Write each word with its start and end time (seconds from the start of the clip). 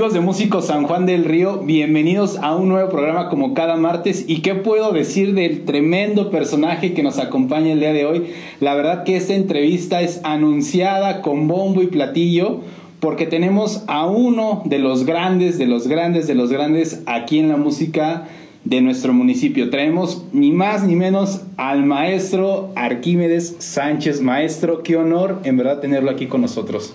Amigos 0.00 0.14
de 0.14 0.20
Músicos 0.20 0.66
San 0.68 0.84
Juan 0.84 1.04
del 1.04 1.26
Río, 1.26 1.58
bienvenidos 1.58 2.38
a 2.38 2.56
un 2.56 2.70
nuevo 2.70 2.88
programa 2.88 3.28
como 3.28 3.52
cada 3.52 3.76
martes. 3.76 4.24
¿Y 4.26 4.40
qué 4.40 4.54
puedo 4.54 4.92
decir 4.92 5.34
del 5.34 5.66
tremendo 5.66 6.30
personaje 6.30 6.94
que 6.94 7.02
nos 7.02 7.18
acompaña 7.18 7.72
el 7.72 7.80
día 7.80 7.92
de 7.92 8.06
hoy? 8.06 8.32
La 8.60 8.74
verdad 8.74 9.04
que 9.04 9.16
esta 9.16 9.34
entrevista 9.34 10.00
es 10.00 10.22
anunciada 10.24 11.20
con 11.20 11.48
bombo 11.48 11.82
y 11.82 11.88
platillo 11.88 12.60
porque 12.98 13.26
tenemos 13.26 13.84
a 13.88 14.06
uno 14.06 14.62
de 14.64 14.78
los 14.78 15.04
grandes, 15.04 15.58
de 15.58 15.66
los 15.66 15.86
grandes, 15.86 16.26
de 16.26 16.34
los 16.34 16.50
grandes 16.50 17.02
aquí 17.04 17.38
en 17.38 17.50
la 17.50 17.58
música 17.58 18.26
de 18.64 18.80
nuestro 18.80 19.12
municipio. 19.12 19.68
Traemos 19.68 20.24
ni 20.32 20.50
más 20.50 20.82
ni 20.82 20.96
menos 20.96 21.42
al 21.58 21.84
maestro 21.84 22.70
Arquímedes 22.74 23.54
Sánchez. 23.58 24.22
Maestro, 24.22 24.82
qué 24.82 24.96
honor 24.96 25.40
en 25.44 25.58
verdad 25.58 25.80
tenerlo 25.80 26.10
aquí 26.10 26.24
con 26.24 26.40
nosotros. 26.40 26.94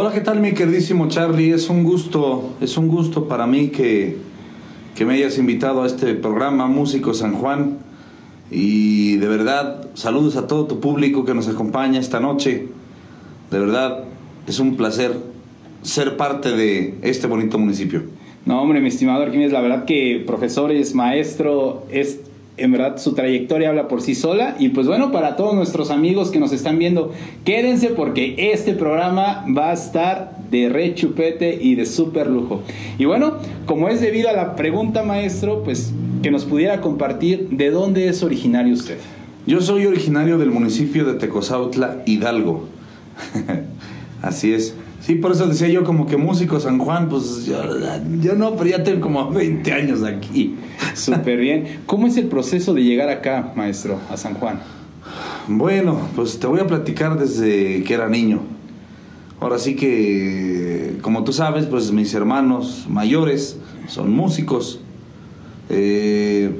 Hola, 0.00 0.12
¿qué 0.12 0.20
tal 0.20 0.38
mi 0.38 0.52
queridísimo 0.52 1.08
Charlie? 1.08 1.50
Es 1.50 1.68
un 1.68 1.82
gusto, 1.82 2.54
es 2.60 2.76
un 2.78 2.86
gusto 2.86 3.26
para 3.26 3.48
mí 3.48 3.70
que, 3.70 4.16
que 4.94 5.04
me 5.04 5.14
hayas 5.14 5.38
invitado 5.38 5.82
a 5.82 5.88
este 5.88 6.14
programa 6.14 6.68
Músico 6.68 7.14
San 7.14 7.32
Juan. 7.32 7.78
Y 8.48 9.16
de 9.16 9.26
verdad, 9.26 9.88
saludos 9.94 10.36
a 10.36 10.46
todo 10.46 10.66
tu 10.66 10.78
público 10.78 11.24
que 11.24 11.34
nos 11.34 11.48
acompaña 11.48 11.98
esta 11.98 12.20
noche. 12.20 12.68
De 13.50 13.58
verdad, 13.58 14.04
es 14.46 14.60
un 14.60 14.76
placer 14.76 15.16
ser 15.82 16.16
parte 16.16 16.52
de 16.52 16.94
este 17.02 17.26
bonito 17.26 17.58
municipio. 17.58 18.04
No, 18.46 18.62
hombre, 18.62 18.80
mi 18.80 18.90
estimado 18.90 19.24
Arquímedes, 19.24 19.50
la 19.50 19.62
verdad 19.62 19.84
que 19.84 20.22
profesores, 20.24 20.94
maestro, 20.94 21.88
es 21.90 22.20
en 22.58 22.72
verdad 22.72 22.98
su 22.98 23.14
trayectoria 23.14 23.68
habla 23.68 23.88
por 23.88 24.02
sí 24.02 24.14
sola. 24.14 24.56
Y 24.58 24.70
pues 24.70 24.86
bueno, 24.86 25.12
para 25.12 25.36
todos 25.36 25.54
nuestros 25.54 25.90
amigos 25.90 26.30
que 26.30 26.38
nos 26.38 26.52
están 26.52 26.78
viendo, 26.78 27.12
quédense 27.44 27.88
porque 27.88 28.52
este 28.52 28.72
programa 28.72 29.44
va 29.56 29.70
a 29.70 29.72
estar 29.74 30.36
de 30.50 30.68
re 30.68 30.94
chupete 30.94 31.58
y 31.60 31.74
de 31.74 31.86
súper 31.86 32.28
lujo. 32.28 32.62
Y 32.98 33.04
bueno, 33.04 33.34
como 33.66 33.88
es 33.88 34.00
debido 34.00 34.28
a 34.28 34.32
la 34.32 34.56
pregunta, 34.56 35.02
maestro, 35.02 35.62
pues 35.62 35.92
que 36.22 36.30
nos 36.30 36.44
pudiera 36.44 36.80
compartir 36.80 37.48
de 37.50 37.70
dónde 37.70 38.08
es 38.08 38.22
originario 38.22 38.74
usted. 38.74 38.98
Yo 39.46 39.60
soy 39.60 39.86
originario 39.86 40.36
del 40.38 40.50
municipio 40.50 41.04
de 41.04 41.14
Tecozautla, 41.14 42.02
Hidalgo. 42.06 42.68
Así 44.22 44.52
es. 44.52 44.74
Sí, 45.08 45.14
por 45.14 45.32
eso 45.32 45.46
decía 45.46 45.68
yo 45.68 45.84
como 45.84 46.06
que 46.06 46.18
músico 46.18 46.60
San 46.60 46.78
Juan, 46.78 47.08
pues 47.08 47.46
yo, 47.46 48.34
no, 48.36 48.56
pero 48.56 48.68
ya 48.68 48.84
tengo 48.84 49.00
como 49.00 49.30
20 49.30 49.72
años 49.72 50.02
aquí. 50.02 50.56
Súper 50.94 51.38
bien. 51.38 51.80
¿Cómo 51.86 52.06
es 52.06 52.18
el 52.18 52.26
proceso 52.26 52.74
de 52.74 52.84
llegar 52.84 53.08
acá, 53.08 53.54
maestro, 53.56 53.98
a 54.10 54.18
San 54.18 54.34
Juan? 54.34 54.60
Bueno, 55.46 55.98
pues 56.14 56.38
te 56.38 56.46
voy 56.46 56.60
a 56.60 56.66
platicar 56.66 57.18
desde 57.18 57.82
que 57.84 57.94
era 57.94 58.10
niño. 58.10 58.42
Ahora 59.40 59.58
sí 59.58 59.76
que, 59.76 60.98
como 61.00 61.24
tú 61.24 61.32
sabes, 61.32 61.64
pues 61.64 61.90
mis 61.90 62.12
hermanos 62.12 62.84
mayores 62.86 63.58
son 63.86 64.12
músicos. 64.12 64.78
Eh, 65.70 66.54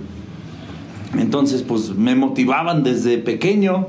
entonces, 1.18 1.60
pues 1.60 1.90
me 1.90 2.14
motivaban 2.14 2.82
desde 2.82 3.18
pequeño 3.18 3.88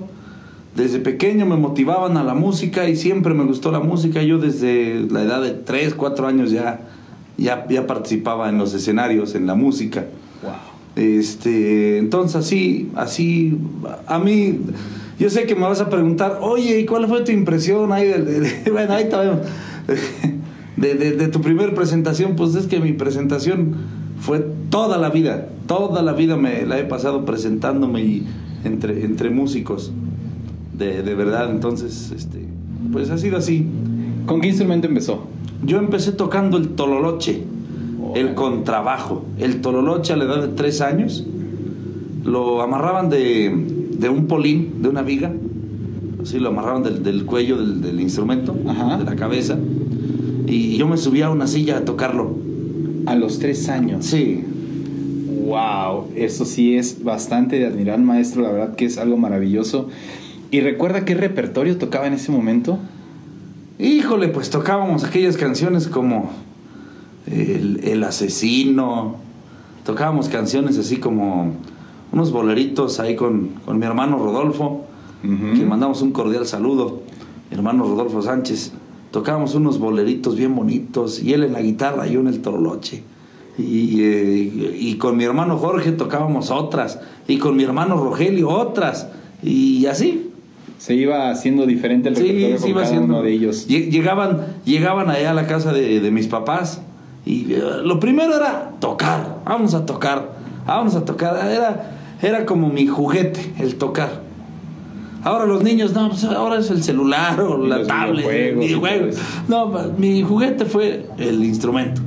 desde 0.79 0.99
pequeño 0.99 1.45
me 1.45 1.57
motivaban 1.57 2.15
a 2.15 2.23
la 2.23 2.33
música 2.33 2.87
y 2.87 2.95
siempre 2.95 3.33
me 3.33 3.43
gustó 3.43 3.69
la 3.69 3.81
música. 3.81 4.23
Yo 4.23 4.37
desde 4.37 5.05
la 5.11 5.23
edad 5.23 5.41
de 5.41 5.51
3, 5.51 5.93
4 5.93 6.25
años 6.25 6.51
ya, 6.51 6.87
ya, 7.37 7.67
ya 7.67 7.85
participaba 7.85 8.47
en 8.47 8.57
los 8.57 8.73
escenarios, 8.73 9.35
en 9.35 9.45
la 9.45 9.55
música. 9.55 10.05
Wow. 10.41 10.53
Este, 10.95 11.97
entonces 11.97 12.37
así, 12.37 12.89
así, 12.95 13.57
a 14.07 14.19
mí, 14.19 14.59
yo 15.19 15.29
sé 15.29 15.45
que 15.45 15.55
me 15.55 15.63
vas 15.63 15.81
a 15.81 15.89
preguntar, 15.89 16.39
oye, 16.41 16.79
¿y 16.79 16.85
cuál 16.85 17.07
fue 17.07 17.21
tu 17.23 17.33
impresión 17.33 17.91
ahí 17.91 18.07
de, 18.07 18.63
bueno, 18.71 18.93
ahí 18.93 19.09
de, 20.77 20.95
de, 20.95 21.27
tu 21.27 21.41
primer 21.41 21.75
presentación? 21.75 22.37
Pues 22.37 22.55
es 22.55 22.67
que 22.67 22.79
mi 22.79 22.93
presentación 22.93 23.75
fue 24.21 24.45
toda 24.69 24.97
la 24.97 25.09
vida, 25.09 25.49
toda 25.67 26.01
la 26.03 26.13
vida 26.13 26.37
me 26.37 26.65
la 26.65 26.79
he 26.79 26.85
pasado 26.85 27.25
presentándome 27.25 28.01
y 28.01 28.27
entre, 28.63 29.03
entre 29.03 29.29
músicos 29.29 29.91
de, 30.79 31.15
verdad. 31.15 31.51
Entonces, 31.51 32.11
este, 32.15 32.45
pues 32.91 33.09
ha 33.09 33.17
sido 33.17 33.37
así. 33.37 33.65
¿Con 34.25 34.41
qué 34.41 34.47
instrumento 34.47 34.87
empezó? 34.87 35.23
Yo 35.63 35.77
empecé 35.77 36.11
tocando 36.11 36.57
el 36.57 36.69
tololoche, 36.69 37.43
el 38.15 38.33
contrabajo. 38.33 39.25
El 39.37 39.61
tololoche 39.61 40.13
a 40.13 40.17
la 40.17 40.25
edad 40.25 40.41
de 40.41 40.49
tres 40.49 40.81
años 40.81 41.25
lo 42.23 42.61
amarraban 42.61 43.09
de, 43.09 43.53
de 43.97 44.09
un 44.09 44.27
polín, 44.27 44.81
de 44.81 44.89
una 44.89 45.01
viga. 45.01 45.31
Así 46.21 46.39
lo 46.39 46.49
amarraban 46.49 46.83
del, 46.83 47.03
del 47.03 47.25
cuello 47.25 47.57
del, 47.57 47.81
del 47.81 47.99
instrumento, 47.99 48.53
de 48.53 49.03
la 49.03 49.15
cabeza. 49.15 49.57
Y 50.47 50.77
yo 50.77 50.87
me 50.87 50.97
subía 50.97 51.27
a 51.27 51.29
una 51.29 51.47
silla 51.47 51.77
a 51.77 51.85
tocarlo. 51.85 52.35
A 53.05 53.15
los 53.15 53.39
tres 53.39 53.69
años. 53.69 54.05
Sí. 54.05 54.43
Wow, 55.45 56.09
eso 56.15 56.45
sí 56.45 56.75
es 56.75 57.03
bastante 57.03 57.57
de 57.57 57.65
admirar, 57.65 57.99
maestro. 57.99 58.43
La 58.43 58.51
verdad 58.51 58.75
que 58.75 58.85
es 58.85 58.97
algo 58.97 59.17
maravilloso. 59.17 59.89
¿Y 60.51 60.61
recuerda 60.61 61.05
qué 61.05 61.13
repertorio 61.13 61.77
tocaba 61.77 62.07
en 62.07 62.13
ese 62.13 62.31
momento? 62.31 62.79
Híjole, 63.77 64.29
pues 64.29 64.49
tocábamos 64.49 65.03
aquellas 65.03 65.37
canciones 65.37 65.87
como 65.87 66.31
El, 67.27 68.03
Asesino, 68.03 69.17
tocábamos 69.85 70.27
canciones 70.27 70.77
así 70.77 70.97
como 70.97 71.53
unos 72.11 72.31
boleritos 72.31 72.99
ahí 72.99 73.15
con, 73.15 73.51
mi 73.67 73.85
hermano 73.85 74.17
Rodolfo, 74.17 74.85
que 75.21 75.65
mandamos 75.65 76.01
un 76.01 76.11
cordial 76.11 76.47
saludo, 76.47 77.03
mi 77.51 77.57
hermano 77.57 77.83
Rodolfo 77.83 78.21
Sánchez. 78.21 78.73
Tocábamos 79.11 79.55
unos 79.55 79.79
boleritos 79.79 80.35
bien 80.35 80.55
bonitos, 80.55 81.21
y 81.21 81.33
él 81.33 81.43
en 81.43 81.53
la 81.53 81.61
guitarra, 81.61 82.07
yo 82.07 82.19
en 82.19 82.27
el 82.27 82.41
troloche. 82.41 83.03
Y, 83.57 84.01
eh, 84.01 84.77
y 84.79 84.95
con 84.95 85.17
mi 85.17 85.23
hermano 85.23 85.57
Jorge 85.57 85.91
tocábamos 85.91 86.49
otras, 86.49 86.99
y 87.27 87.37
con 87.37 87.55
mi 87.55 87.63
hermano 87.63 87.97
Rogelio 87.97 88.49
otras, 88.49 89.07
y 89.41 89.85
así, 89.85 90.28
se 90.79 90.95
iba 90.95 91.29
haciendo 91.29 91.65
diferente 91.65 92.07
el 92.07 92.15
repertorio 92.15 92.57
sí, 92.57 92.71
con 92.71 92.81
cada 92.81 93.01
uno 93.01 93.21
de 93.21 93.33
ellos. 93.33 93.67
Llegaban, 93.67 94.45
llegaban 94.63 95.09
allá 95.09 95.31
a 95.31 95.33
la 95.33 95.45
casa 95.45 95.73
de, 95.73 96.09
mis 96.09 96.27
papás 96.27 96.81
y 97.25 97.53
eh, 97.53 97.61
lo 97.83 97.99
primero 97.99 98.33
era 98.35 98.71
tocar, 98.79 99.41
vamos 99.45 99.73
a 99.73 99.85
tocar, 99.85 100.31
vamos 100.65 100.95
a 100.95 101.03
tocar. 101.03 101.35
Era, 101.51 101.97
era 102.21 102.45
como 102.45 102.69
mi 102.69 102.87
juguete, 102.87 103.41
el 103.59 103.75
tocar. 103.75 104.21
Ahora 105.21 105.45
los 105.45 105.63
niños, 105.63 105.93
no, 105.93 106.07
pues 106.07 106.23
ahora 106.23 106.59
es 106.59 106.71
el 106.71 106.81
celular 106.81 107.41
o 107.41 107.57
la 107.57 107.85
tablet, 107.85 108.57
videojuegos. 108.57 109.17
No, 109.49 109.69
mi 109.97 110.21
juguete 110.21 110.63
fue 110.63 111.07
el 111.17 111.43
instrumento. 111.43 112.01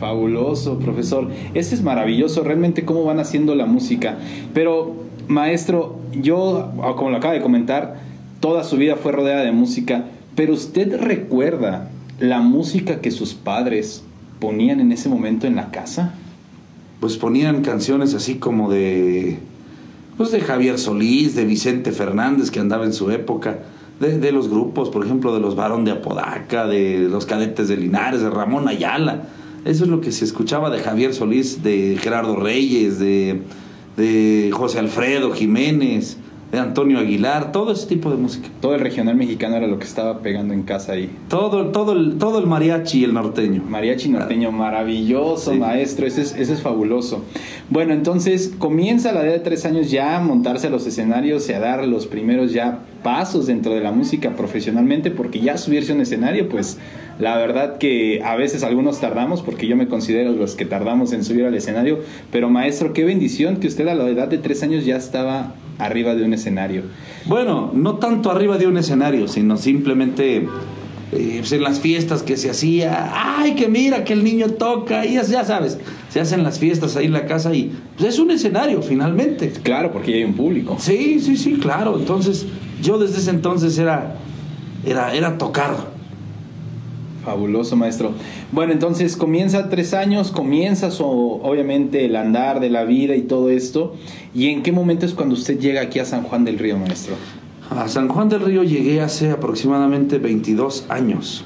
Fabuloso, 0.00 0.80
profesor. 0.80 1.28
Este 1.54 1.76
es 1.76 1.82
maravilloso, 1.82 2.42
realmente 2.42 2.84
cómo 2.84 3.04
van 3.04 3.20
haciendo 3.20 3.54
la 3.54 3.66
música. 3.66 4.16
Pero 4.52 5.09
Maestro, 5.30 5.96
yo, 6.12 6.72
ah, 6.82 6.94
como 6.96 7.10
lo 7.10 7.18
acaba 7.18 7.34
de 7.34 7.40
comentar, 7.40 8.00
toda 8.40 8.64
su 8.64 8.76
vida 8.76 8.96
fue 8.96 9.12
rodeada 9.12 9.42
de 9.42 9.52
música, 9.52 10.06
pero 10.34 10.52
usted 10.52 11.00
recuerda 11.00 11.88
la 12.18 12.40
música 12.40 13.00
que 13.00 13.12
sus 13.12 13.34
padres 13.34 14.02
ponían 14.40 14.80
en 14.80 14.90
ese 14.90 15.08
momento 15.08 15.46
en 15.46 15.54
la 15.54 15.70
casa? 15.70 16.14
Pues 16.98 17.16
ponían 17.16 17.62
canciones 17.62 18.14
así 18.14 18.36
como 18.36 18.70
de 18.70 19.38
pues 20.16 20.32
de 20.32 20.40
Javier 20.40 20.78
Solís, 20.78 21.34
de 21.34 21.44
Vicente 21.44 21.92
Fernández 21.92 22.50
que 22.50 22.60
andaba 22.60 22.84
en 22.84 22.92
su 22.92 23.10
época, 23.10 23.60
de, 24.00 24.18
de 24.18 24.32
los 24.32 24.50
grupos, 24.50 24.90
por 24.90 25.04
ejemplo, 25.04 25.32
de 25.32 25.40
los 25.40 25.54
Barón 25.54 25.84
de 25.84 25.92
Apodaca, 25.92 26.66
de 26.66 27.08
los 27.08 27.24
Cadetes 27.24 27.68
de 27.68 27.76
Linares, 27.76 28.20
de 28.20 28.28
Ramón 28.28 28.68
Ayala. 28.68 29.22
Eso 29.64 29.84
es 29.84 29.90
lo 29.90 30.00
que 30.00 30.10
se 30.10 30.24
escuchaba 30.24 30.70
de 30.70 30.80
Javier 30.80 31.14
Solís, 31.14 31.62
de 31.62 31.96
Gerardo 31.98 32.36
Reyes, 32.36 32.98
de 32.98 33.42
de 33.96 34.50
José 34.52 34.78
Alfredo 34.78 35.32
Jiménez, 35.32 36.16
de 36.52 36.58
Antonio 36.58 36.98
Aguilar, 36.98 37.52
todo 37.52 37.72
ese 37.72 37.86
tipo 37.86 38.10
de 38.10 38.16
música. 38.16 38.48
Todo 38.60 38.74
el 38.74 38.80
regional 38.80 39.14
mexicano 39.14 39.56
era 39.56 39.68
lo 39.68 39.78
que 39.78 39.84
estaba 39.84 40.18
pegando 40.20 40.52
en 40.52 40.62
casa 40.62 40.92
ahí. 40.92 41.08
Todo, 41.28 41.66
todo, 41.66 41.92
el, 41.92 42.18
todo 42.18 42.40
el 42.40 42.46
mariachi 42.46 43.00
y 43.00 43.04
el 43.04 43.14
norteño. 43.14 43.62
Mariachi 43.68 44.08
norteño, 44.08 44.50
maravilloso, 44.50 45.54
maestro, 45.54 46.06
ese 46.06 46.22
es, 46.22 46.34
ese 46.36 46.54
es 46.54 46.60
fabuloso. 46.60 47.22
Bueno, 47.68 47.92
entonces 47.92 48.52
comienza 48.58 49.10
a 49.10 49.12
la 49.12 49.24
edad 49.24 49.32
de 49.34 49.40
tres 49.40 49.64
años 49.64 49.90
ya 49.92 50.16
a 50.16 50.20
montarse 50.20 50.66
a 50.66 50.70
los 50.70 50.86
escenarios 50.86 51.48
y 51.48 51.52
a 51.52 51.60
dar 51.60 51.86
los 51.86 52.06
primeros 52.06 52.52
ya 52.52 52.80
pasos 53.04 53.46
dentro 53.46 53.72
de 53.72 53.80
la 53.80 53.92
música 53.92 54.34
profesionalmente, 54.34 55.12
porque 55.12 55.40
ya 55.40 55.56
subirse 55.56 55.92
a 55.92 55.94
un 55.94 56.00
escenario, 56.00 56.48
pues 56.48 56.78
la 57.20 57.36
verdad 57.36 57.78
que 57.78 58.22
a 58.24 58.34
veces 58.36 58.62
algunos 58.62 59.00
tardamos, 59.00 59.42
porque 59.42 59.66
yo 59.66 59.76
me 59.76 59.88
considero 59.88 60.32
los 60.32 60.54
que 60.54 60.64
tardamos 60.64 61.12
en 61.12 61.24
subir 61.24 61.44
al 61.44 61.54
escenario, 61.54 62.00
pero 62.32 62.48
maestro, 62.48 62.92
qué 62.92 63.04
bendición 63.04 63.58
que 63.58 63.68
usted 63.68 63.86
a 63.88 63.94
la 63.94 64.08
edad 64.08 64.28
de 64.28 64.38
tres 64.38 64.62
años 64.62 64.84
ya 64.84 64.96
estaba 64.96 65.54
arriba 65.78 66.14
de 66.14 66.24
un 66.24 66.34
escenario. 66.34 66.82
Bueno, 67.26 67.70
no 67.74 67.96
tanto 67.96 68.30
arriba 68.30 68.58
de 68.58 68.66
un 68.66 68.78
escenario, 68.78 69.28
sino 69.28 69.56
simplemente 69.56 70.46
eh, 71.12 71.36
pues, 71.38 71.52
en 71.52 71.62
las 71.62 71.80
fiestas 71.80 72.22
que 72.22 72.36
se 72.36 72.50
hacía, 72.50 73.10
ay, 73.12 73.54
que 73.54 73.68
mira 73.68 74.04
que 74.04 74.12
el 74.12 74.24
niño 74.24 74.50
toca, 74.50 75.04
y 75.04 75.14
ya, 75.14 75.44
sabes, 75.44 75.78
se 76.08 76.20
hacen 76.20 76.42
las 76.42 76.58
fiestas 76.58 76.96
ahí 76.96 77.06
en 77.06 77.12
la 77.12 77.26
casa 77.26 77.54
y 77.54 77.72
pues, 77.96 78.14
es 78.14 78.18
un 78.18 78.30
escenario 78.30 78.80
finalmente. 78.80 79.50
Claro, 79.62 79.92
porque 79.92 80.12
ya 80.12 80.16
hay 80.18 80.24
un 80.24 80.34
público. 80.34 80.76
Sí, 80.78 81.20
sí, 81.20 81.36
sí, 81.36 81.58
claro. 81.60 81.98
Entonces, 81.98 82.46
yo 82.80 82.98
desde 82.98 83.18
ese 83.18 83.30
entonces 83.30 83.76
era, 83.78 84.16
era, 84.86 85.14
era 85.14 85.36
tocar 85.36 85.99
Fabuloso, 87.30 87.76
maestro. 87.76 88.12
Bueno, 88.50 88.72
entonces 88.72 89.16
comienza 89.16 89.68
tres 89.68 89.94
años, 89.94 90.32
comienza 90.32 90.90
su, 90.90 91.04
obviamente 91.04 92.04
el 92.04 92.16
andar 92.16 92.58
de 92.58 92.70
la 92.70 92.82
vida 92.82 93.14
y 93.14 93.22
todo 93.22 93.50
esto. 93.50 93.94
¿Y 94.34 94.48
en 94.48 94.64
qué 94.64 94.72
momento 94.72 95.06
es 95.06 95.14
cuando 95.14 95.36
usted 95.36 95.56
llega 95.60 95.80
aquí 95.80 96.00
a 96.00 96.04
San 96.04 96.24
Juan 96.24 96.44
del 96.44 96.58
Río, 96.58 96.76
maestro? 96.76 97.14
A 97.70 97.86
San 97.86 98.08
Juan 98.08 98.28
del 98.28 98.40
Río 98.40 98.64
llegué 98.64 99.00
hace 99.00 99.30
aproximadamente 99.30 100.18
22 100.18 100.86
años. 100.88 101.44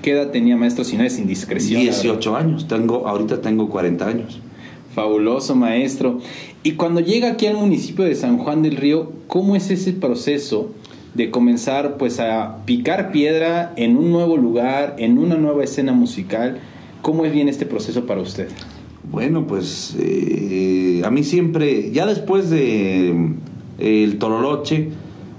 ¿Qué 0.00 0.12
edad 0.12 0.30
tenía, 0.30 0.56
maestro, 0.56 0.82
si 0.82 0.96
no 0.96 1.04
es 1.04 1.18
indiscreción? 1.18 1.82
18 1.82 2.34
años, 2.34 2.66
tengo, 2.66 3.06
ahorita 3.06 3.42
tengo 3.42 3.68
40 3.68 4.08
años. 4.08 4.40
Fabuloso, 4.94 5.54
maestro. 5.54 6.20
Y 6.62 6.72
cuando 6.72 7.00
llega 7.00 7.32
aquí 7.32 7.46
al 7.46 7.56
municipio 7.56 8.06
de 8.06 8.14
San 8.14 8.38
Juan 8.38 8.62
del 8.62 8.76
Río, 8.76 9.12
¿cómo 9.26 9.56
es 9.56 9.68
ese 9.68 9.92
proceso 9.92 10.70
de 11.16 11.30
comenzar 11.30 11.96
pues 11.96 12.20
a 12.20 12.58
picar 12.66 13.10
piedra 13.10 13.72
en 13.76 13.96
un 13.96 14.10
nuevo 14.10 14.36
lugar, 14.36 14.96
en 14.98 15.16
una 15.16 15.36
nueva 15.36 15.64
escena 15.64 15.92
musical. 15.92 16.58
¿Cómo 17.00 17.24
es 17.24 17.32
bien 17.32 17.48
este 17.48 17.64
proceso 17.64 18.04
para 18.04 18.20
usted? 18.20 18.48
Bueno, 19.10 19.46
pues 19.46 19.96
eh, 19.98 21.02
a 21.04 21.10
mí 21.10 21.24
siempre, 21.24 21.90
ya 21.90 22.06
después 22.06 22.50
de 22.50 23.10
eh, 23.78 24.04
el 24.04 24.18
Toroloche, 24.18 24.90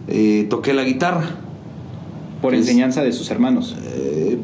eh, 0.08 0.48
toqué 0.50 0.74
la 0.74 0.84
guitarra. 0.84 1.42
Por 2.42 2.56
enseñanza 2.56 3.04
de 3.04 3.12
sus 3.12 3.32
hermanos. 3.32 3.76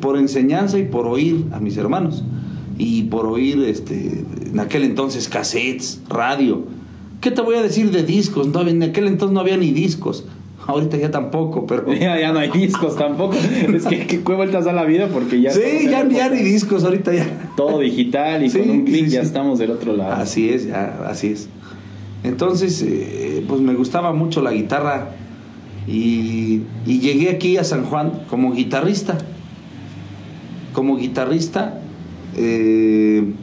por 0.01 0.17
enseñanza 0.17 0.79
y 0.79 0.83
por 0.83 1.07
oír 1.07 1.45
a 1.51 1.59
mis 1.59 1.77
hermanos. 1.77 2.23
Y 2.77 3.03
por 3.03 3.27
oír, 3.27 3.63
este, 3.67 4.25
en 4.51 4.59
aquel 4.59 4.83
entonces, 4.83 5.29
cassettes, 5.29 6.01
radio. 6.09 6.63
¿Qué 7.21 7.31
te 7.31 7.41
voy 7.41 7.55
a 7.55 7.61
decir 7.61 7.91
de 7.91 8.03
discos? 8.03 8.47
No, 8.47 8.67
en 8.67 8.81
aquel 8.83 9.07
entonces 9.07 9.33
no 9.33 9.39
había 9.39 9.57
ni 9.57 9.71
discos. 9.71 10.25
Ahorita 10.65 10.97
ya 10.97 11.11
tampoco, 11.11 11.65
pero. 11.65 11.93
Ya, 11.93 12.31
no 12.31 12.39
hay 12.39 12.49
discos 12.49 12.95
tampoco. 12.95 13.35
es 13.73 13.85
que 13.85 14.07
qué 14.07 14.17
vueltas 14.17 14.65
a 14.67 14.73
la 14.73 14.83
vida 14.85 15.07
porque 15.11 15.41
ya. 15.41 15.51
Sí, 15.51 15.87
ya, 15.89 16.07
ya 16.07 16.29
ni 16.29 16.41
discos, 16.41 16.83
ahorita 16.83 17.13
ya. 17.13 17.51
Todo 17.55 17.79
digital 17.79 18.45
y 18.45 18.49
con 18.49 18.69
un 18.69 18.85
clic 18.85 19.07
ya 19.07 19.21
estamos 19.21 19.59
del 19.59 19.71
otro 19.71 19.95
lado. 19.95 20.13
Así 20.13 20.49
es, 20.49 20.67
ya, 20.67 21.05
así 21.07 21.27
es. 21.27 21.49
Entonces, 22.23 22.81
eh, 22.81 23.43
pues 23.47 23.59
me 23.59 23.73
gustaba 23.73 24.13
mucho 24.13 24.41
la 24.41 24.53
guitarra 24.53 25.09
y, 25.87 26.61
y, 26.85 26.99
llegué 26.99 27.29
aquí 27.29 27.57
a 27.57 27.65
San 27.65 27.83
Juan 27.83 28.23
como 28.29 28.53
guitarrista. 28.53 29.17
Como 30.71 30.97
guitarrista, 30.97 31.81
eh, 32.37 33.33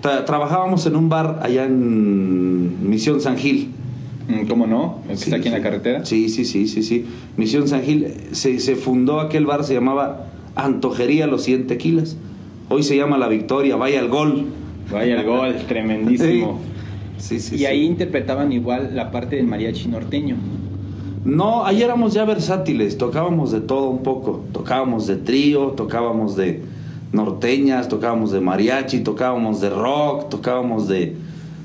trabajábamos 0.00 0.86
en 0.86 0.96
un 0.96 1.08
bar 1.08 1.40
allá 1.42 1.64
en 1.64 2.88
Misión 2.88 3.20
San 3.20 3.36
Gil 3.36 3.70
¿Cómo 4.48 4.66
no? 4.66 4.98
está 5.08 5.36
aquí 5.36 5.48
en 5.48 5.54
la 5.54 5.62
carretera? 5.62 6.04
Sí, 6.04 6.28
sí, 6.28 6.44
sí, 6.44 6.66
sí, 6.68 6.82
sí. 6.82 7.06
Misión 7.36 7.68
San 7.68 7.82
Gil, 7.82 8.06
se, 8.32 8.60
se 8.60 8.76
fundó 8.76 9.20
aquel 9.20 9.46
bar, 9.46 9.64
se 9.64 9.74
llamaba 9.74 10.26
Antojería 10.54 11.26
Los 11.26 11.42
100 11.44 11.66
Tequilas. 11.66 12.16
Hoy 12.68 12.82
se 12.82 12.96
llama 12.96 13.18
La 13.18 13.28
Victoria, 13.28 13.76
vaya 13.76 14.00
el 14.00 14.08
gol. 14.08 14.46
Vaya 14.90 15.20
el 15.20 15.26
gol, 15.26 15.56
tremendísimo. 15.68 16.60
Sí, 17.18 17.38
sí, 17.38 17.56
y 17.56 17.66
ahí 17.66 17.84
interpretaban 17.84 18.52
igual 18.52 18.92
la 18.94 19.10
parte 19.10 19.36
del 19.36 19.46
mariachi 19.46 19.88
norteño. 19.88 20.36
No, 21.24 21.64
ahí 21.64 21.82
éramos 21.82 22.14
ya 22.14 22.24
versátiles, 22.24 22.98
tocábamos 22.98 23.52
de 23.52 23.60
todo 23.60 23.90
un 23.90 24.02
poco. 24.02 24.44
Tocábamos 24.52 25.06
de 25.06 25.16
trío, 25.16 25.68
tocábamos 25.68 26.34
de 26.34 26.62
norteñas, 27.12 27.88
tocábamos 27.88 28.32
de 28.32 28.40
mariachi, 28.40 29.00
tocábamos 29.00 29.60
de 29.60 29.70
rock, 29.70 30.30
tocábamos 30.30 30.88
de, 30.88 31.14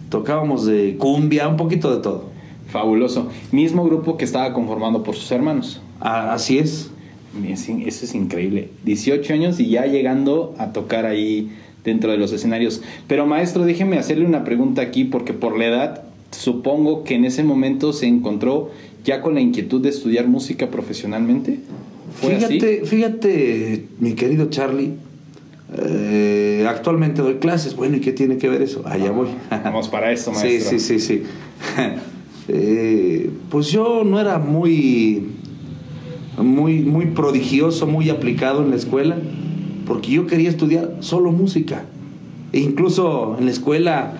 tocábamos 0.09 0.65
de 0.65 0.95
cumbia, 0.97 1.47
un 1.47 1.57
poquito 1.57 1.95
de 1.95 2.01
todo. 2.03 2.36
Fabuloso. 2.69 3.29
Mismo 3.51 3.85
grupo 3.85 4.17
que 4.17 4.25
estaba 4.25 4.53
conformando 4.53 5.03
por 5.03 5.15
sus 5.15 5.31
hermanos. 5.31 5.81
Ah, 5.99 6.33
así 6.33 6.59
es. 6.59 6.91
Eso 7.45 8.05
es 8.05 8.15
increíble. 8.15 8.69
18 8.83 9.33
años 9.33 9.59
y 9.59 9.69
ya 9.69 9.85
llegando 9.85 10.55
a 10.57 10.71
tocar 10.71 11.05
ahí 11.05 11.51
dentro 11.83 12.11
de 12.11 12.17
los 12.17 12.31
escenarios. 12.33 12.81
Pero 13.07 13.25
maestro, 13.25 13.63
déjeme 13.63 13.97
hacerle 13.97 14.25
una 14.25 14.43
pregunta 14.43 14.81
aquí 14.81 15.05
porque 15.05 15.33
por 15.33 15.57
la 15.57 15.65
edad 15.65 16.03
supongo 16.31 17.03
que 17.03 17.15
en 17.15 17.25
ese 17.25 17.43
momento 17.43 17.93
se 17.93 18.07
encontró 18.07 18.71
ya 19.05 19.21
con 19.21 19.35
la 19.35 19.41
inquietud 19.41 19.81
de 19.81 19.89
estudiar 19.89 20.27
música 20.27 20.69
profesionalmente. 20.69 21.59
fíjate, 22.19 22.85
fíjate, 22.85 23.85
mi 23.99 24.13
querido 24.13 24.49
Charlie, 24.49 24.93
eh, 25.77 26.65
actualmente 26.67 27.21
doy 27.21 27.35
clases. 27.35 27.75
Bueno, 27.75 27.97
¿y 27.97 27.99
qué 28.01 28.11
tiene 28.11 28.37
que 28.37 28.49
ver 28.49 28.61
eso? 28.61 28.81
Allá 28.85 29.11
voy. 29.11 29.29
Vamos 29.49 29.87
para 29.89 30.11
eso, 30.11 30.31
maestro. 30.33 30.71
Sí, 30.71 30.79
sí, 30.79 30.99
sí, 30.99 31.21
sí. 31.21 31.23
Eh, 32.47 33.29
pues 33.49 33.71
yo 33.71 34.03
no 34.03 34.19
era 34.19 34.37
muy, 34.39 35.27
muy, 36.37 36.79
muy 36.79 37.07
prodigioso, 37.07 37.87
muy 37.87 38.09
aplicado 38.09 38.63
en 38.63 38.69
la 38.69 38.75
escuela, 38.75 39.17
porque 39.85 40.11
yo 40.11 40.27
quería 40.27 40.49
estudiar 40.49 40.97
solo 40.99 41.31
música. 41.31 41.85
E 42.53 42.59
incluso 42.59 43.35
en 43.37 43.45
la 43.45 43.51
escuela, 43.51 44.13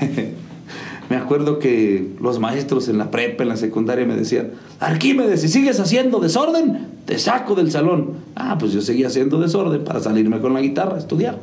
me 1.10 1.16
acuerdo 1.16 1.58
que 1.58 2.12
los 2.20 2.38
maestros 2.38 2.88
en 2.88 2.98
la 2.98 3.10
prepa, 3.10 3.42
en 3.42 3.48
la 3.48 3.56
secundaria, 3.56 4.04
me 4.04 4.16
decían, 4.16 4.50
Arquímedes, 4.80 5.40
si 5.40 5.48
sigues 5.48 5.80
haciendo 5.80 6.20
desorden, 6.20 6.88
te 7.06 7.18
saco 7.18 7.54
del 7.54 7.70
salón. 7.70 8.14
Ah, 8.36 8.56
pues 8.58 8.72
yo 8.72 8.82
seguía 8.82 9.06
haciendo 9.06 9.40
desorden 9.40 9.84
para 9.84 10.00
salirme 10.00 10.40
con 10.40 10.52
la 10.52 10.60
guitarra 10.60 10.96
a 10.96 10.98
estudiar. 10.98 11.38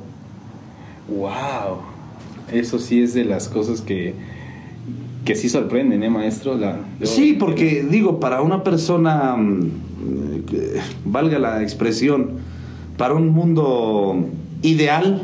¡Wow! 1.07 1.79
Eso 2.51 2.79
sí 2.79 3.01
es 3.01 3.13
de 3.13 3.25
las 3.25 3.47
cosas 3.47 3.81
que 3.81 4.13
que 5.25 5.35
sí 5.35 5.49
sorprenden, 5.49 6.03
¿eh, 6.03 6.09
maestro? 6.09 6.57
La, 6.57 6.79
sí, 7.03 7.35
porque 7.39 7.85
digo, 7.89 8.19
para 8.19 8.41
una 8.41 8.63
persona, 8.63 9.35
mm, 9.35 9.69
valga 11.05 11.39
la 11.39 11.61
expresión, 11.61 12.31
para 12.97 13.13
un 13.13 13.29
mundo 13.29 14.25
ideal, 14.63 15.21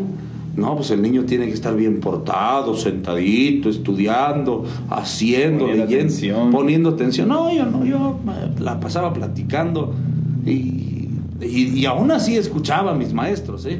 no, 0.55 0.75
pues 0.75 0.89
el 0.91 1.01
niño 1.01 1.23
tiene 1.25 1.45
que 1.45 1.53
estar 1.53 1.75
bien 1.75 1.99
portado, 1.99 2.75
sentadito, 2.75 3.69
estudiando, 3.69 4.65
haciendo, 4.89 5.65
poniendo 5.65 5.85
leyendo, 5.85 6.05
atención. 6.05 6.51
poniendo 6.51 6.89
atención. 6.89 7.27
No, 7.27 7.53
yo 7.53 7.65
no, 7.65 7.85
yo 7.85 8.19
la 8.59 8.79
pasaba 8.79 9.13
platicando 9.13 9.93
y, 10.45 11.09
y, 11.41 11.85
aún 11.85 12.09
así 12.11 12.35
escuchaba 12.37 12.91
a 12.91 12.95
mis 12.95 13.13
maestros, 13.13 13.67
¿eh? 13.67 13.79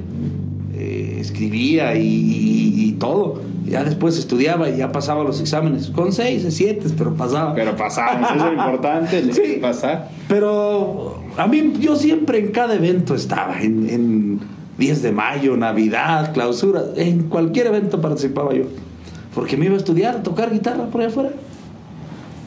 eh 0.76 1.18
escribía 1.20 1.96
y 1.96 2.96
todo 3.00 3.42
ya 3.70 3.84
después 3.84 4.18
estudiaba 4.18 4.70
y 4.70 4.78
ya 4.78 4.92
pasaba 4.92 5.24
los 5.24 5.42
exámenes 5.42 5.88
con 5.90 6.12
seis, 6.14 6.46
siete, 6.50 6.88
pero 6.98 7.14
pasaba. 7.16 7.54
Pero 7.54 7.76
pasaba, 7.76 8.22
eso 8.22 8.36
es 8.36 8.42
lo 8.42 8.54
importante, 8.54 9.34
sí, 9.34 9.60
pasar. 9.62 10.10
Pero 10.28 11.22
a 11.38 11.48
mí, 11.48 11.74
yo 11.80 11.96
siempre 11.96 12.40
en 12.40 12.52
cada 12.52 12.76
evento 12.76 13.16
estaba, 13.16 13.62
en, 13.62 13.90
en 13.90 14.40
10 14.78 15.02
de 15.02 15.12
mayo, 15.12 15.58
Navidad, 15.58 16.34
clausura, 16.34 16.84
en 16.96 17.24
cualquier 17.24 17.68
evento 17.68 18.00
participaba 18.00 18.54
yo. 18.54 18.66
Porque 19.34 19.58
me 19.58 19.66
iba 19.66 19.76
a 19.76 19.78
estudiar, 19.78 20.16
a 20.16 20.24
tocar 20.24 20.52
guitarra 20.52 20.86
por 20.86 21.02
allá 21.02 21.10
afuera. 21.10 21.32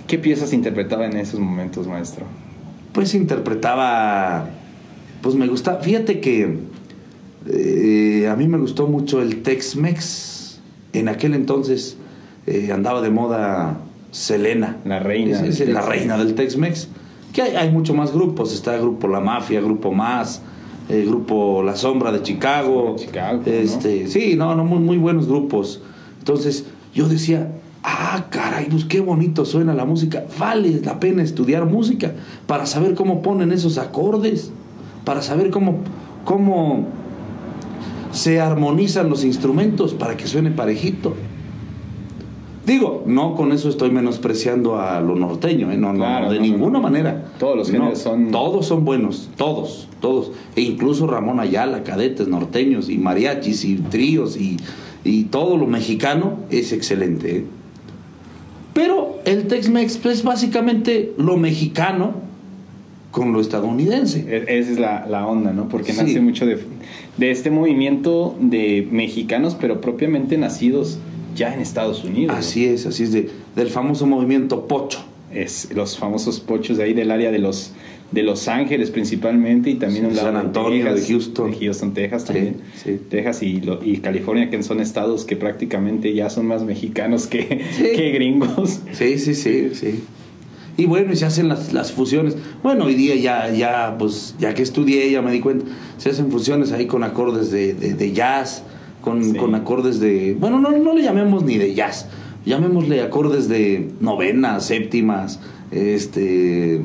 ¿Qué 0.06 0.18
piezas 0.18 0.52
interpretaba 0.52 1.06
en 1.06 1.16
esos 1.16 1.38
momentos, 1.38 1.86
maestro? 1.86 2.24
Pues 2.92 3.14
interpretaba, 3.14 4.48
pues 5.22 5.34
me 5.36 5.46
gusta, 5.46 5.76
fíjate 5.76 6.20
que 6.20 6.58
eh, 7.46 8.28
a 8.28 8.34
mí 8.36 8.48
me 8.48 8.58
gustó 8.58 8.86
mucho 8.86 9.22
el 9.22 9.42
Tex-Mex 9.42 10.39
en 10.92 11.08
aquel 11.08 11.34
entonces 11.34 11.96
eh, 12.46 12.70
andaba 12.72 13.00
de 13.00 13.10
moda 13.10 13.78
Selena. 14.10 14.76
La 14.84 14.98
reina. 14.98 15.40
Es, 15.44 15.60
la 15.68 15.82
reina 15.82 16.18
del 16.18 16.34
Tex-Mex. 16.34 16.88
Que 17.32 17.42
hay, 17.42 17.56
hay 17.56 17.70
muchos 17.70 17.94
más 17.94 18.12
grupos. 18.12 18.52
Está 18.52 18.74
el 18.74 18.80
grupo 18.80 19.08
La 19.08 19.20
Mafia, 19.20 19.60
Grupo 19.60 19.92
Más, 19.92 20.42
el 20.88 21.06
grupo 21.06 21.62
La 21.62 21.76
Sombra 21.76 22.10
de 22.10 22.22
Chicago. 22.22 22.96
Chicago 22.98 23.42
este, 23.46 24.08
Sí, 24.08 24.34
no, 24.36 24.54
no, 24.54 24.64
muy, 24.64 24.78
muy 24.78 24.98
buenos 24.98 25.28
grupos. 25.28 25.82
Entonces 26.18 26.66
yo 26.92 27.08
decía, 27.08 27.52
ah, 27.84 28.26
caray, 28.30 28.66
pues 28.68 28.84
qué 28.84 29.00
bonito 29.00 29.44
suena 29.44 29.74
la 29.74 29.84
música. 29.84 30.24
Vale 30.38 30.80
la 30.84 30.98
pena 30.98 31.22
estudiar 31.22 31.66
música 31.66 32.12
para 32.46 32.66
saber 32.66 32.94
cómo 32.94 33.22
ponen 33.22 33.52
esos 33.52 33.78
acordes, 33.78 34.50
para 35.04 35.22
saber 35.22 35.50
cómo, 35.50 35.78
cómo 36.24 36.88
se 38.12 38.40
armonizan 38.40 39.08
los 39.08 39.24
instrumentos 39.24 39.94
para 39.94 40.16
que 40.16 40.26
suene 40.26 40.50
parejito. 40.50 41.14
Digo, 42.66 43.02
no 43.06 43.34
con 43.34 43.52
eso 43.52 43.68
estoy 43.68 43.90
menospreciando 43.90 44.78
a 44.78 45.00
lo 45.00 45.16
norteño, 45.16 45.72
¿eh? 45.72 45.76
no, 45.76 45.92
no, 45.92 46.30
de 46.30 46.38
ninguna 46.38 46.78
manera. 46.78 47.32
Todos 47.38 47.56
los 47.56 47.70
géneros 47.70 47.98
son. 47.98 48.30
Todos 48.30 48.66
son 48.66 48.84
buenos, 48.84 49.30
todos, 49.36 49.88
todos. 50.00 50.30
E 50.54 50.60
incluso 50.60 51.06
Ramón 51.06 51.40
Ayala, 51.40 51.82
cadetes 51.82 52.28
norteños 52.28 52.88
y 52.88 52.98
mariachis 52.98 53.64
y 53.64 53.76
tríos 53.76 54.36
y, 54.36 54.58
y 55.04 55.24
todo 55.24 55.56
lo 55.56 55.66
mexicano 55.66 56.38
es 56.50 56.72
excelente. 56.72 57.38
¿eh? 57.38 57.44
Pero 58.72 59.18
el 59.24 59.48
Tex-Mex 59.48 60.04
es 60.06 60.22
básicamente 60.22 61.12
lo 61.16 61.36
mexicano 61.36 62.29
con 63.10 63.32
lo 63.32 63.40
estadounidense. 63.40 64.24
E, 64.28 64.58
esa 64.58 64.70
es 64.72 64.78
la, 64.78 65.06
la 65.08 65.26
onda, 65.26 65.52
¿no? 65.52 65.68
Porque 65.68 65.92
nace 65.92 66.20
mucho 66.20 66.46
de, 66.46 66.58
de 67.16 67.30
este 67.30 67.50
movimiento 67.50 68.36
de 68.40 68.86
mexicanos, 68.90 69.56
pero 69.60 69.80
propiamente 69.80 70.38
nacidos 70.38 70.98
ya 71.36 71.52
en 71.54 71.60
Estados 71.60 72.04
Unidos. 72.04 72.36
Así 72.38 72.66
es, 72.66 72.86
así 72.86 73.04
es, 73.04 73.12
de, 73.12 73.30
del 73.56 73.68
famoso 73.68 74.06
movimiento 74.06 74.66
Pocho. 74.66 75.00
es 75.32 75.68
los 75.74 75.96
famosos 75.98 76.40
pochos 76.40 76.76
de 76.76 76.84
ahí 76.84 76.92
del 76.94 77.10
área 77.10 77.30
de 77.30 77.38
los 77.38 77.72
de 78.10 78.24
Los 78.24 78.48
Ángeles 78.48 78.90
principalmente 78.90 79.70
y 79.70 79.74
también 79.76 80.04
un 80.06 80.16
lado 80.16 80.26
San 80.26 80.36
Antonio, 80.36 80.82
de, 80.84 80.90
de 80.90 80.96
Texas, 80.96 81.08
Houston. 81.10 81.50
de 81.52 81.56
Houston, 81.58 81.94
Texas 81.94 82.24
también. 82.24 82.56
sí. 82.74 82.98
Texas 83.08 83.40
y, 83.44 83.60
lo- 83.60 83.78
y 83.84 83.98
California, 83.98 84.50
que 84.50 84.60
son 84.64 84.80
estados 84.80 85.24
que 85.24 85.36
prácticamente 85.36 86.12
ya 86.12 86.28
son 86.28 86.46
más 86.46 86.64
mexicanos 86.64 87.28
que, 87.28 87.60
Sí. 87.78 87.84
que 87.94 88.10
gringos. 88.10 88.80
Sí, 88.90 89.16
sí, 89.18 89.36
sí, 89.36 89.70
sí. 89.74 90.02
Y 90.80 90.86
bueno, 90.86 91.12
y 91.12 91.16
se 91.16 91.26
hacen 91.26 91.46
las, 91.48 91.74
las 91.74 91.92
fusiones. 91.92 92.38
Bueno, 92.62 92.86
hoy 92.86 92.94
día 92.94 93.14
ya, 93.14 93.50
ya, 93.52 93.96
pues, 93.98 94.34
ya 94.38 94.54
que 94.54 94.62
estudié, 94.62 95.10
ya 95.10 95.20
me 95.20 95.30
di 95.30 95.40
cuenta, 95.40 95.66
se 95.98 96.08
hacen 96.08 96.30
fusiones 96.30 96.72
ahí 96.72 96.86
con 96.86 97.04
acordes 97.04 97.50
de, 97.50 97.74
de- 97.74 97.92
de 97.92 98.12
jazz, 98.12 98.62
con, 99.02 99.22
Sí. 99.22 99.34
con 99.36 99.54
acordes 99.54 100.00
de. 100.00 100.34
Bueno, 100.40 100.58
no, 100.58 100.70
no 100.70 100.94
le 100.94 101.02
llamemos 101.02 101.42
ni 101.44 101.58
de 101.58 101.74
jazz, 101.74 102.06
llamémosle 102.46 103.02
acordes 103.02 103.46
de 103.50 103.90
novenas, 104.00 104.64
séptimas, 104.64 105.40
este 105.70 106.80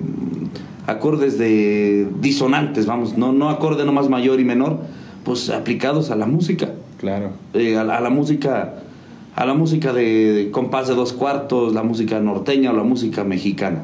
acordes 0.88 1.38
de 1.38 2.06
disonantes, 2.20 2.86
vamos, 2.88 3.18
no, 3.18 3.32
no 3.32 3.50
acorde 3.50 3.86
nomás 3.86 4.10
mayor 4.10 4.42
y 4.42 4.44
menor, 4.44 4.82
pues 5.24 5.50
aplicados 5.50 6.12
a 6.12 6.18
la 6.18 6.26
música 6.26 6.74
Claro. 7.00 7.32
eh, 7.54 7.78
a 7.78 7.84
la 8.02 8.10
música 8.10 8.74
a 9.36 9.46
la 9.46 9.54
música 9.54 9.92
de, 9.94 10.34
de 10.34 10.52
compás 10.52 10.88
de 10.88 10.96
dos 10.96 11.12
cuartos, 11.14 11.74
la 11.74 11.84
música 11.84 12.20
norteña 12.20 12.72
o 12.72 12.76
la 12.76 12.84
música 12.84 13.24
mexicana. 13.24 13.84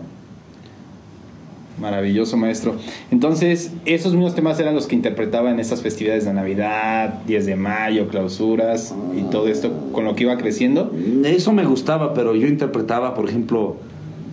Maravilloso, 1.80 2.38
maestro. 2.38 2.76
Entonces, 3.10 3.72
esos 3.86 4.14
mismos 4.14 4.36
temas 4.36 4.60
eran 4.60 4.76
los 4.76 4.86
que 4.86 4.96
interpretaba 4.96 5.50
en 5.50 5.60
estas 5.60 5.82
festividades 5.82 6.26
de 6.26 6.34
Navidad, 6.34 7.22
10 7.26 7.46
de 7.48 7.56
mayo, 7.56 8.08
clausuras 8.08 8.94
y 9.18 9.24
todo 9.32 9.48
esto 9.48 9.72
con 9.92 10.06
lo 10.06 10.16
que 10.16 10.24
iba 10.24 10.38
creciendo. 10.38 10.92
Eso 11.26 11.54
me 11.54 11.66
gustaba, 11.66 12.14
pero 12.14 12.36
yo 12.36 12.48
interpretaba, 12.48 13.16
por 13.16 13.28
ejemplo, 13.28 13.78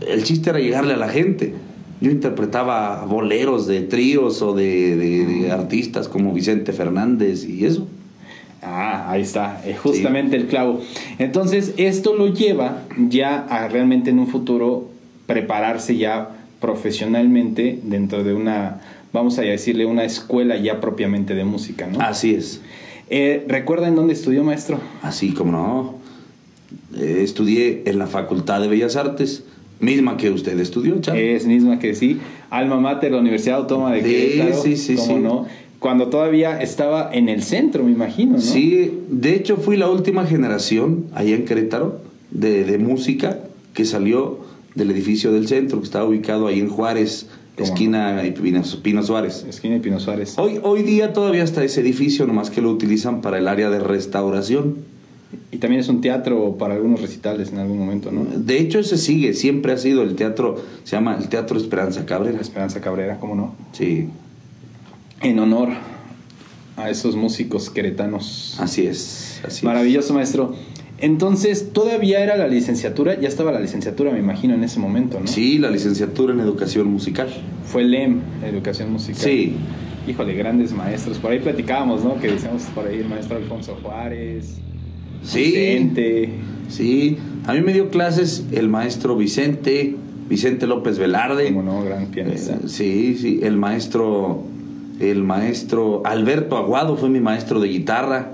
el 0.07 0.25
chiste 0.25 0.51
era 0.51 0.59
llegarle 0.59 0.93
a 0.95 0.99
la 0.99 1.09
gente. 1.09 1.55
Yo 2.03 2.11
interpretaba 2.11 3.05
boleros 3.07 3.67
de 3.67 3.81
tríos 3.81 4.43
o 4.43 4.53
de, 4.53 4.97
de- 4.97 5.27
de 5.27 5.51
artistas 5.51 6.07
como 6.09 6.33
Vicente 6.35 6.73
Fernández 6.73 7.45
y 7.49 7.65
eso. 7.65 7.87
Ah, 8.63 9.11
ahí 9.11 9.23
está, 9.23 9.63
eh, 9.65 9.77
justamente 9.81 10.37
el 10.37 10.47
clavo. 10.47 10.81
Entonces, 11.19 11.75
esto 11.77 12.15
lo 12.17 12.27
lleva 12.29 12.83
ya 13.09 13.39
a 13.49 13.69
realmente 13.69 14.11
en 14.11 14.19
un 14.19 14.27
futuro 14.27 14.89
prepararse 15.27 15.97
ya 15.97 16.31
profesionalmente 16.61 17.79
dentro 17.83 18.25
de 18.25 18.35
una, 18.35 18.81
vamos 19.13 19.39
a 19.39 19.43
decirle, 19.43 19.87
una 19.87 20.05
escuela 20.05 20.57
ya 20.57 20.81
propiamente 20.81 21.35
de 21.35 21.45
música, 21.45 21.87
¿no? 21.87 22.01
Así 22.01 22.35
es, 22.35 22.61
Eh, 23.11 23.45
¿Recuerda 23.49 23.89
en 23.89 23.95
dónde 23.95 24.13
estudió, 24.13 24.45
maestro? 24.45 24.81
así 25.03 25.33
como 25.33 25.53
no. 25.53 25.95
Eh, 26.95 27.21
estudié 27.23 27.83
en 27.87 27.99
la 27.99 28.07
Facultad 28.07 28.61
de 28.61 28.69
Bellas 28.69 28.97
Artes, 28.97 29.45
misma 29.81 30.17
que 30.17 30.31
usted 30.31 30.59
estudió, 30.59 31.01
Chavo. 31.01 31.17
Es 31.17 31.47
misma 31.47 31.79
que 31.79 31.95
sí. 31.95 32.19
Alma 32.51 32.79
Mater, 32.81 33.13
la 33.13 33.19
Universidad 33.19 33.59
Autónoma 33.59 33.93
de 33.93 34.03
Sí, 34.03 34.11
Querétaro. 34.11 34.63
sí, 34.63 34.77
sí, 34.77 34.95
¿cómo 34.97 35.07
sí. 35.07 35.23
no? 35.23 35.47
Cuando 35.79 36.09
todavía 36.09 36.61
estaba 36.61 37.11
en 37.13 37.29
el 37.29 37.43
centro, 37.43 37.85
me 37.85 37.93
imagino, 37.93 38.33
¿no? 38.33 38.41
Sí, 38.41 39.01
de 39.09 39.35
hecho 39.35 39.57
fui 39.57 39.77
la 39.77 39.89
última 39.89 40.27
generación 40.27 41.07
allá 41.15 41.37
en 41.37 41.45
Querétaro 41.45 42.01
de, 42.31 42.65
de 42.65 42.79
música 42.79 43.39
que 43.75 43.85
salió 43.85 44.41
del 44.75 44.91
edificio 44.91 45.33
del 45.33 45.47
centro, 45.47 45.79
que 45.79 45.85
estaba 45.85 46.05
ubicado 46.05 46.47
ahí 46.47 46.59
en 46.59 46.69
Juárez, 46.69 47.29
¿Cómo 47.57 47.73
esquina 47.73 48.25
y 48.25 48.31
Pino, 48.31 48.63
Pino 48.83 49.03
Suárez. 49.03 49.45
Esquina 49.49 49.75
de 49.75 49.81
Pino 49.81 49.99
Suárez. 49.99 50.39
Hoy, 50.39 50.61
hoy 50.63 50.83
día 50.83 51.13
todavía 51.13 51.43
está 51.43 51.65
ese 51.65 51.81
edificio, 51.81 52.27
nomás 52.27 52.51
que 52.51 52.61
lo 52.61 52.71
utilizan 52.71 53.21
para 53.21 53.39
el 53.39 53.49
área 53.49 53.69
de 53.71 53.81
restauración. 53.81 54.77
Y 55.51 55.59
también 55.59 55.81
es 55.81 55.89
un 55.89 56.01
teatro 56.01 56.57
para 56.57 56.75
algunos 56.75 57.03
recitales 57.03 57.53
en 57.53 57.59
algún 57.59 57.79
momento, 57.79 58.11
¿no? 58.13 58.25
De 58.25 58.59
hecho, 58.59 58.79
ese 58.79 58.97
sigue, 58.97 59.35
siempre 59.35 59.73
ha 59.73 59.77
sido 59.77 60.03
el 60.03 60.15
teatro, 60.15 60.57
se 60.85 60.97
llama 60.97 61.17
el 61.19 61.29
Teatro 61.29 61.59
Esperanza 61.59 62.07
Cabrera. 62.07 62.41
Esperanza 62.41 62.81
Cabrera, 62.81 63.19
¿cómo 63.19 63.35
no? 63.35 63.55
Sí, 63.73 64.09
En 65.21 65.39
honor 65.39 65.71
a 66.77 66.91
esos 66.91 67.17
músicos 67.17 67.71
queretanos. 67.71 68.57
así 68.61 68.87
es. 68.87 69.41
Así 69.45 69.59
es. 69.59 69.65
Maravilloso, 69.65 70.15
maestro. 70.15 70.55
Entonces, 71.01 71.73
todavía 71.73 72.23
era 72.23 72.37
la 72.37 72.49
licenciatura, 72.49 73.19
ya 73.21 73.29
estaba 73.29 73.53
la 73.53 73.61
licenciatura, 73.61 74.11
me 74.11 74.19
imagino, 74.19 74.55
en 74.55 74.65
ese 74.65 74.81
momento, 74.81 75.21
¿no? 75.21 75.27
Sí, 75.29 75.59
la 75.59 75.71
licenciatura 75.71 76.35
en 76.35 76.41
educación 76.41 76.89
musical. 76.89 77.29
Fue 77.65 77.85
LEM, 77.85 78.21
Educación 78.45 78.93
Musical. 78.93 79.21
Sí. 79.21 79.55
Híjole, 80.09 80.35
grandes 80.35 80.73
maestros. 80.73 81.19
Por 81.19 81.31
ahí 81.33 81.39
platicábamos, 81.39 82.03
¿no? 82.03 82.19
Que 82.19 82.29
decíamos 82.29 82.63
por 82.75 82.87
ahí 82.87 82.99
el 82.99 83.09
maestro 83.09 83.37
Alfonso 83.37 83.79
Juárez. 83.83 84.57
Sí. 85.23 85.43
Vicente. 85.43 86.31
Sí, 86.69 87.19
a 87.47 87.55
mí 87.55 87.61
me 87.61 87.73
dio 87.73 87.91
clases 87.91 88.45
el 88.53 88.69
maestro 88.69 89.17
Vicente, 89.17 89.95
Vicente 90.29 90.67
López 90.67 90.99
Velarde. 90.99 91.53
Como 91.53 91.63
no, 91.63 91.83
gran 91.85 92.07
pianista. 92.07 92.55
Eh, 92.55 92.69
sí, 92.69 93.17
sí, 93.19 93.41
el 93.43 93.57
maestro, 93.57 94.43
el 95.01 95.23
maestro 95.23 96.03
Alberto 96.05 96.57
Aguado 96.57 96.97
fue 96.97 97.09
mi 97.09 97.21
maestro 97.21 97.61
de 97.61 97.69
guitarra. 97.69 98.33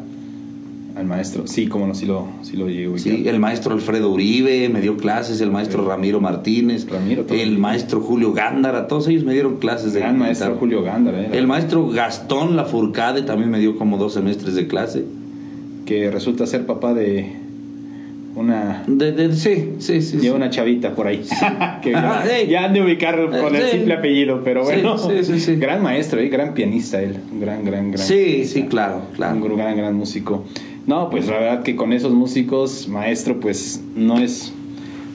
Al 0.96 1.06
maestro. 1.06 1.46
Sí, 1.48 1.66
como 1.66 1.88
no, 1.88 1.94
sí 1.94 2.06
lo, 2.06 2.28
sí 2.42 2.56
lo. 2.56 2.68
Sí, 2.98 3.24
el 3.26 3.40
maestro 3.40 3.74
Alfredo 3.74 4.10
Uribe 4.10 4.68
me 4.68 4.80
dio 4.80 4.96
clases, 4.96 5.40
el 5.40 5.50
maestro 5.50 5.82
Sí. 5.82 5.88
Ramiro 5.88 6.20
Martínez, 6.20 6.88
Ramiro, 6.88 7.26
el 7.30 7.58
maestro 7.58 8.00
Julio 8.00 8.32
Gándara, 8.32 8.86
todos 8.86 9.08
ellos 9.08 9.24
me 9.24 9.32
dieron 9.32 9.56
clases 9.56 9.92
de 9.92 10.00
Gran 10.00 10.16
maestro 10.18 10.46
guitarra. 10.46 10.60
Julio 10.60 10.82
Gándara, 10.84 11.20
¿eh? 11.22 11.30
El 11.32 11.48
maestro 11.48 11.88
Gastón 11.88 12.54
Lafourcade 12.54 13.22
también 13.22 13.50
me 13.50 13.58
dio 13.58 13.76
como 13.76 13.98
dos 13.98 14.14
semestres 14.14 14.54
de 14.54 14.68
clase. 14.68 15.04
que 15.84 16.10
resulta 16.12 16.46
ser 16.46 16.64
papá 16.64 16.94
de 16.94 17.32
una 18.36 18.82
De, 18.86 19.12
de- 19.12 19.34
sí, 19.34 19.74
sí, 19.78 20.02
sí. 20.02 20.18
sí. 20.20 20.28
una 20.28 20.50
chavita 20.50 20.94
por 20.94 21.06
ahí 21.06 21.22
que 21.82 21.92
ya, 21.92 22.22
Ah, 22.22 22.64
han 22.64 22.72
de 22.74 22.82
ubicar 22.82 23.16
con 23.30 23.54
el 23.54 23.62
Sí. 23.62 23.76
simple 23.76 23.94
apellido 23.94 24.42
pero 24.44 24.64
bueno 24.64 24.98
sí, 24.98 25.22
sí, 25.22 25.38
sí. 25.40 25.56
gran 25.56 25.82
maestro 25.82 26.20
¿eh? 26.20 26.28
gran 26.28 26.54
pianista 26.54 27.00
él 27.00 27.16
gran 27.40 27.64
gran 27.64 27.92
gran 27.92 28.04
Sí, 28.06 28.14
pianista. 28.14 28.54
sí, 28.54 28.62
claro, 28.66 29.02
claro. 29.14 29.36
un 29.36 29.56
gran 29.56 29.76
gran 29.76 29.94
músico 29.94 30.44
no 30.86 31.10
pues 31.10 31.26
la 31.28 31.38
verdad 31.38 31.62
que 31.62 31.76
con 31.76 31.92
esos 31.92 32.12
músicos 32.12 32.88
maestro 32.88 33.38
pues 33.40 33.80
no 33.94 34.18
es 34.18 34.52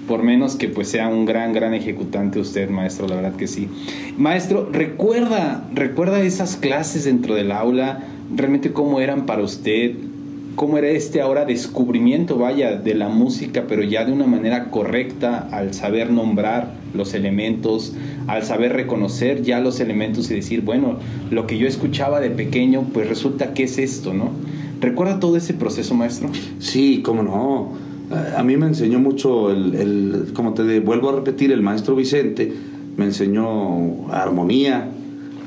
por 0.08 0.24
menos 0.24 0.56
que 0.56 0.68
pues 0.70 0.88
sea 0.88 1.08
un 1.08 1.26
gran 1.26 1.54
gran 1.54 1.74
ejecutante 1.74 2.40
usted 2.40 2.70
maestro 2.70 3.08
la 3.08 3.16
verdad 3.16 3.36
que 3.36 3.48
sí 3.48 3.68
maestro 4.18 4.68
recuerda 4.72 5.68
recuerda 5.74 6.22
esas 6.22 6.56
clases 6.56 7.04
dentro 7.06 7.36
del 7.36 7.52
aula 7.52 8.00
realmente 8.36 8.72
cómo 8.72 9.02
eran 9.02 9.26
para 9.26 9.44
usted 9.44 9.92
cómo 10.60 10.78
era 10.78 10.90
este 10.90 11.22
ahora 11.22 11.46
descubrimiento, 11.46 12.38
vaya, 12.38 12.76
de 12.76 12.94
la 12.94 13.08
música, 13.08 13.64
pero 13.66 13.82
ya 13.82 14.04
de 14.04 14.12
una 14.12 14.28
manera 14.28 14.66
correcta, 14.70 15.48
al 15.54 15.74
saber 15.74 16.12
nombrar 16.12 16.74
los 16.94 17.14
elementos, 17.14 17.94
al 18.28 18.44
saber 18.44 18.74
reconocer 18.74 19.42
ya 19.42 19.62
los 19.62 19.80
elementos 19.80 20.30
y 20.30 20.34
decir, 20.36 20.60
bueno, 20.64 20.98
lo 21.32 21.48
que 21.48 21.58
yo 21.58 21.66
escuchaba 21.66 22.20
de 22.20 22.30
pequeño, 22.30 22.84
pues 22.94 23.08
resulta 23.08 23.54
que 23.54 23.64
es 23.64 23.78
esto, 23.78 24.14
¿no? 24.14 24.32
¿Recuerda 24.82 25.22
todo 25.22 25.38
ese 25.38 25.54
proceso, 25.54 25.96
maestro? 25.96 26.28
Sí, 26.60 27.02
cómo 27.06 27.24
no. 27.24 27.70
A- 28.36 28.44
mí 28.44 28.58
me 28.58 28.66
enseñó 28.66 29.00
mucho 29.00 29.52
el, 29.52 29.76
el- 29.76 30.34
como 30.34 30.54
te 30.56 30.64
de- 30.66 30.82
vuelvo 30.82 31.08
a 31.08 31.16
repetir, 31.16 31.54
el 31.54 31.62
maestro 31.62 31.96
Vicente 31.96 32.52
me 32.98 33.06
enseñó 33.06 34.12
armonía. 34.12 34.90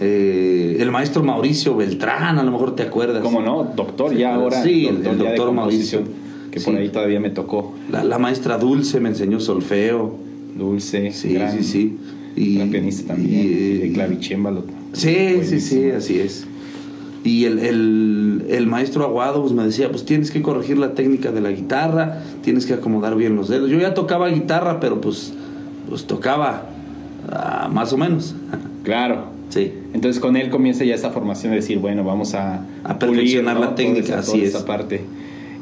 Eh, 0.03 0.77
el 0.81 0.91
maestro 0.91 1.23
Mauricio 1.23 1.77
Beltrán, 1.77 2.39
a 2.39 2.43
lo 2.43 2.51
mejor 2.51 2.75
te 2.75 2.83
acuerdas. 2.83 3.23
¿Cómo 3.23 3.41
no? 3.41 3.65
Doctor, 3.77 4.15
ya 4.17 4.35
ahora. 4.35 4.63
Sí, 4.63 4.87
el- 4.87 5.03
doctor 5.03 5.53
Mauricio. 5.53 6.01
Que 6.51 6.61
por 6.61 6.75
Sí. 6.75 6.81
ahí 6.81 6.89
todavía 6.91 7.19
me 7.21 7.31
tocó. 7.31 7.73
La, 7.91 8.05
la 8.05 8.19
maestra 8.19 8.59
Dulce 8.59 9.01
me 9.01 9.09
enseñó 9.09 9.41
solfeo. 9.41 10.17
Dulce, 10.59 11.11
Sí, 11.13 11.33
gran, 11.33 11.57
sí, 11.57 11.65
sí. 11.65 11.97
Y, 12.37 12.57
gran 12.57 12.71
pianista 12.71 13.15
también. 13.15 13.41
y- 13.41 13.79
de 13.79 13.93
clavicémbalo. 13.93 14.65
Sí, 14.93 15.41
sí, 15.45 15.61
sí, 15.61 15.91
así 15.91 16.19
es. 16.21 16.47
Y 17.25 17.45
el, 17.45 17.59
el- 17.61 18.45
el 18.51 18.67
maestro 18.67 19.05
Aguado 19.05 19.41
pues, 19.41 19.53
me 19.55 19.65
decía, 19.65 19.89
pues 19.91 20.05
tienes 20.05 20.31
que 20.31 20.43
corregir 20.43 20.77
la 20.77 20.93
técnica 20.95 21.31
de 21.33 21.41
la 21.41 21.51
guitarra, 21.53 22.23
tienes 22.43 22.67
que 22.67 22.75
acomodar 22.75 23.17
bien 23.17 23.35
los 23.37 23.49
dedos. 23.49 23.71
Yo 23.71 23.79
ya 23.79 23.95
tocaba 23.95 24.29
guitarra, 24.29 24.79
pero 24.81 25.01
pues, 25.01 25.33
pues 25.89 26.05
tocaba 26.05 26.67
ah, 27.31 27.71
más 27.73 27.93
o 27.95 27.97
menos. 27.97 28.35
Claro. 28.83 29.32
Sí. 29.53 29.71
Entonces 29.93 30.19
con 30.19 30.37
él 30.39 30.49
comienza 30.49 30.83
ya 30.85 30.95
esta 30.95 31.11
formación 31.11 31.51
de 31.51 31.57
decir, 31.57 31.79
bueno, 31.79 32.05
vamos 32.05 32.33
a, 32.35 32.65
A 32.85 32.99
perfeccionar 32.99 33.57
la 33.57 33.67
Toda 33.67 33.75
técnica, 33.75 34.01
esa- 34.07 34.19
así 34.21 34.33
toda 34.33 34.43
es. 34.45 34.49
esa 34.55 34.65
parte. 34.65 35.03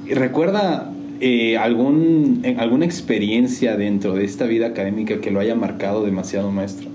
¿Y 0.07 0.15
¿Recuerda 0.15 0.93
eh, 1.21 1.57
algún, 1.59 2.41
eh, 2.45 2.55
alguna 2.59 2.85
experiencia 2.85 3.77
dentro 3.77 4.15
de 4.15 4.25
esta 4.25 4.45
vida 4.47 4.69
académica 4.69 5.21
que 5.21 5.31
lo 5.33 5.41
haya 5.41 5.55
marcado 5.57 6.05
demasiado, 6.05 6.53
maestro? 6.53 6.89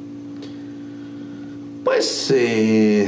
Pues 1.83 2.33
eh, 2.35 3.07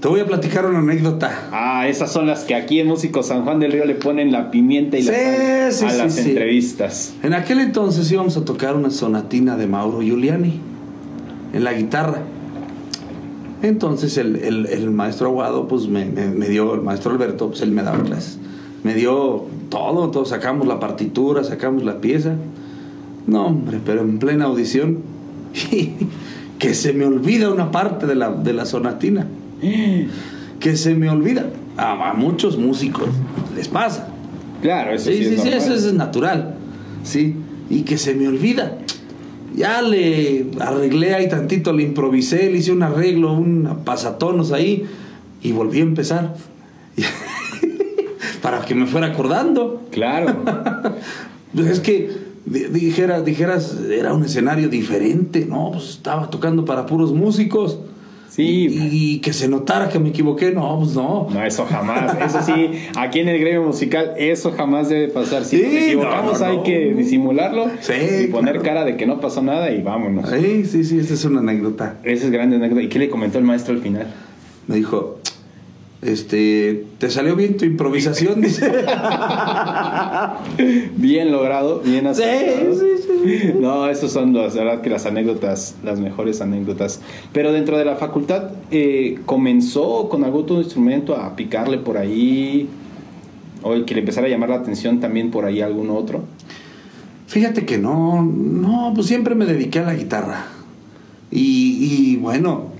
te 0.00 0.08
voy 0.08 0.20
a 0.20 0.26
platicar 0.26 0.66
una 0.66 0.80
anécdota. 0.80 1.48
Ah, 1.52 1.86
esas 1.88 2.10
son 2.12 2.26
las 2.26 2.44
que 2.44 2.54
aquí 2.56 2.80
en 2.80 2.88
Músico 2.88 3.22
San 3.22 3.44
Juan 3.44 3.60
del 3.60 3.70
Río 3.72 3.84
le 3.84 3.94
ponen 3.94 4.32
la 4.32 4.50
pimienta 4.50 4.98
y 4.98 5.02
la 5.02 5.12
Sí, 5.12 5.18
sal 5.18 5.72
sí, 5.72 5.84
a 5.84 5.90
sí, 5.90 5.98
las 5.98 6.18
entrevistas. 6.26 7.14
En 7.22 7.34
aquel 7.34 7.60
entonces 7.60 8.10
íbamos 8.10 8.36
a 8.36 8.44
tocar 8.44 8.74
una 8.74 8.90
sonatina 8.90 9.56
de 9.56 9.66
Mauro 9.68 10.00
Giuliani 10.02 10.60
en 11.52 11.64
la 11.64 11.72
guitarra. 11.72 12.22
Entonces 13.62 14.16
el, 14.18 14.36
el- 14.36 14.66
el 14.66 14.90
maestro 14.90 15.28
Aguado, 15.28 15.68
pues 15.68 15.86
me, 15.88 16.04
me- 16.04 16.28
me 16.28 16.48
dio, 16.48 16.74
el 16.74 16.82
maestro 16.82 17.12
Alberto, 17.12 17.48
pues 17.48 17.60
él 17.62 17.70
me 17.70 17.82
daba 17.82 18.02
clases. 18.02 18.38
Me 18.82 18.94
dio 18.94 19.44
todo, 19.68 20.04
entonces 20.04 20.30
sacamos 20.30 20.66
la 20.66 20.80
partitura, 20.80 21.44
sacamos 21.44 21.84
la 21.84 22.00
pieza. 22.00 22.34
No, 23.26 23.46
hombre, 23.46 23.78
pero 23.84 24.00
en 24.00 24.18
plena 24.18 24.46
audición, 24.46 24.98
que 26.58 26.74
se 26.74 26.92
me 26.92 27.04
olvida 27.04 27.50
una 27.52 27.70
parte 27.70 28.06
de 28.06 28.14
la, 28.16 28.30
de 28.32 28.52
la 28.52 28.64
sonatina. 28.66 29.26
Que 30.58 30.76
se 30.76 30.94
me 30.96 31.08
olvida. 31.08 31.46
A, 31.76 32.10
a 32.10 32.14
muchos 32.14 32.58
músicos 32.58 33.08
les 33.56 33.68
pasa. 33.68 34.08
Claro, 34.60 34.92
eso 34.92 35.10
Sí, 35.10 35.18
sí, 35.18 35.24
sí, 35.24 35.34
es 35.34 35.40
sí, 35.42 35.50
normal. 35.50 35.72
eso 35.72 35.74
es 35.88 35.94
natural. 35.94 36.54
Sí, 37.04 37.34
y 37.70 37.82
que 37.82 37.96
se 37.96 38.14
me 38.14 38.26
olvida. 38.28 38.76
Ya 39.54 39.82
le 39.82 40.46
arreglé 40.60 41.14
ahí 41.14 41.28
tantito, 41.28 41.72
le 41.72 41.82
improvisé, 41.82 42.50
le 42.50 42.58
hice 42.58 42.72
un 42.72 42.82
arreglo, 42.82 43.32
un 43.32 43.78
pasatonos 43.84 44.52
ahí 44.52 44.84
y 45.42 45.52
volví 45.52 45.78
a 45.80 45.82
empezar. 45.82 46.34
Para 48.42 48.64
que 48.64 48.74
me 48.74 48.86
fuera 48.86 49.08
acordando. 49.08 49.82
Claro. 49.90 50.36
Pues 51.54 51.66
es 51.66 51.80
que 51.80 52.10
di- 52.46 52.64
dijera, 52.68 53.20
dijeras, 53.20 53.76
era 53.90 54.14
un 54.14 54.24
escenario 54.24 54.70
diferente, 54.70 55.44
¿no? 55.44 55.72
Pues 55.72 55.90
estaba 55.90 56.30
tocando 56.30 56.64
para 56.64 56.86
puros 56.86 57.12
músicos. 57.12 57.78
Sí. 58.34 58.42
Y, 58.70 58.88
y 59.16 59.18
que 59.20 59.34
se 59.34 59.46
notara 59.46 59.90
que 59.90 59.98
me 59.98 60.08
equivoqué, 60.08 60.52
no, 60.52 60.78
pues 60.78 60.94
no. 60.94 61.28
No, 61.30 61.44
eso 61.44 61.66
jamás. 61.66 62.16
Eso 62.24 62.40
sí, 62.42 62.70
aquí 62.96 63.20
en 63.20 63.28
el 63.28 63.38
gremio 63.38 63.62
musical, 63.62 64.12
eso 64.16 64.52
jamás 64.52 64.88
debe 64.88 65.08
pasar. 65.08 65.44
Si 65.44 65.58
Sí, 65.58 65.62
nos 65.64 65.72
equivocamos, 65.82 66.32
no, 66.40 66.46
no, 66.46 66.50
hay 66.52 66.56
no. 66.56 66.62
que 66.62 66.94
disimularlo 66.96 67.66
Sí, 67.80 67.92
y 68.24 68.26
poner 68.28 68.54
claro. 68.60 68.64
cara 68.64 68.84
de 68.86 68.96
que 68.96 69.04
no 69.04 69.20
pasó 69.20 69.42
nada 69.42 69.70
y 69.70 69.82
vámonos. 69.82 70.30
Sí, 70.30 70.64
sí, 70.64 70.82
sí, 70.84 70.98
esa 70.98 71.12
es 71.12 71.24
una 71.26 71.40
anécdota. 71.40 71.96
Esa 72.04 72.24
es 72.24 72.30
grande 72.30 72.56
anécdota. 72.56 72.80
¿Y 72.82 72.88
qué 72.88 72.98
le 72.98 73.10
comentó 73.10 73.38
el 73.38 73.44
maestro 73.44 73.74
al 73.74 73.82
final? 73.82 74.06
Me 74.66 74.76
dijo, 74.76 75.18
este, 76.02 76.84
¿te 76.98 77.10
salió 77.10 77.36
bien 77.36 77.56
tu 77.56 77.64
improvisación? 77.64 78.40
Dice. 78.42 78.68
Bien 80.96 81.30
logrado, 81.30 81.80
bien 81.80 82.08
acertado. 82.08 82.74
sí, 82.74 82.86
sí. 83.00 83.52
No, 83.60 83.88
esos 83.88 84.12
son 84.12 84.34
las, 84.34 84.56
la 84.56 84.64
verdad 84.64 84.82
que 84.82 84.90
las 84.90 85.06
anécdotas, 85.06 85.76
las 85.84 86.00
mejores 86.00 86.40
anécdotas. 86.40 87.00
Pero 87.32 87.52
dentro 87.52 87.78
de 87.78 87.84
la 87.84 87.94
facultad, 87.94 88.50
eh, 88.72 89.20
¿comenzó 89.26 90.08
con 90.08 90.24
algún 90.24 90.42
otro 90.42 90.58
instrumento 90.58 91.16
a 91.16 91.36
picarle 91.36 91.78
por 91.78 91.96
ahí? 91.96 92.68
¿O 93.62 93.74
el 93.74 93.84
que 93.84 93.94
le 93.94 94.00
empezara 94.00 94.26
a 94.26 94.30
llamar 94.30 94.48
la 94.48 94.56
atención 94.56 94.98
también 94.98 95.30
por 95.30 95.44
ahí 95.44 95.60
algún 95.60 95.88
otro? 95.90 96.24
Fíjate 97.28 97.64
que 97.64 97.78
no, 97.78 98.22
no, 98.24 98.90
pues 98.92 99.06
siempre 99.06 99.36
me 99.36 99.46
dediqué 99.46 99.78
a 99.78 99.84
la 99.84 99.94
guitarra. 99.94 100.46
Y, 101.30 101.78
y 101.80 102.16
bueno, 102.16 102.71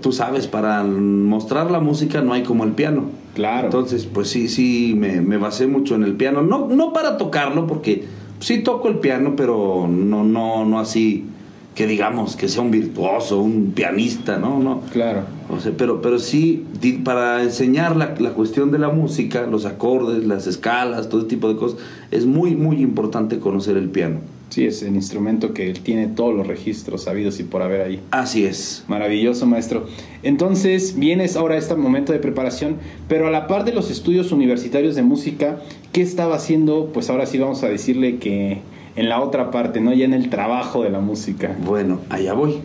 tú 0.00 0.12
sabes, 0.12 0.46
para 0.46 0.82
mostrar 0.84 1.70
la 1.70 1.80
música 1.80 2.20
no 2.20 2.32
hay 2.32 2.42
como 2.42 2.64
el 2.64 2.72
piano. 2.72 3.04
Claro. 3.34 3.66
Entonces, 3.66 4.06
pues 4.06 4.28
sí, 4.28 4.48
sí, 4.48 4.94
me, 4.96 5.20
me 5.20 5.36
basé 5.36 5.66
mucho 5.66 5.94
en 5.94 6.04
el 6.04 6.14
piano. 6.14 6.42
No, 6.42 6.68
no 6.68 6.92
para 6.92 7.16
tocarlo, 7.16 7.66
porque 7.66 8.04
sí 8.40 8.62
toco 8.62 8.88
el 8.88 8.98
piano, 8.98 9.34
pero 9.36 9.86
no, 9.88 10.24
no, 10.24 10.64
no 10.64 10.80
así 10.80 11.26
que 11.74 11.86
digamos 11.86 12.36
que 12.36 12.48
sea 12.48 12.62
un 12.62 12.70
virtuoso, 12.70 13.40
un 13.40 13.72
pianista, 13.72 14.38
¿no? 14.38 14.58
No. 14.58 14.80
Claro. 14.92 15.22
O 15.48 15.60
sea, 15.60 15.72
pero, 15.76 16.02
pero 16.02 16.18
sí, 16.18 16.66
para 17.04 17.42
enseñar 17.42 17.96
la, 17.96 18.14
la 18.18 18.30
cuestión 18.30 18.70
de 18.70 18.78
la 18.78 18.88
música, 18.88 19.46
los 19.46 19.64
acordes, 19.64 20.26
las 20.26 20.46
escalas, 20.46 21.08
todo 21.08 21.26
tipo 21.26 21.48
de 21.48 21.56
cosas, 21.56 21.78
es 22.10 22.26
muy, 22.26 22.56
muy 22.56 22.82
importante 22.82 23.38
conocer 23.38 23.76
el 23.76 23.88
piano. 23.88 24.18
Sí, 24.50 24.66
es 24.66 24.82
el 24.82 24.96
instrumento 24.96 25.54
que 25.54 25.72
tiene 25.74 26.08
todos 26.08 26.34
los 26.34 26.44
registros 26.44 27.04
sabidos 27.04 27.38
y 27.38 27.44
por 27.44 27.62
haber 27.62 27.82
ahí. 27.82 28.00
Así 28.10 28.44
es. 28.44 28.84
Maravilloso, 28.88 29.46
maestro. 29.46 29.86
Entonces, 30.24 30.98
vienes 30.98 31.36
ahora 31.36 31.54
a 31.54 31.58
este 31.58 31.76
momento 31.76 32.12
de 32.12 32.18
preparación, 32.18 32.78
pero 33.06 33.28
a 33.28 33.30
la 33.30 33.46
par 33.46 33.64
de 33.64 33.72
los 33.72 33.92
estudios 33.92 34.32
universitarios 34.32 34.96
de 34.96 35.02
música, 35.02 35.60
¿qué 35.92 36.02
estaba 36.02 36.34
haciendo? 36.34 36.90
Pues 36.92 37.10
ahora 37.10 37.26
sí 37.26 37.38
vamos 37.38 37.62
a 37.62 37.68
decirle 37.68 38.16
que 38.16 38.58
en 38.96 39.08
la 39.08 39.20
otra 39.20 39.52
parte, 39.52 39.80
¿no? 39.80 39.92
Ya 39.92 40.04
en 40.04 40.14
el 40.14 40.30
trabajo 40.30 40.82
de 40.82 40.90
la 40.90 40.98
música. 40.98 41.56
Bueno, 41.64 42.00
allá 42.08 42.32
voy. 42.32 42.56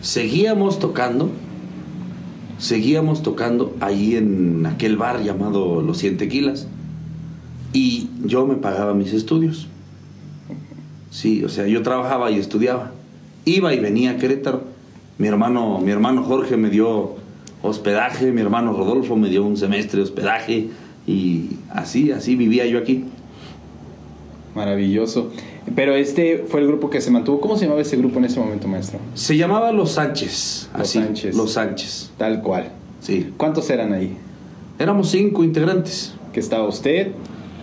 Seguíamos 0.00 0.80
tocando, 0.80 1.30
seguíamos 2.58 3.22
tocando 3.22 3.72
allí 3.78 4.16
en 4.16 4.66
aquel 4.66 4.96
bar 4.96 5.22
llamado 5.22 5.80
Los 5.80 5.98
Cien 5.98 6.16
Tequilas 6.16 6.66
y 7.72 8.08
yo 8.24 8.46
me 8.46 8.56
pagaba 8.56 8.94
mis 8.94 9.12
estudios. 9.12 9.68
Sí, 11.14 11.44
o 11.44 11.48
sea, 11.48 11.68
yo 11.68 11.80
trabajaba 11.84 12.32
y 12.32 12.40
estudiaba. 12.40 12.90
Iba 13.44 13.72
y 13.72 13.78
venía 13.78 14.10
a 14.10 14.16
Querétaro. 14.16 14.62
Mi 15.16 15.28
hermano, 15.28 15.78
mi 15.78 15.92
hermano 15.92 16.24
Jorge 16.24 16.56
me 16.56 16.70
dio 16.70 17.14
hospedaje, 17.62 18.32
mi 18.32 18.40
hermano 18.40 18.72
Rodolfo 18.72 19.14
me 19.14 19.28
dio 19.28 19.44
un 19.44 19.56
semestre 19.56 19.98
de 19.98 20.02
hospedaje 20.02 20.70
y 21.06 21.50
así, 21.70 22.10
así 22.10 22.34
vivía 22.34 22.66
yo 22.66 22.80
aquí. 22.80 23.04
Maravilloso. 24.56 25.30
Pero 25.76 25.94
este 25.94 26.46
fue 26.48 26.62
el 26.62 26.66
grupo 26.66 26.90
que 26.90 27.00
se 27.00 27.12
mantuvo. 27.12 27.40
¿Cómo 27.40 27.56
se 27.56 27.66
llamaba 27.66 27.80
ese 27.80 27.96
grupo 27.96 28.18
en 28.18 28.24
ese 28.24 28.40
momento, 28.40 28.66
maestro? 28.66 28.98
Se 29.14 29.36
llamaba 29.36 29.70
Los 29.70 29.92
Sánchez. 29.92 30.68
Los 30.72 30.82
así, 30.82 30.98
Sánchez. 30.98 31.36
Los 31.36 31.52
Sánchez. 31.52 32.10
Tal 32.18 32.42
cual. 32.42 32.72
Sí. 32.98 33.32
¿Cuántos 33.36 33.70
eran 33.70 33.92
ahí? 33.92 34.16
Éramos 34.80 35.10
cinco 35.10 35.44
integrantes. 35.44 36.12
Que 36.32 36.40
estaba 36.40 36.66
usted. 36.66 37.12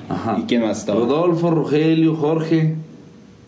Ajá. 0.07 0.37
¿Y 0.39 0.43
quién 0.43 0.61
más 0.61 0.79
estaba? 0.79 1.01
Rodolfo, 1.01 1.51
Rogelio, 1.51 2.15
Jorge, 2.15 2.75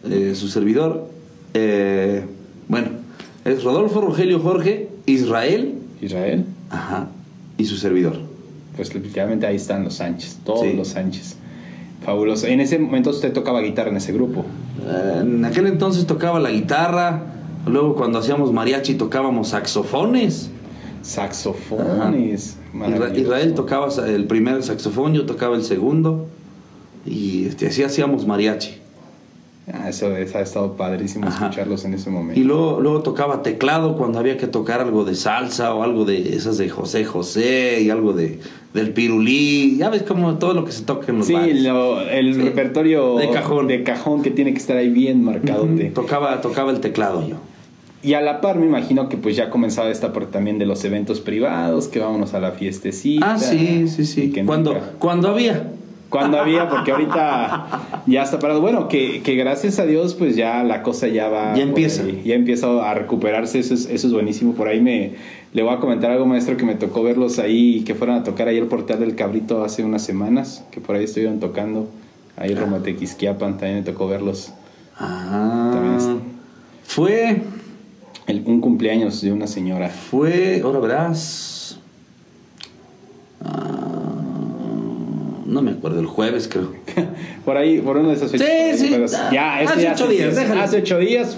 eh, 0.09 0.33
su 0.35 0.47
servidor. 0.47 1.07
eh, 1.53 2.25
bueno, 2.67 2.87
es 3.45 3.63
Rodolfo, 3.63 4.01
Rogelio, 4.01 4.39
Jorge, 4.39 4.89
Israel, 5.05 5.75
Israel. 6.01 6.45
ajá, 6.69 7.09
y 7.57 7.65
su 7.65 7.75
servidor. 7.77 8.17
Pues 8.75 8.93
literalmente 8.95 9.45
ahí 9.45 9.57
están 9.57 9.83
los 9.83 9.95
Sánchez, 9.95 10.39
todos 10.43 10.61
Sí. 10.61 10.73
los 10.73 10.87
Sánchez. 10.89 11.35
Fabuloso. 12.03 12.47
En 12.47 12.59
ese 12.59 12.79
momento 12.79 13.11
usted 13.11 13.31
tocaba 13.33 13.61
guitarra 13.61 13.89
en 13.91 13.97
ese 13.97 14.11
grupo. 14.13 14.45
Eh, 14.85 15.19
en 15.21 15.45
aquel 15.45 15.67
entonces 15.67 16.05
tocaba 16.07 16.39
la 16.39 16.49
guitarra, 16.51 17.21
luego 17.67 17.95
cuando 17.95 18.19
hacíamos 18.19 18.51
mariachi 18.51 18.95
tocábamos 18.95 19.49
saxofones. 19.49 20.49
Saxofones. 21.03 22.57
Israel 23.15 23.53
tocaba 23.53 23.89
el 24.07 24.25
primer 24.25 24.63
saxofón, 24.63 25.13
yo 25.13 25.25
tocaba 25.25 25.55
el 25.55 25.63
segundo, 25.63 26.27
y 27.05 27.45
este, 27.45 27.67
así 27.67 27.83
hacíamos 27.83 28.25
mariachi. 28.25 28.77
Ah, 29.71 29.87
eso, 29.87 30.07
ha 30.07 30.19
estado 30.41 30.73
padrísimo 30.73 31.27
Ajá. 31.27 31.45
escucharlos 31.45 31.85
en 31.85 31.93
ese 31.93 32.09
momento. 32.09 32.37
Y 32.39 32.43
luego, 32.43 32.81
luego 32.81 33.01
tocaba 33.01 33.43
teclado 33.43 33.95
cuando 33.95 34.19
había 34.19 34.35
que 34.37 34.47
tocar 34.47 34.81
algo 34.81 35.05
de 35.05 35.15
salsa 35.15 35.73
o 35.73 35.83
algo 35.83 36.03
de 36.03 36.35
esas 36.35 36.57
de 36.57 36.67
José 36.69 37.05
José 37.05 37.79
y 37.81 37.89
algo 37.89 38.11
de 38.13 38.39
del 38.73 38.91
pirulí. 38.91 39.77
Ya 39.77 39.89
ves 39.89 40.01
como 40.03 40.35
todo 40.39 40.53
lo 40.53 40.65
que 40.65 40.71
se 40.73 40.83
toca 40.83 41.11
en 41.11 41.19
los 41.19 41.27
Sí, 41.27 41.33
bares. 41.33 41.61
lo- 41.63 42.01
el 42.01 42.33
Sí. 42.33 42.41
repertorio 42.41 43.15
De 43.17 43.29
cajón. 43.29 43.67
de 43.67 43.83
cajón 43.83 44.21
que 44.21 44.31
tiene 44.31 44.51
que 44.51 44.57
estar 44.59 44.75
ahí 44.75 44.89
bien 44.89 45.23
marcadote. 45.23 45.85
Ujú, 45.85 45.93
tocaba, 45.93 46.41
tocaba 46.41 46.71
el 46.71 46.79
teclado 46.81 47.25
yo. 47.25 47.35
Y 48.01 48.15
a 48.15 48.21
la 48.21 48.41
par 48.41 48.57
me 48.57 48.65
imagino 48.65 49.07
que 49.07 49.15
pues 49.15 49.37
ya 49.37 49.49
comenzaba 49.49 49.89
esta 49.89 50.11
parte 50.11 50.31
también 50.33 50.59
de 50.59 50.65
los 50.65 50.83
eventos 50.83 51.21
privados, 51.21 51.87
que 51.87 51.99
vámonos 51.99 52.33
a 52.33 52.39
la 52.41 52.51
fiestecita. 52.51 53.33
Ah, 53.35 53.37
sí, 53.37 53.87
sí, 53.87 54.05
sí. 54.05 54.31
que 54.31 54.43
Cuando, 54.43 54.73
nunca- 54.73 54.91
cuando 54.99 55.29
había. 55.29 55.69
Cuando 56.13 56.37
había, 56.39 56.69
porque 56.69 56.91
ahorita 56.91 57.65
ya 58.05 58.21
está 58.21 58.37
parado. 58.37 58.61
Bueno, 58.61 58.87
que, 58.87 59.23
que 59.23 59.35
gracias 59.35 59.79
a 59.79 59.85
Dios, 59.87 60.13
pues 60.13 60.35
ya 60.35 60.63
la 60.63 60.83
cosa 60.83 61.07
ya 61.07 61.27
va. 61.27 61.55
Ya 61.55 61.63
empieza. 61.63 62.03
ahí, 62.03 62.21
ya 62.23 62.35
empieza 62.35 62.67
a 62.87 62.93
recuperarse, 62.93 63.57
eso 63.57 63.73
es, 63.73 63.87
eso 63.89 64.05
es 64.07 64.13
buenísimo. 64.13 64.53
Por 64.53 64.67
ahí 64.67 64.79
me 64.79 65.13
le 65.53 65.63
voy 65.63 65.73
a 65.73 65.79
comentar 65.79 66.11
algo, 66.11 66.27
maestro, 66.27 66.55
que 66.55 66.65
me 66.65 66.75
tocó 66.75 67.01
verlos 67.01 67.39
ahí, 67.39 67.81
que 67.83 67.95
fueron 67.95 68.17
a 68.17 68.23
tocar 68.23 68.47
ahí 68.47 68.57
el 68.59 68.67
portal 68.67 68.99
del 68.99 69.15
Cabrito 69.15 69.63
hace 69.63 69.83
unas 69.83 70.03
semanas, 70.03 70.63
que 70.69 70.79
por 70.81 70.95
ahí 70.95 71.05
estuvieron 71.05 71.39
tocando. 71.39 71.89
Ahí 72.37 72.51
en 72.51 72.57
Romatequisquiapan 72.59 73.57
también 73.57 73.77
me 73.79 73.81
tocó 73.83 74.07
verlos. 74.07 74.49
Es- 74.49 74.53
Ah, 74.99 76.15
fue, 76.85 77.41
El- 78.27 78.43
un 78.45 78.61
cumpleaños 78.61 79.19
de 79.21 79.31
una 79.31 79.47
señora. 79.47 79.89
fue, 79.89 80.61
ahora 80.63 80.79
verás. 80.79 81.79
Ah, 83.43 84.19
no 85.53 85.61
me 85.61 85.71
acuerdo, 85.71 85.99
el 85.99 86.07
jueves 86.07 86.49
creo. 86.51 86.73
Por 87.45 87.57
ahí, 87.57 87.79
por 87.79 87.97
uno 87.97 88.09
de 88.09 88.15
esos 88.15 88.31
fechas. 88.31 88.47
Sí, 88.47 88.85
sí. 88.85 88.87
Pero 88.91 89.05
ya, 89.31 89.61
esto 89.61 89.73
Hace 89.73 89.83
ya 89.83 89.93
ocho 89.93 90.07
días, 90.07 90.37
empieza-. 90.37 90.63
Hace 90.63 90.77
ocho 90.77 90.99
días. 90.99 91.37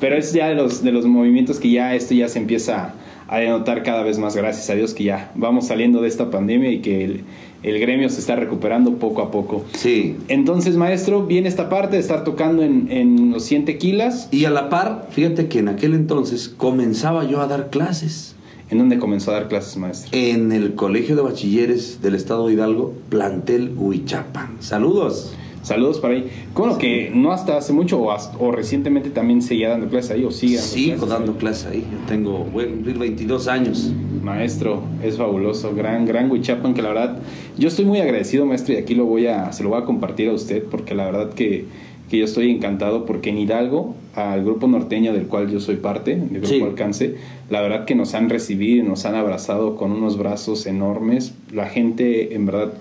Pero 0.00 0.16
es 0.16 0.32
ya 0.32 0.48
de 0.48 0.54
los, 0.54 0.82
de 0.82 0.92
los 0.92 1.06
movimientos 1.06 1.58
que 1.58 1.70
ya 1.70 1.94
esto 1.94 2.14
ya 2.14 2.28
se 2.28 2.38
empieza 2.38 2.94
a 3.26 3.38
denotar 3.38 3.82
cada 3.82 4.02
vez 4.02 4.18
más. 4.18 4.36
Gracias 4.36 4.70
a 4.70 4.74
Dios 4.74 4.94
que 4.94 5.04
ya 5.04 5.32
vamos 5.34 5.66
saliendo 5.66 6.00
de 6.00 6.08
esta 6.08 6.30
pandemia 6.30 6.70
y 6.70 6.78
que 6.78 7.04
el, 7.04 7.24
el 7.62 7.80
gremio 7.80 8.08
se 8.08 8.20
está 8.20 8.36
recuperando 8.36 8.94
poco 8.94 9.22
a 9.22 9.30
poco. 9.30 9.64
Sí. 9.72 10.16
Entonces, 10.28 10.76
maestro, 10.76 11.26
viene 11.26 11.48
esta 11.48 11.68
parte 11.68 11.96
de 11.96 12.02
estar 12.02 12.22
tocando 12.22 12.62
en, 12.62 12.88
en 12.92 13.32
los 13.32 13.42
100 13.44 13.64
tequilas. 13.64 14.28
Y 14.30 14.44
a 14.44 14.50
la 14.50 14.68
par, 14.68 15.08
fíjate 15.10 15.48
que 15.48 15.58
en 15.58 15.68
aquel 15.68 15.94
entonces 15.94 16.48
comenzaba 16.48 17.24
yo 17.24 17.40
a 17.40 17.48
dar 17.48 17.70
clases 17.70 18.36
¿En 18.70 18.78
dónde 18.78 18.98
comenzó 18.98 19.30
a 19.30 19.34
dar 19.34 19.48
clases, 19.48 19.76
maestro? 19.78 20.10
en 20.12 20.52
el 20.52 20.74
Colegio 20.74 21.16
de 21.16 21.22
Bachilleres 21.22 22.02
del 22.02 22.14
Estado 22.14 22.46
de 22.48 22.54
Hidalgo, 22.54 22.92
plantel 23.08 23.72
Huichapan. 23.76 24.56
Saludos. 24.60 25.34
Saludos 25.62 25.98
para 25.98 26.14
ahí. 26.14 26.30
Bueno, 26.54 26.78
que 26.78 27.10
no 27.14 27.32
hasta 27.32 27.56
hace 27.58 27.72
mucho 27.72 27.98
o, 27.98 28.10
hasta- 28.10 28.38
o 28.38 28.52
recientemente 28.52 29.10
también 29.10 29.42
seguía 29.42 29.70
dando 29.70 29.88
clases 29.88 30.12
ahí 30.12 30.24
o 30.24 30.30
sigue 30.30 30.56
dando 30.56 30.68
Sigo 30.70 30.96
clases 30.96 31.08
dando 31.10 31.32
ahí. 31.32 31.38
clases 31.38 31.66
ahí. 31.66 31.80
Yo 31.90 31.98
tengo, 32.06 32.44
voy 32.52 32.64
a 32.64 32.68
cumplir 32.68 32.98
22 32.98 33.48
años. 33.48 33.92
Maestro, 34.22 34.82
es 35.02 35.16
fabuloso, 35.16 35.74
gran, 35.74 36.06
gran 36.06 36.30
Huichapan, 36.30 36.74
que 36.74 36.82
la 36.82 36.88
verdad, 36.88 37.18
yo 37.58 37.68
estoy 37.68 37.84
muy 37.86 37.98
agradecido, 38.00 38.46
maestro, 38.46 38.74
y 38.74 38.76
aquí 38.78 38.94
lo 38.94 39.04
voy 39.04 39.26
a, 39.26 39.52
se 39.52 39.62
lo 39.62 39.70
voy 39.70 39.80
a 39.82 39.84
compartir 39.84 40.28
a 40.28 40.32
usted, 40.32 40.62
porque 40.64 40.94
la 40.94 41.06
verdad 41.06 41.30
que, 41.34 41.66
que 42.08 42.18
yo 42.18 42.24
estoy 42.24 42.50
encantado 42.50 43.04
porque 43.04 43.30
en 43.30 43.38
Hidalgo, 43.38 43.94
al 44.14 44.44
grupo 44.44 44.66
norteño 44.66 45.12
del 45.12 45.26
cual 45.26 45.50
yo 45.50 45.60
soy 45.60 45.76
parte, 45.76 46.16
del 46.16 46.40
grupo 46.40 46.66
Alcance, 46.66 47.16
la 47.50 47.60
verdad 47.60 47.84
que 47.84 47.94
nos 47.94 48.14
han 48.14 48.28
recibido 48.30 48.84
y 48.84 48.88
nos 48.88 49.04
han 49.04 49.14
abrazado 49.14 49.76
con 49.76 49.92
unos 49.92 50.18
brazos 50.18 50.66
enormes. 50.66 51.34
La 51.52 51.66
gente, 51.66 52.34
en 52.34 52.46
verdad, 52.46 52.72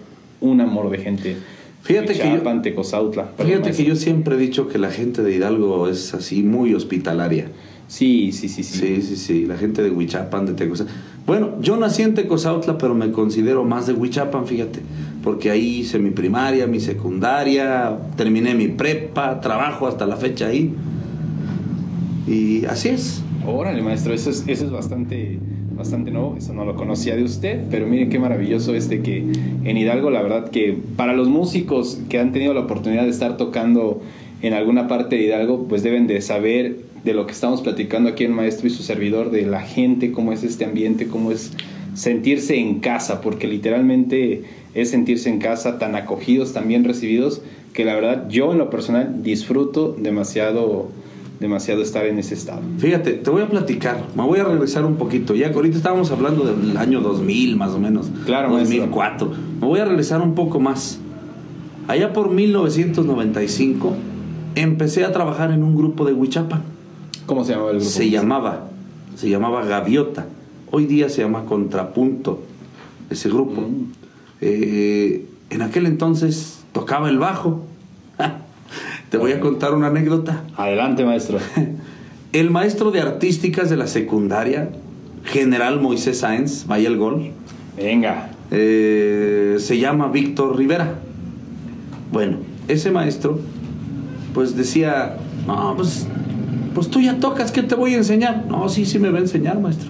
un 0.41 0.61
amor 0.61 0.89
de 0.89 0.97
gente. 0.99 1.35
Fíjate 1.81 2.13
que 2.13 2.19
yo, 2.19 2.41
fíjate 3.37 3.71
que 3.71 3.83
yo 3.85 3.95
siempre 3.95 4.35
he 4.35 4.37
dicho 4.37 4.67
que 4.67 4.77
la 4.77 4.91
gente 4.91 5.23
de 5.23 5.35
Hidalgo 5.35 5.87
es 5.87 6.13
así 6.13 6.43
muy 6.43 6.73
hospitalaria. 6.73 7.47
Sí, 7.87 8.33
sí, 8.33 8.49
sí, 8.49 8.63
sí. 8.63 8.77
Sí, 8.79 9.01
sí, 9.01 9.15
sí. 9.15 9.45
La 9.45 9.57
gente 9.57 9.81
de 9.81 9.89
Huichapan, 9.89 10.45
de 10.45 10.53
Tecozautla. 10.53 10.93
Bueno, 11.27 11.59
yo 11.59 11.75
nací 11.75 12.03
en 12.03 12.13
Tecozautla, 12.13 12.77
pero 12.77 12.95
me 12.95 13.11
considero 13.11 13.65
más 13.65 13.85
de 13.85 13.91
Huichapan, 13.91 14.47
fíjate. 14.47 14.79
Porque 15.21 15.51
ahí 15.51 15.79
hice 15.79 15.99
mi 15.99 16.11
primaria, 16.11 16.67
mi 16.67 16.79
secundaria, 16.79 17.97
terminé 18.15 18.55
mi 18.55 18.69
prepa, 18.69 19.41
trabajo 19.41 19.87
hasta 19.87 20.05
la 20.05 20.15
fecha 20.15 20.47
ahí. 20.47 20.73
Y 22.25 22.63
así 22.63 22.87
es. 22.87 23.21
Órale, 23.45 23.81
maestro, 23.81 24.13
eso 24.13 24.29
es, 24.29 24.71
bastante, 24.71 25.37
bastante 25.75 26.11
nuevo. 26.11 26.35
Eso 26.37 26.53
no 26.53 26.63
lo 26.63 26.77
conocía 26.77 27.17
de 27.17 27.23
usted, 27.23 27.61
pero 27.69 27.87
miren 27.87 28.09
qué 28.09 28.19
maravilloso 28.19 28.73
este 28.73 29.01
que 29.01 29.29
en 29.65 29.77
Hidalgo, 29.77 30.09
la 30.09 30.21
verdad 30.21 30.49
que 30.49 30.77
para 30.95 31.11
los 31.11 31.27
músicos 31.27 31.99
que 32.07 32.19
han 32.19 32.31
tenido 32.31 32.53
la 32.53 32.61
oportunidad 32.61 33.03
de 33.03 33.09
estar 33.09 33.35
tocando 33.35 34.01
en 34.41 34.53
alguna 34.53 34.87
parte 34.87 35.17
de 35.17 35.23
Hidalgo, 35.23 35.65
pues 35.67 35.83
deben 35.83 36.07
de 36.07 36.21
saber 36.21 36.86
de 37.07 37.13
lo 37.13 37.25
que 37.25 37.31
estamos 37.31 37.61
platicando 37.61 38.09
aquí 38.09 38.25
el 38.25 38.31
maestro 38.31 38.67
y 38.67 38.69
su 38.69 38.83
servidor, 38.83 39.31
de 39.31 39.43
la 39.43 39.61
gente, 39.61 40.11
cómo 40.11 40.33
es 40.33 40.43
este 40.43 40.65
ambiente, 40.65 41.07
cómo 41.07 41.31
es 41.31 41.53
sentirse 41.93 42.57
en 42.57 42.81
casa, 42.81 43.21
porque 43.21 43.47
literalmente 43.47 44.43
es 44.75 44.89
sentirse 44.89 45.29
en 45.29 45.39
casa, 45.39 45.79
tan 45.79 45.95
acogidos, 45.95 46.51
tan 46.51 46.67
bien 46.67 46.83
recibidos, 46.83 47.41
que 47.73 47.85
la 47.85 47.95
verdad 47.95 48.27
yo 48.29 48.51
en 48.51 48.57
lo 48.57 48.69
personal 48.69 49.23
disfruto 49.23 49.95
demasiado 49.97 50.89
demasiado 51.39 51.83
estar 51.83 52.05
en 52.07 52.17
ese 52.17 52.33
estado. 52.33 52.61
Fíjate, 52.79 53.13
te 53.13 53.29
voy 53.29 53.43
a 53.43 53.47
platicar, 53.47 54.03
me 54.15 54.23
voy 54.23 54.39
a 54.39 54.43
regresar 54.43 54.85
un 54.85 54.95
poquito, 54.95 55.35
ya 55.35 55.49
que 55.49 55.55
ahorita 55.55 55.77
estábamos 55.77 56.11
hablando 56.11 56.43
del 56.43 56.75
año 56.75 56.99
2000 56.99 57.55
más 57.55 57.71
o 57.71 57.79
menos, 57.79 58.09
claro, 58.25 58.49
2004, 58.57 59.31
me 59.61 59.67
voy 59.67 59.79
a 59.79 59.85
regresar 59.85 60.21
un 60.21 60.35
poco 60.35 60.59
más. 60.59 60.99
Allá 61.87 62.11
por 62.11 62.31
1995 62.31 63.93
empecé 64.55 65.05
a 65.05 65.11
trabajar 65.13 65.51
en 65.51 65.63
un 65.63 65.75
grupo 65.75 66.03
de 66.05 66.13
Huichapa. 66.13 66.63
¿Cómo 67.27 67.43
se 67.43 67.51
llamaba 67.51 67.71
el 67.71 67.77
grupo? 67.77 67.91
Se 67.91 68.09
llamaba, 68.09 68.69
se 69.17 69.29
llamaba 69.29 69.65
Gaviota. 69.65 70.25
Hoy 70.71 70.85
día 70.85 71.09
se 71.09 71.21
llama 71.21 71.43
Contrapunto, 71.43 72.41
ese 73.09 73.27
grupo. 73.27 73.61
Mm. 73.61 73.91
Eh, 74.39 75.25
en 75.49 75.61
aquel 75.61 75.87
entonces 75.87 76.61
tocaba 76.71 77.09
el 77.09 77.19
bajo. 77.19 77.65
Te 79.09 79.17
voy 79.17 79.33
a 79.33 79.41
contar 79.41 79.73
una 79.73 79.87
anécdota. 79.87 80.45
Adelante, 80.55 81.03
maestro. 81.03 81.39
El 82.33 82.51
maestro 82.51 82.91
de 82.91 82.99
artísticas 82.99 83.69
de 83.69 83.77
la 83.77 83.87
secundaria, 83.87 84.69
General 85.23 85.79
Moisés 85.79 86.19
Sáenz, 86.19 86.67
vaya 86.67 86.89
el 86.89 86.97
gol. 86.97 87.31
Venga. 87.77 88.31
Eh, 88.51 89.55
se 89.59 89.79
llama 89.79 90.09
Víctor 90.09 90.57
Rivera. 90.57 90.99
Bueno, 92.11 92.37
ese 92.67 92.91
maestro, 92.91 93.39
pues 94.33 94.57
decía, 94.57 95.17
no, 95.47 95.73
pues, 95.77 96.05
pues 96.77 96.91
tú 96.91 97.01
ya 97.01 97.19
tocas, 97.19 97.51
¿qué 97.51 97.63
te 97.63 97.73
voy 97.73 97.95
a 97.95 97.97
enseñar? 97.97 98.45
No, 98.47 98.69
sí, 98.69 98.85
sí 98.85 98.99
me 98.99 99.09
va 99.09 99.17
a 99.17 99.21
enseñar, 99.21 99.59
maestro. 99.59 99.89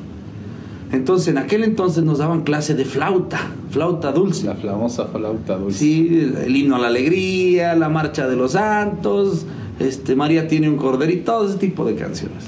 Entonces, 0.94 1.28
en 1.28 1.38
aquel 1.38 1.66
entonces 1.66 2.02
nos 2.06 2.20
daban 2.20 2.44
clase 2.44 2.76
de 2.76 2.86
flauta, 2.86 3.42
flauta 3.72 4.14
dulce. 4.14 4.48
La 4.48 4.56
famosa 4.56 5.08
flauta 5.08 5.58
dulce. 5.58 5.80
Sí, 5.80 6.32
el 6.46 6.56
himno 6.56 6.78
a 6.78 6.80
la 6.80 6.88
alegría, 6.88 7.76
la 7.76 7.90
marcha 7.90 8.26
de 8.30 8.38
los 8.38 8.54
santos, 8.54 9.46
este, 9.82 10.16
María 10.16 10.48
tiene 10.48 10.70
un 10.70 10.78
corderito, 10.78 11.34
todo 11.34 11.50
ese 11.50 11.58
tipo 11.58 11.84
de 11.84 11.96
canciones. 11.96 12.46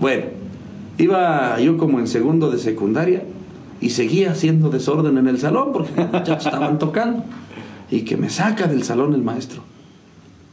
Bueno, 0.00 0.24
iba 0.98 1.60
yo 1.60 1.78
como 1.78 2.00
en 2.00 2.08
segundo 2.08 2.50
de 2.50 2.58
secundaria 2.58 3.22
y 3.80 3.90
seguía 3.90 4.32
haciendo 4.32 4.70
desorden 4.70 5.18
en 5.18 5.28
el 5.28 5.38
salón 5.38 5.70
porque 5.72 5.92
los 5.94 6.06
muchachos 6.06 6.46
estaban 6.46 6.80
tocando. 6.80 7.22
Y 7.92 8.00
que 8.00 8.16
me 8.16 8.28
saca 8.28 8.66
del 8.66 8.82
salón 8.82 9.14
el 9.14 9.22
maestro. 9.22 9.62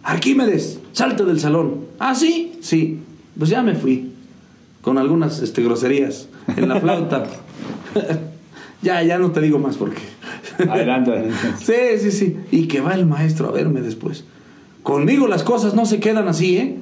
Arquímedes, 0.08 0.80
salte 0.94 1.26
del 1.26 1.38
salón. 1.38 1.82
Ah, 2.00 2.16
sí, 2.16 2.54
sí. 2.62 3.02
Pues 3.38 3.50
ya 3.50 3.62
me 3.62 3.76
fui. 3.76 4.14
Con 4.82 4.98
algunas 4.98 5.42
este, 5.42 5.62
groserías 5.62 6.30
en 6.56 6.70
la 6.70 6.80
flauta. 6.80 7.26
ya, 8.82 9.04
ya 9.04 9.20
no 9.20 9.32
te 9.32 9.42
digo 9.42 9.60
más 9.60 9.76
porque. 9.76 10.02
adelante, 10.70 11.30
Sí, 11.60 12.00
sí, 12.00 12.12
sí. 12.12 12.38
Y 12.52 12.68
que 12.70 12.80
va 12.80 12.94
el 12.94 13.06
maestro 13.06 13.50
a 13.50 13.52
verme 13.52 13.82
después. 13.82 14.24
Conmigo 14.82 15.28
las 15.28 15.44
cosas 15.44 15.74
no 15.74 15.86
se 15.86 16.00
quedan 16.00 16.30
así, 16.30 16.56
¿eh? 16.56 16.78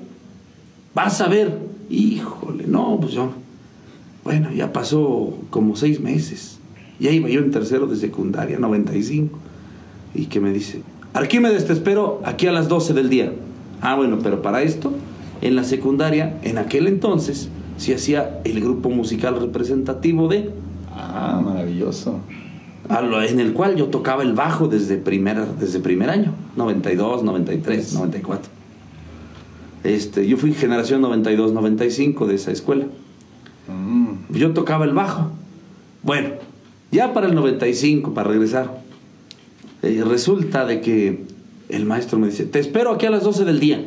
Vas 0.94 1.20
a 1.20 1.28
ver. 1.28 1.58
Híjole, 1.90 2.66
no, 2.68 3.00
pues 3.02 3.14
yo. 3.14 3.32
Bueno, 4.24 4.52
ya 4.52 4.72
pasó 4.72 5.36
como 5.50 5.76
seis 5.76 6.00
meses. 6.00 6.60
Ya 7.00 7.10
iba 7.10 7.28
yo 7.28 7.40
en 7.40 7.50
tercero 7.50 7.88
de 7.88 7.96
secundaria, 7.96 8.60
95. 8.60 9.36
Y 10.14 10.28
que 10.28 10.40
me 10.40 10.52
dice, 10.54 10.84
Arquímedes, 11.16 11.66
te 11.66 11.72
espero 11.72 12.20
aquí 12.26 12.46
a 12.46 12.52
las 12.52 12.68
12 12.68 12.94
del 12.94 13.10
día. 13.10 13.32
Ah, 13.80 13.96
bueno, 13.96 14.20
pero 14.22 14.42
para 14.42 14.64
esto, 14.64 14.92
en 15.42 15.56
la 15.56 15.64
secundaria, 15.64 16.38
en 16.42 16.58
aquel 16.58 16.88
entonces, 16.88 17.48
se 17.78 17.96
hacía 17.96 18.42
el 18.44 18.60
grupo 18.60 18.90
musical 18.90 19.40
representativo 19.40 20.28
de... 20.28 20.50
Ah, 20.94 21.42
maravilloso. 21.42 22.20
En 22.90 23.40
el 23.40 23.54
cual 23.54 23.78
yo 23.78 23.88
tocaba 23.88 24.24
el 24.24 24.34
bajo 24.34 24.68
desde, 24.68 24.98
primera, 24.98 25.48
desde 25.58 25.80
primer 25.80 26.10
año, 26.10 26.34
92, 26.58 27.24
93, 27.24 27.94
94. 27.94 28.52
Este, 29.86 30.28
yo 30.28 30.36
fui 30.36 30.54
generación 30.54 31.00
92, 31.00 31.54
95 31.54 32.28
de 32.28 32.36
esa 32.36 32.52
escuela. 32.52 32.88
Mm. 33.70 34.34
Yo 34.34 34.52
tocaba 34.52 34.84
el 34.84 34.92
bajo. 34.92 35.32
Bueno, 36.04 36.32
ya 36.92 37.14
para 37.14 37.28
el 37.28 37.36
95, 37.36 38.14
para 38.14 38.32
regresar, 38.32 38.84
eh, 39.86 40.04
resulta 40.04 40.66
de 40.66 40.82
que 40.82 41.24
el 41.70 41.86
maestro 41.86 42.18
me 42.20 42.28
dice, 42.28 42.46
te 42.46 42.60
espero 42.60 42.92
aquí 42.92 43.06
a 43.06 43.12
las 43.12 43.24
12 43.24 43.46
del 43.46 43.60
día. 43.60 43.86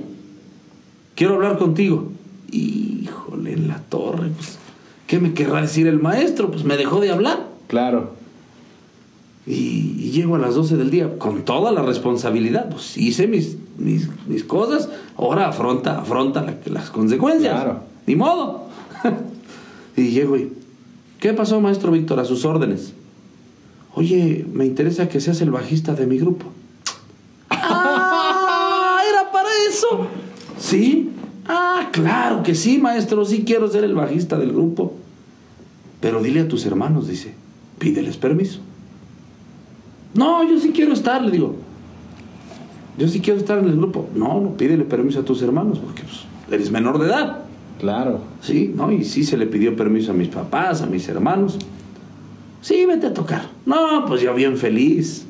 Quiero 1.14 1.34
hablar 1.34 1.58
contigo. 1.58 2.12
Híjole, 2.52 3.52
en 3.52 3.68
la 3.68 3.80
torre, 3.80 4.30
pues, 4.34 4.58
¿qué 5.06 5.18
me 5.18 5.34
querrá 5.34 5.60
decir 5.60 5.86
el 5.86 5.98
maestro? 5.98 6.50
Pues 6.50 6.64
me 6.64 6.76
dejó 6.76 7.00
de 7.00 7.10
hablar. 7.10 7.48
Claro. 7.66 8.12
Y, 9.46 10.10
llego 10.10 10.36
a 10.36 10.38
las 10.38 10.54
12 10.54 10.76
del 10.76 10.90
día 10.90 11.18
con 11.18 11.44
toda 11.44 11.72
la 11.72 11.82
responsabilidad. 11.82 12.68
Pues 12.70 12.96
hice 12.96 13.26
mis, 13.26 13.56
mis, 13.78 14.44
cosas, 14.44 14.88
ahora 15.16 15.48
afronta, 15.48 15.98
afronta 15.98 16.58
las 16.66 16.90
consecuencias. 16.90 17.54
Claro. 17.54 17.80
Ni 18.06 18.14
modo. 18.14 18.68
y 19.96 20.10
llego 20.10 20.36
y, 20.36 20.52
¿qué 21.20 21.32
pasó, 21.32 21.60
maestro 21.60 21.92
Víctor? 21.92 22.20
A 22.20 22.24
sus 22.24 22.44
órdenes. 22.44 22.94
Oye, 23.98 24.46
me 24.52 24.64
interesa 24.64 25.08
que 25.08 25.20
seas 25.20 25.40
el 25.40 25.50
bajista 25.50 25.92
de 25.92 26.06
mi 26.06 26.18
grupo. 26.18 26.46
¡Ah! 27.50 29.00
¿Era 29.10 29.32
para 29.32 29.48
eso? 29.68 30.06
Sí. 30.56 31.10
Ah, 31.48 31.88
claro 31.90 32.44
que 32.44 32.54
sí, 32.54 32.78
maestro, 32.78 33.24
sí 33.24 33.42
quiero 33.44 33.66
ser 33.66 33.82
el 33.82 33.96
bajista 33.96 34.38
del 34.38 34.52
grupo. 34.52 34.94
Pero 36.00 36.22
dile 36.22 36.42
a 36.42 36.46
tus 36.46 36.64
hermanos, 36.64 37.08
dice, 37.08 37.34
pídeles 37.80 38.16
permiso. 38.16 38.60
No, 40.14 40.48
yo 40.48 40.60
sí 40.60 40.70
quiero 40.70 40.92
estar, 40.92 41.20
le 41.20 41.32
digo. 41.32 41.56
Yo 42.98 43.08
sí 43.08 43.18
quiero 43.18 43.40
estar 43.40 43.58
en 43.58 43.64
el 43.64 43.76
grupo. 43.76 44.08
No, 44.14 44.40
no, 44.40 44.56
pídele 44.56 44.84
permiso 44.84 45.18
a 45.18 45.24
tus 45.24 45.42
hermanos, 45.42 45.80
porque 45.80 46.02
pues, 46.04 46.20
eres 46.52 46.70
menor 46.70 47.00
de 47.00 47.06
edad. 47.06 47.38
Claro. 47.80 48.20
Sí, 48.42 48.72
no, 48.76 48.92
y 48.92 49.02
sí 49.02 49.24
se 49.24 49.36
le 49.36 49.46
pidió 49.46 49.74
permiso 49.74 50.12
a 50.12 50.14
mis 50.14 50.28
papás, 50.28 50.82
a 50.82 50.86
mis 50.86 51.08
hermanos. 51.08 51.58
Sí, 52.60 52.86
vete 52.86 53.08
a 53.08 53.14
tocar. 53.14 53.42
No, 53.66 54.04
pues 54.06 54.20
yo 54.20 54.34
bien 54.34 54.56
feliz. 54.56 55.24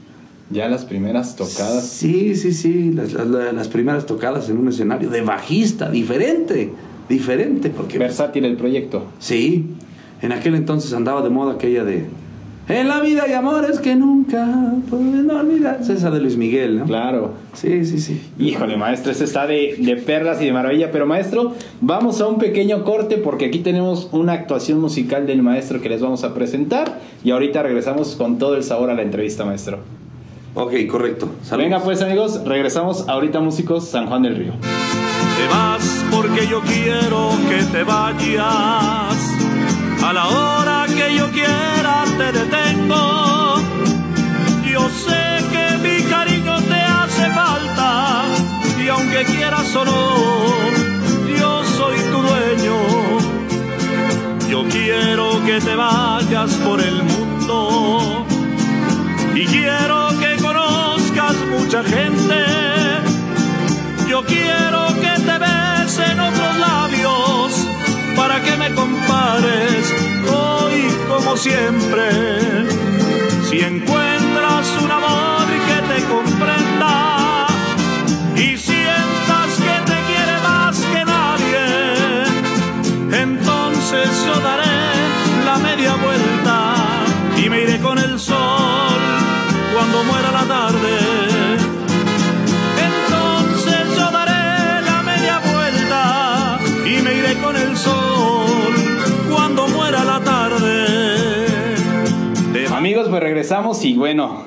Ya 0.50 0.68
las 0.68 0.84
primeras 0.84 1.36
tocadas. 1.36 1.86
Sí, 1.86 2.34
sí, 2.34 2.52
sí, 2.52 2.92
las, 2.92 3.68
primeras 3.68 4.06
tocadas 4.06 4.48
en 4.48 4.56
un 4.56 4.68
escenario 4.68 5.10
de 5.10 5.20
bajista, 5.20 5.90
diferente, 5.90 6.72
diferente. 7.08 7.68
Porque, 7.68 7.98
Versátil 7.98 8.46
el 8.46 8.56
proyecto. 8.56 9.04
Sí, 9.18 9.66
en 10.22 10.32
aquel 10.32 10.54
entonces 10.54 10.94
andaba 10.94 11.20
de 11.22 11.28
moda 11.28 11.54
aquella 11.54 11.84
de 11.84 12.06
en 12.68 12.88
la 12.88 13.00
vida 13.00 13.22
hay 13.24 13.32
amores 13.32 13.80
que 13.80 13.96
nunca 13.96 14.46
pueden 14.90 15.30
olvidarse. 15.30 15.94
Esa 15.94 16.10
de 16.10 16.20
Luis 16.20 16.36
Miguel, 16.36 16.78
¿no? 16.78 16.84
Claro. 16.84 17.32
Sí, 17.54 17.84
sí, 17.84 17.98
sí. 17.98 18.20
Híjole, 18.38 18.76
maestro, 18.76 19.10
ese 19.10 19.24
está 19.24 19.46
de, 19.46 19.76
de, 19.78 19.96
perlas 19.96 20.40
y 20.42 20.46
de 20.46 20.52
maravilla. 20.52 20.90
Pero, 20.90 21.06
maestro, 21.06 21.54
vamos 21.80 22.20
a 22.20 22.26
un 22.26 22.38
pequeño 22.38 22.84
corte 22.84 23.16
porque 23.16 23.46
aquí 23.46 23.60
tenemos 23.60 24.08
una 24.12 24.34
actuación 24.34 24.80
musical 24.80 25.26
del 25.26 25.42
maestro 25.42 25.80
que 25.80 25.88
les 25.88 26.02
vamos 26.02 26.24
a 26.24 26.34
presentar. 26.34 26.98
Y 27.24 27.30
ahorita 27.30 27.62
regresamos 27.62 28.16
con 28.16 28.38
todo 28.38 28.54
el 28.54 28.62
sabor 28.62 28.90
a 28.90 28.94
la 28.94 29.02
entrevista, 29.02 29.44
maestro. 29.44 29.78
Ok, 30.54 30.72
correcto. 30.90 31.28
Venga 31.56 31.80
pues 31.80 32.02
amigos, 32.02 32.44
regresamos 32.44 33.08
ahorita 33.08 33.40
músicos 33.40 33.88
San 33.88 34.06
Juan 34.06 34.22
del 34.22 34.36
Río. 34.36 34.52
Te 34.60 35.46
vas 35.48 36.04
porque 36.10 36.46
yo 36.46 36.60
quiero 36.62 37.30
que 37.48 37.64
te 37.64 37.84
vayas. 37.84 39.36
A 40.02 40.12
la 40.12 40.26
hora 40.28 40.86
que 40.86 41.16
yo 41.16 41.30
quiera 41.30 41.67
Yo 44.88 44.94
sé 44.94 45.44
que 45.52 45.76
mi 45.86 46.02
cariño 46.08 46.62
te 46.62 46.80
hace 46.80 47.30
falta 47.32 48.24
y 48.82 48.88
aunque 48.88 49.22
quieras 49.24 49.76
o 49.76 49.84
no, 49.84 51.36
yo 51.38 51.62
soy 51.76 51.96
tu 52.10 52.22
dueño. 52.28 52.76
Yo 54.48 54.64
quiero 54.70 55.44
que 55.44 55.60
te 55.60 55.76
vayas 55.76 56.54
por 56.66 56.80
el 56.80 57.02
mundo. 57.02 58.26
Y 59.34 59.44
quiero 59.44 60.08
que 60.20 60.42
conozcas 60.42 61.36
mucha 61.50 61.84
gente. 61.84 62.38
Yo 64.08 64.24
quiero 64.24 64.86
que 65.02 65.14
te 65.28 65.36
besen 65.46 66.18
otros 66.18 66.56
labios 66.56 67.68
para 68.16 68.42
que 68.42 68.56
me 68.56 68.72
compares 68.72 69.94
hoy 70.32 70.88
como 71.08 71.36
siempre. 71.36 72.08
Si 73.50 73.60
encuentras 73.60 73.97
sol 88.28 89.00
cuando 89.74 90.04
muera 90.04 90.30
la 90.32 90.44
tarde. 90.56 90.94
Entonces 92.88 93.82
yo 93.96 94.10
daré 94.10 94.82
la 94.90 95.02
media 95.02 95.40
vuelta 95.52 96.58
y 96.84 97.02
me 97.02 97.14
iré 97.14 97.34
con 97.42 97.56
el 97.56 97.76
sol 97.76 98.76
cuando 99.30 99.66
muera 99.68 100.04
la 100.04 100.20
tarde. 100.20 101.76
Amigos, 102.74 103.06
pues 103.08 103.22
regresamos 103.22 103.84
y 103.84 103.94
bueno, 103.94 104.44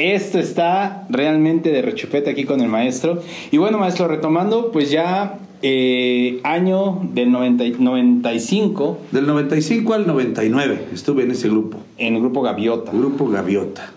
esto 0.00 0.38
está 0.38 1.06
realmente 1.10 1.70
de 1.70 1.82
rechupete 1.82 2.30
aquí 2.30 2.44
con 2.44 2.60
el 2.60 2.68
maestro. 2.68 3.22
Y 3.50 3.58
bueno, 3.58 3.78
maestro, 3.78 4.08
retomando, 4.08 4.70
pues 4.72 4.90
ya 4.90 5.38
eh, 5.62 6.40
año 6.42 7.00
del 7.12 7.30
90 7.30 7.64
y- 7.64 7.76
95 7.78 8.98
Del 9.12 9.26
95 9.26 9.94
al 9.94 10.06
99 10.06 10.86
estuve 10.94 11.24
en 11.24 11.30
ese 11.32 11.48
grupo. 11.48 11.78
en 11.98 12.14
el 12.14 12.20
grupo 12.20 12.42
Gaviota. 12.42 12.92
Grupo 12.92 13.28
Gaviota. 13.28 13.90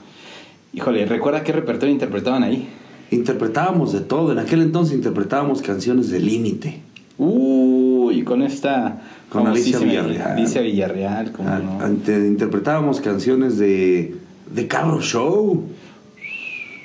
Híjole, 0.73 1.05
¿recuerda 1.05 1.43
qué 1.43 1.51
repertorio 1.53 1.93
interpretaban 1.93 2.43
ahí? 2.43 2.67
Interpretábamos 3.11 3.93
de 3.93 3.99
todo. 4.01 4.31
En 4.31 4.39
aquel 4.39 4.61
entonces 4.61 4.95
interpretábamos 4.95 5.61
canciones 5.61 6.09
de 6.09 6.19
límite. 6.19 6.79
Uy, 7.17 8.23
con 8.23 8.41
esta... 8.41 9.01
Con 9.29 9.47
Alicia 9.47 9.79
Villarreal. 9.79 10.31
Alicia 10.33 10.61
Villarreal, 10.61 11.31
como 11.31 11.49
no. 11.49 11.79
ante- 11.81 12.27
interpretábamos 12.27 13.01
canciones 13.01 13.57
de, 13.57 14.15
de 14.53 14.67
Carro 14.67 15.01
Show, 15.01 15.63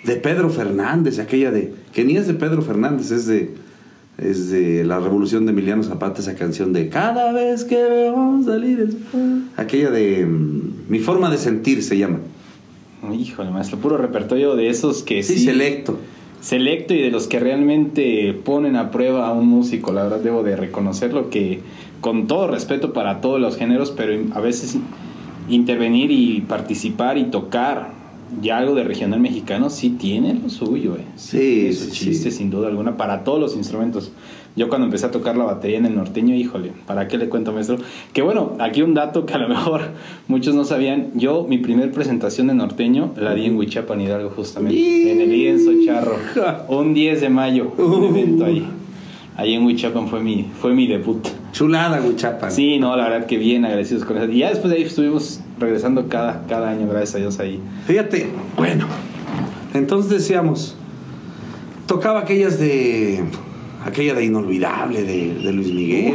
de 0.04 0.16
Pedro 0.16 0.50
Fernández, 0.50 1.18
aquella 1.18 1.50
de. 1.50 1.72
que 1.92 2.04
ni 2.04 2.16
es 2.16 2.26
de 2.26 2.34
Pedro 2.34 2.62
Fernández, 2.62 3.10
es 3.10 3.26
de. 3.26 3.50
es 4.18 4.50
de 4.50 4.84
la 4.84 4.98
revolución 5.00 5.44
de 5.46 5.52
Emiliano 5.52 5.82
Zapata, 5.82 6.20
esa 6.20 6.34
canción 6.34 6.72
de 6.72 6.88
Cada 6.88 7.32
vez 7.32 7.64
que 7.64 7.76
veo 7.76 8.40
salir 8.44 8.80
el 8.80 8.92
sol". 8.92 9.42
Aquella 9.56 9.90
de. 9.90 10.24
mm, 10.26 10.72
Mi 10.88 10.98
forma 11.00 11.30
de 11.30 11.38
sentir 11.38 11.82
se 11.82 11.98
llama. 11.98 12.18
Híjole, 13.12 13.50
maestro, 13.50 13.78
puro 13.78 13.96
repertorio 13.96 14.56
de 14.56 14.68
esos 14.70 15.02
que 15.04 15.22
Sí, 15.22 15.38
sí... 15.38 15.44
selecto. 15.44 15.98
selecto 16.40 16.94
y 16.94 17.00
de 17.02 17.10
los 17.10 17.26
que 17.28 17.38
realmente 17.40 18.32
ponen 18.44 18.74
a 18.76 18.90
prueba 18.90 19.28
a 19.28 19.32
un 19.32 19.46
músico. 19.46 19.92
La 19.92 20.02
verdad 20.04 20.20
debo 20.20 20.42
de 20.42 20.56
reconocerlo 20.56 21.30
que 21.30 21.60
con 22.00 22.26
todo 22.26 22.46
respeto 22.48 22.92
para 22.92 23.20
todos 23.20 23.40
los 23.40 23.56
géneros, 23.56 23.92
pero 23.96 24.12
a 24.34 24.40
veces 24.40 24.76
intervenir 25.48 26.10
y 26.10 26.40
participar 26.42 27.18
y 27.18 27.24
tocar 27.24 27.90
ya 28.42 28.58
algo 28.58 28.74
de 28.74 28.84
regional 28.84 29.20
mexicano 29.20 29.70
sí 29.70 29.90
tiene 29.90 30.34
lo 30.34 30.48
suyo. 30.48 30.96
Eh. 30.96 31.04
Sí, 31.16 31.38
Tiene 31.38 31.72
su 31.72 31.84
sí, 31.90 31.90
chiste 32.06 32.30
sí. 32.30 32.38
sin 32.38 32.50
duda 32.50 32.68
alguna 32.68 32.96
para 32.96 33.24
todos 33.24 33.40
los 33.40 33.56
instrumentos. 33.56 34.12
Yo 34.56 34.68
cuando 34.68 34.86
empecé 34.86 35.06
a 35.06 35.10
tocar 35.12 35.36
la 35.36 35.44
batería 35.44 35.78
en 35.78 35.86
el 35.86 35.94
norteño, 35.94 36.34
híjole, 36.34 36.72
¿para 36.86 37.06
qué 37.06 37.16
le 37.16 37.28
cuento, 37.28 37.52
maestro? 37.52 37.78
Que 38.12 38.22
bueno, 38.22 38.54
aquí 38.58 38.82
un 38.82 38.92
dato 38.92 39.24
que 39.24 39.34
a 39.34 39.38
lo 39.38 39.48
mejor 39.48 39.82
muchos 40.28 40.54
no 40.54 40.64
sabían. 40.64 41.12
Yo, 41.14 41.46
mi 41.48 41.58
primer 41.58 41.92
presentación 41.92 42.48
de 42.48 42.54
norteño 42.54 43.12
la 43.16 43.34
di 43.34 43.46
en 43.46 43.56
Huichapan 43.56 44.00
Hidalgo, 44.00 44.30
justamente. 44.30 45.12
En 45.12 45.20
el 45.20 45.30
lienzo 45.30 45.70
charro. 45.84 46.16
Un 46.68 46.92
10 46.92 47.20
de 47.20 47.28
mayo, 47.28 47.72
un 47.78 48.04
evento 48.04 48.44
ahí. 48.46 48.66
Ahí 49.36 49.54
en 49.54 49.64
Huichapan 49.64 50.08
fue 50.08 50.20
mi, 50.20 50.46
fue 50.60 50.74
mi 50.74 50.88
debut. 50.88 51.24
Chulada, 51.52 52.02
Huichapan. 52.02 52.50
Sí, 52.50 52.80
no, 52.80 52.96
la 52.96 53.08
verdad 53.08 53.26
que 53.26 53.38
bien 53.38 53.64
agradecidos 53.64 54.04
con 54.04 54.16
eso. 54.16 54.28
Y 54.28 54.38
ya 54.38 54.48
después 54.48 54.72
de 54.72 54.78
ahí 54.78 54.82
estuvimos 54.82 55.40
regresando 55.58 56.08
cada, 56.08 56.44
cada 56.46 56.70
año, 56.70 56.86
gracias 56.88 57.16
a 57.16 57.18
Dios 57.18 57.38
ahí. 57.40 57.60
Fíjate, 57.86 58.30
bueno, 58.56 58.86
entonces 59.74 60.10
decíamos, 60.10 60.76
tocaba 61.86 62.20
aquellas 62.20 62.58
de, 62.58 63.24
aquella 63.84 64.14
de 64.14 64.24
Inolvidable 64.24 65.02
de, 65.02 65.34
de 65.34 65.52
Luis 65.52 65.72
Miguel, 65.72 66.14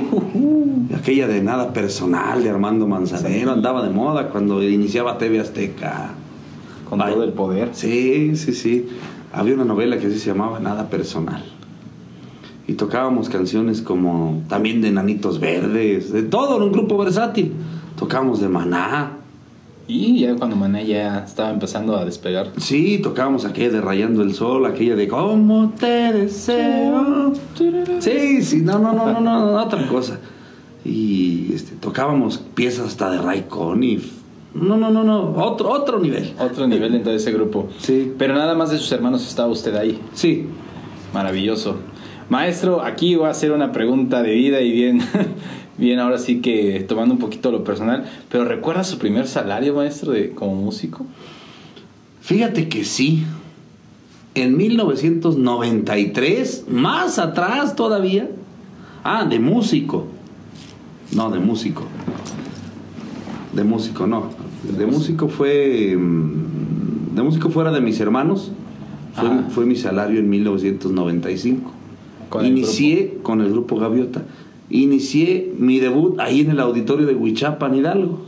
aquella 0.96 1.28
de 1.28 1.42
Nada 1.42 1.74
Personal 1.74 2.44
de 2.44 2.50
Armando 2.50 2.88
Manzanero, 2.88 3.52
andaba 3.52 3.84
de 3.84 3.90
moda 3.90 4.30
cuando 4.30 4.64
iniciaba 4.64 5.18
TV 5.18 5.40
Azteca. 5.40 6.12
Con 6.90 7.00
todo 7.00 7.24
el 7.24 7.34
poder. 7.34 7.70
Sí, 7.72 8.36
sí, 8.36 8.54
sí. 8.54 8.88
Había 9.32 9.56
una 9.56 9.66
novela 9.66 9.98
que 9.98 10.08
así 10.08 10.20
se 10.20 10.28
llamaba 10.28 10.60
Nada 10.60 10.90
Personal. 10.90 11.44
Y 12.68 12.74
tocábamos 12.74 13.30
canciones 13.30 13.82
como 13.82 14.44
también 14.48 14.82
de 14.82 14.92
Nanitos 14.92 15.40
Verdes, 15.40 16.14
de 16.14 16.22
todo, 16.24 16.58
era 16.58 16.66
un 16.66 16.72
grupo 16.72 16.98
versátil. 16.98 17.52
Tocábamos 17.98 18.42
de 18.42 18.48
Maná, 18.48 19.23
Y 19.88 20.22
ya 20.22 20.36
cuando 20.36 20.56
Maná 20.56 20.82
ya 20.82 21.24
estaba 21.26 21.50
empezando 21.50 21.98
a 21.98 22.06
despegar. 22.06 22.52
Sí, 22.58 23.00
tocábamos 23.04 23.46
aquella 23.46 23.70
de 23.70 23.82
Rayando 23.82 24.22
el 24.22 24.34
Sol, 24.34 24.66
aquella 24.66 24.96
de 24.96 25.08
¿Cómo 25.10 25.74
te 25.78 26.14
deseo? 26.14 27.34
Sí, 28.00 28.42
sí, 28.42 28.62
no, 28.62 28.80
no, 28.80 28.94
no, 28.94 29.12
no, 29.12 29.20
no, 29.20 29.52
no, 29.52 29.62
otra 29.62 29.86
cosa. 29.88 30.20
Y 30.86 31.54
este, 31.54 31.76
tocábamos 31.76 32.38
piezas 32.38 32.88
hasta 32.88 33.12
de 33.12 33.18
Ray 33.18 33.46
Conniff. 33.50 34.12
No, 34.54 34.78
no, 34.78 34.90
no, 34.92 35.04
no, 35.04 35.32
otro, 35.36 35.70
otro 35.70 36.00
nivel. 36.00 36.34
Otro 36.40 36.68
nivel 36.68 36.94
dentro 36.94 37.12
de 37.12 37.18
ese 37.18 37.32
grupo. 37.32 37.68
Sí, 37.80 38.14
Pero 38.18 38.36
nada 38.36 38.54
más 38.56 38.70
de 38.70 38.78
sus 38.78 38.92
hermanos 38.92 39.28
estaba 39.28 39.50
usted 39.50 39.76
ahí. 39.76 40.00
sí. 40.14 40.48
Maravilloso. 41.14 41.76
Maestro, 42.30 42.82
aquí 42.82 43.16
voy 43.16 43.28
a 43.28 43.30
hacer 43.30 43.52
una 43.52 43.72
pregunta 43.72 44.24
de 44.24 44.34
vida 44.34 44.62
y 44.62 44.72
bien, 44.72 45.00
bien 45.78 46.00
ahora 46.00 46.18
sí 46.18 46.42
que 46.42 46.84
tomando 46.88 47.14
un 47.14 47.20
poquito 47.20 47.52
lo 47.52 47.64
personal. 47.64 48.06
Pero 48.30 48.46
¿recuerda 48.46 48.84
su 48.84 48.98
primer 48.98 49.28
salario, 49.28 49.74
maestro, 49.74 50.12
de, 50.12 50.32
como 50.32 50.56
músico? 50.56 51.06
Fíjate 52.22 52.70
que 52.70 52.86
sí. 52.86 53.26
En 54.36 54.58
1993, 54.58 56.66
más 56.70 57.20
atrás 57.20 57.76
todavía. 57.76 58.30
Ah, 59.04 59.26
de 59.26 59.40
músico. 59.40 60.08
No, 61.16 61.30
de 61.30 61.40
músico. 61.40 61.84
De 63.54 63.64
músico, 63.64 64.08
no. 64.08 64.30
De 64.78 64.86
músico 64.86 65.28
fue. 65.28 65.96
mm, 65.96 67.16
De 67.16 67.22
músico 67.22 67.50
fuera 67.50 67.72
de 67.72 67.82
mis 67.82 68.00
hermanos. 68.00 68.52
Fue, 69.50 69.66
mi 69.66 69.76
salario 69.76 70.20
en 70.20 70.30
1995. 70.30 71.72
Con 72.30 72.46
el 72.46 72.52
Inicié 72.52 73.20
con 73.22 73.42
el 73.42 73.52
grupo 73.52 73.78
Gaviota. 73.78 74.24
Inicié 74.74 75.54
mi 75.56 75.80
debut 75.80 76.20
ahí 76.20 76.42
en 76.42 76.50
el 76.50 76.60
auditorio 76.60 77.06
de 77.06 77.14
Huichapan, 77.14 77.76
Hidalgo. 77.76 78.26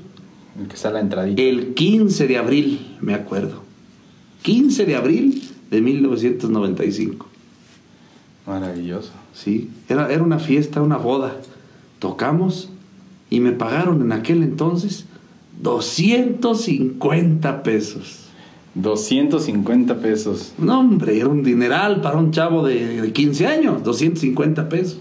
El 0.59 0.67
que 0.67 0.75
está 0.75 0.91
la 0.91 0.99
entradita. 0.99 1.41
El 1.41 1.73
15 1.73 2.27
de 2.27 2.37
abril, 2.37 2.97
me 3.01 3.15
acuerdo. 3.15 3.63
15 4.43 4.85
de 4.85 4.95
abril 4.95 5.41
de 5.71 5.81
1995. 5.81 7.25
Maravilloso. 8.45 9.11
Sí, 9.33 9.71
era, 9.89 10.13
era 10.13 10.21
una 10.21 10.37
fiesta, 10.37 10.83
una 10.83 10.97
boda. 10.97 11.35
Tocamos 11.97 12.69
y 13.31 13.39
me 13.39 13.51
pagaron 13.51 14.03
en 14.03 14.11
aquel 14.11 14.43
entonces 14.43 15.07
250 15.63 17.63
pesos. 17.63 18.27
250 18.75 19.97
pesos. 19.97 20.53
No, 20.59 20.81
hombre, 20.81 21.17
era 21.17 21.27
un 21.27 21.41
dineral 21.41 22.01
para 22.01 22.19
un 22.19 22.29
chavo 22.29 22.67
de, 22.67 23.01
de 23.01 23.11
15 23.11 23.47
años, 23.47 23.83
250 23.83 24.69
pesos. 24.69 24.99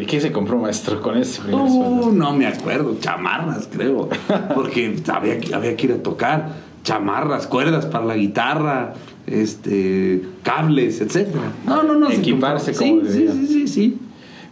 ¿Y 0.00 0.06
qué 0.06 0.20
se 0.20 0.32
compró, 0.32 0.58
maestro, 0.58 1.00
con 1.02 1.18
ese 1.18 1.42
primer 1.42 1.68
sueldo? 1.68 2.12
no 2.12 2.32
me 2.34 2.46
acuerdo, 2.46 2.96
chamarras 3.00 3.68
creo, 3.70 4.08
porque 4.54 4.96
había, 5.12 5.38
que- 5.40 5.54
había 5.54 5.76
que 5.76 5.86
ir 5.86 5.92
a 5.92 6.02
tocar, 6.02 6.50
chamarras, 6.84 7.46
cuerdas 7.46 7.86
para 7.86 8.04
la 8.04 8.16
guitarra, 8.16 8.94
este, 9.26 10.22
cables, 10.42 11.00
etcétera. 11.00 11.52
No, 11.66 11.82
no, 11.82 11.94
no. 11.94 12.08
se 12.10 12.16
Equiparse 12.16 12.72
como 12.74 13.02
sí, 13.04 13.08
sí, 13.12 13.28
sí, 13.28 13.46
sí, 13.46 13.68
sí. 13.68 13.98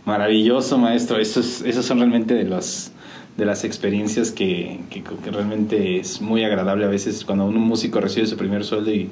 Maravilloso, 0.04 0.78
maestro. 0.78 1.18
Esos, 1.18 1.62
esos 1.62 1.84
son 1.86 1.98
realmente 1.98 2.34
de 2.34 2.44
los 2.44 2.90
de 3.36 3.46
las 3.46 3.64
experiencias 3.64 4.32
que, 4.32 4.80
que- 4.90 5.02
que 5.02 5.30
realmente 5.30 5.98
es 5.98 6.20
muy 6.20 6.44
agradable 6.44 6.84
a 6.84 6.88
veces 6.88 7.24
cuando 7.24 7.46
un 7.46 7.54
músico 7.54 7.98
recibe 8.00 8.26
su 8.26 8.36
primer 8.36 8.64
sueldo 8.64 8.90
y, 8.92 9.08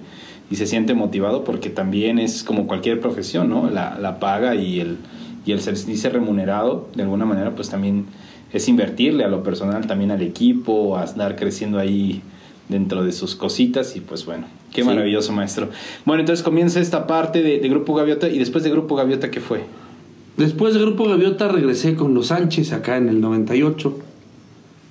y 0.50 0.56
se 0.56 0.66
siente 0.66 0.92
motivado 0.92 1.44
porque 1.44 1.70
también 1.70 2.18
es 2.18 2.42
como 2.44 2.66
cualquier 2.66 3.00
profesión, 3.00 3.48
¿no? 3.48 3.70
La, 3.70 3.96
la 3.98 4.18
paga 4.18 4.54
y 4.54 4.80
el, 4.80 4.98
y 5.46 5.52
el 5.52 5.60
sentirse 5.60 6.08
remunerado 6.10 6.88
de 6.94 7.02
alguna 7.02 7.24
manera 7.24 7.54
pues 7.54 7.68
también 7.70 8.06
es 8.52 8.68
invertirle 8.68 9.24
a 9.24 9.28
lo 9.28 9.42
personal, 9.42 9.86
también 9.86 10.10
al 10.10 10.22
equipo, 10.22 10.96
a 10.96 11.02
andar 11.04 11.36
creciendo 11.36 11.78
ahí 11.78 12.22
dentro 12.68 13.02
de 13.04 13.12
sus 13.12 13.34
cositas 13.34 13.96
y 13.96 14.00
pues 14.00 14.24
bueno, 14.26 14.46
Qué 14.72 14.82
Sí. 14.82 14.86
maravilloso, 14.86 15.32
maestro. 15.32 15.68
Bueno, 16.04 16.20
entonces 16.20 16.42
comienza 16.44 16.78
esta 16.80 17.06
parte 17.06 17.42
de, 17.42 17.58
de 17.58 17.68
Grupo 17.70 17.94
Gaviota 17.94 18.28
y 18.28 18.38
después 18.38 18.62
de 18.64 18.70
Grupo 18.70 18.96
Gaviota, 18.96 19.30
¿qué 19.30 19.40
fue? 19.40 19.62
Después 20.36 20.74
de 20.74 20.80
Grupo 20.80 21.08
Gaviota 21.08 21.48
regresé 21.48 21.94
con 21.94 22.12
los 22.12 22.26
Sánchez 22.26 22.72
acá 22.74 22.98
en 22.98 23.08
el 23.08 23.20
98. 23.22 23.98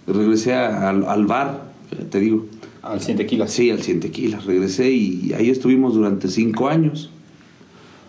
Regresé 0.07 0.53
a- 0.55 0.89
al, 0.89 1.05
al 1.05 1.25
bar, 1.27 1.62
te 2.10 2.19
digo. 2.19 2.45
Al 2.81 3.01
100 3.01 3.25
kilos. 3.27 3.51
Sí, 3.51 3.69
al 3.69 3.81
100 3.81 3.99
tequilas. 3.99 4.45
Regresé 4.45 4.89
y 4.91 5.33
ahí 5.33 5.49
estuvimos 5.49 5.93
durante 5.93 6.27
cinco 6.29 6.69
años. 6.69 7.12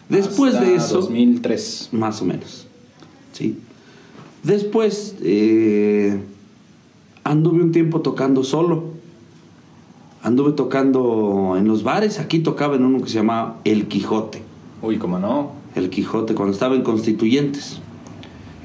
Después 0.08 0.54
Hasta 0.54 0.66
de 0.66 0.74
eso, 0.76 1.00
2003. 1.00 1.90
más 1.92 2.22
o 2.22 2.24
menos. 2.24 2.66
Sí. 3.32 3.58
Después 4.42 5.16
eh, 5.22 6.18
anduve 7.24 7.62
un 7.62 7.72
tiempo 7.72 8.00
tocando 8.00 8.44
solo. 8.44 8.84
Anduve 10.22 10.52
tocando 10.52 11.54
en 11.58 11.68
los 11.68 11.82
bares. 11.82 12.18
Aquí 12.18 12.40
tocaba 12.40 12.76
en 12.76 12.84
uno 12.84 13.02
que 13.02 13.08
se 13.08 13.16
llamaba 13.16 13.58
El 13.64 13.86
Quijote. 13.86 14.42
Uy, 14.82 14.98
cómo 14.98 15.18
no. 15.18 15.52
El 15.74 15.90
Quijote, 15.90 16.34
cuando 16.34 16.52
estaba 16.52 16.74
en 16.74 16.82
Constituyentes. 16.82 17.80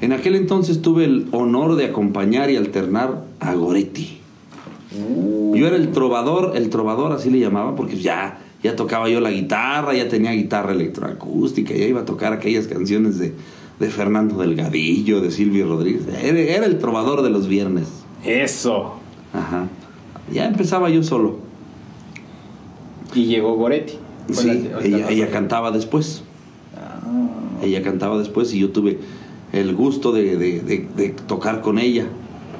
En 0.00 0.12
aquel 0.12 0.34
entonces 0.34 0.82
tuve 0.82 1.04
el 1.04 1.28
honor 1.32 1.76
de 1.76 1.86
acompañar 1.86 2.50
y 2.50 2.56
alternar 2.56 3.24
a 3.40 3.54
Goretti. 3.54 4.18
Yo 5.54 5.66
era 5.66 5.76
el 5.76 5.92
trovador, 5.92 6.52
el 6.56 6.70
trovador 6.70 7.12
así 7.12 7.30
le 7.30 7.40
llamaba, 7.40 7.74
porque 7.74 7.96
ya, 7.96 8.38
ya 8.64 8.74
tocaba 8.74 9.08
yo 9.08 9.20
la 9.20 9.30
guitarra, 9.30 9.94
ya 9.94 10.08
tenía 10.08 10.32
guitarra 10.32 10.72
electroacústica, 10.72 11.72
ya 11.74 11.84
iba 11.84 12.00
a 12.00 12.04
tocar 12.04 12.32
aquellas 12.32 12.66
canciones 12.66 13.18
de, 13.18 13.34
de 13.78 13.90
Fernando 13.90 14.38
Delgadillo, 14.38 15.20
de 15.20 15.30
Silvio 15.30 15.68
Rodríguez. 15.68 16.02
Era, 16.20 16.38
era 16.40 16.66
el 16.66 16.78
trovador 16.78 17.22
de 17.22 17.30
los 17.30 17.46
viernes. 17.46 17.88
Eso. 18.24 18.94
Ajá. 19.32 19.68
Ya 20.32 20.46
empezaba 20.46 20.88
yo 20.90 21.02
solo. 21.02 21.36
Y 23.14 23.26
llegó 23.26 23.54
Goretti. 23.54 23.94
Sí, 24.32 24.46
la- 24.46 24.54
la- 24.54 24.84
ella, 24.84 24.98
la- 24.98 25.10
ella 25.10 25.30
cantaba 25.30 25.70
después. 25.70 26.22
Ah, 26.76 27.00
Ella 27.62 27.82
cantaba 27.82 28.18
después 28.18 28.52
y 28.54 28.58
yo 28.60 28.70
tuve 28.70 28.98
el 29.52 29.74
gusto 29.74 30.12
de, 30.12 30.36
de- 30.36 30.60
de- 30.60 30.88
de 30.96 31.08
tocar 31.10 31.60
con 31.60 31.78
ella. 31.78 32.06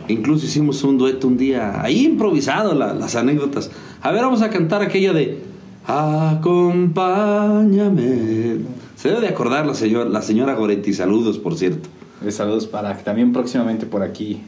Incluso 0.09 0.45
hicimos 0.45 0.85
un 0.85 0.99
dueto 0.99 1.27
un 1.27 1.39
día, 1.39 1.81
ahí 1.83 2.05
improvisado 2.05 2.75
la- 2.75 2.93
las 2.95 3.17
anécdotas. 3.17 3.71
A 4.03 4.13
ver, 4.13 4.21
vamos 4.23 4.43
a 4.43 4.51
cantar 4.51 4.83
aquella 4.83 5.13
de 5.15 5.39
Acompáñame. 5.87 8.59
Se 8.97 9.09
debe 9.09 9.21
de 9.23 9.29
acordar 9.29 9.67
la, 9.67 9.75
señora 9.75 10.09
la 10.09 10.23
señora 10.23 10.55
Goretti, 10.55 10.93
saludos 10.93 11.39
por 11.39 11.57
cierto. 11.57 11.89
de 12.21 12.31
saludos 12.33 12.67
para 12.67 12.97
que 12.97 13.03
también 13.03 13.33
próximamente 13.33 13.87
por 13.87 14.03
aquí 14.03 14.41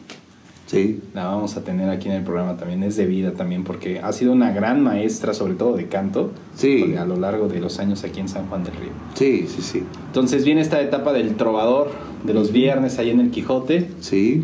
Sí, 0.67 1.01
la 1.15 1.27
vamos 1.27 1.57
a 1.57 1.63
tener 1.63 1.89
aquí 1.91 2.09
en 2.09 2.17
el 2.17 2.25
programa 2.25 2.57
también. 2.57 2.83
Es 2.83 2.97
de 2.97 3.07
vida 3.07 3.33
también 3.35 3.63
porque 3.63 4.01
ha 4.01 4.13
sido 4.13 4.33
una 4.33 4.51
gran 4.51 4.83
maestra, 4.83 5.33
sobre 5.33 5.55
todo 5.55 5.77
de 5.77 5.87
canto, 5.87 6.33
Sí. 6.57 6.97
a 6.99 7.05
lo 7.05 7.15
largo 7.17 7.47
de 7.47 7.61
los 7.61 7.79
años 7.79 8.03
aquí 8.03 8.19
en 8.19 8.29
San 8.29 8.49
Juan 8.49 8.65
del 8.65 8.75
Río. 8.75 8.91
sí, 9.15 9.47
sí, 9.47 9.63
sí. 9.63 9.83
Entonces 10.07 10.45
viene 10.45 10.63
esta 10.63 10.81
etapa 10.83 11.13
del 11.13 11.37
trovador 11.37 11.93
de 12.25 12.35
los 12.35 12.51
viernes 12.51 12.99
ahí 12.99 13.11
en 13.11 13.21
el 13.21 13.31
Quijote. 13.31 13.91
Sí, 14.01 14.43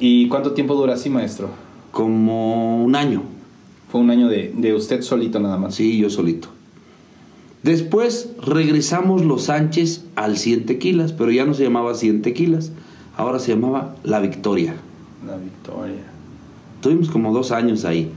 ¿Y 0.00 0.26
cuánto 0.28 0.52
tiempo 0.52 0.74
dura 0.74 0.94
así, 0.94 1.08
maestro? 1.10 1.50
como 1.92 2.82
un 2.84 2.94
año. 2.96 3.22
Fue 3.90 4.00
un 4.00 4.10
año 4.10 4.28
de, 4.28 4.52
de 4.56 4.74
usted 4.74 5.02
solito 5.02 5.40
nada 5.40 5.58
más. 5.58 5.74
Sí, 5.74 5.98
yo 5.98 6.10
solito. 6.10 6.48
Después 7.62 8.30
regresamos 8.42 9.24
los 9.24 9.44
Sánchez 9.44 10.04
al 10.16 10.38
100 10.38 10.66
tequilas, 10.66 11.12
pero 11.12 11.30
ya 11.30 11.44
no 11.44 11.54
se 11.54 11.64
llamaba 11.64 11.94
100 11.94 12.22
tequilas, 12.22 12.72
ahora 13.16 13.38
se 13.38 13.52
llamaba 13.52 13.96
La 14.02 14.20
Victoria. 14.20 14.76
La 15.26 15.36
victoria. 15.36 16.04
Tuvimos 16.80 17.10
como 17.10 17.34
dos 17.34 17.52
años 17.52 17.84
ahí. 17.84 18.10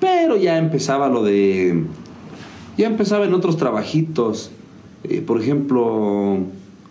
Pero 0.00 0.36
ya 0.36 0.56
empezaba 0.58 1.08
lo 1.08 1.22
de... 1.22 1.84
Ya 2.78 2.86
empezaba 2.86 3.26
en 3.26 3.34
otros 3.34 3.56
trabajitos. 3.56 4.50
Eh, 5.04 5.20
por 5.20 5.40
ejemplo, 5.40 6.38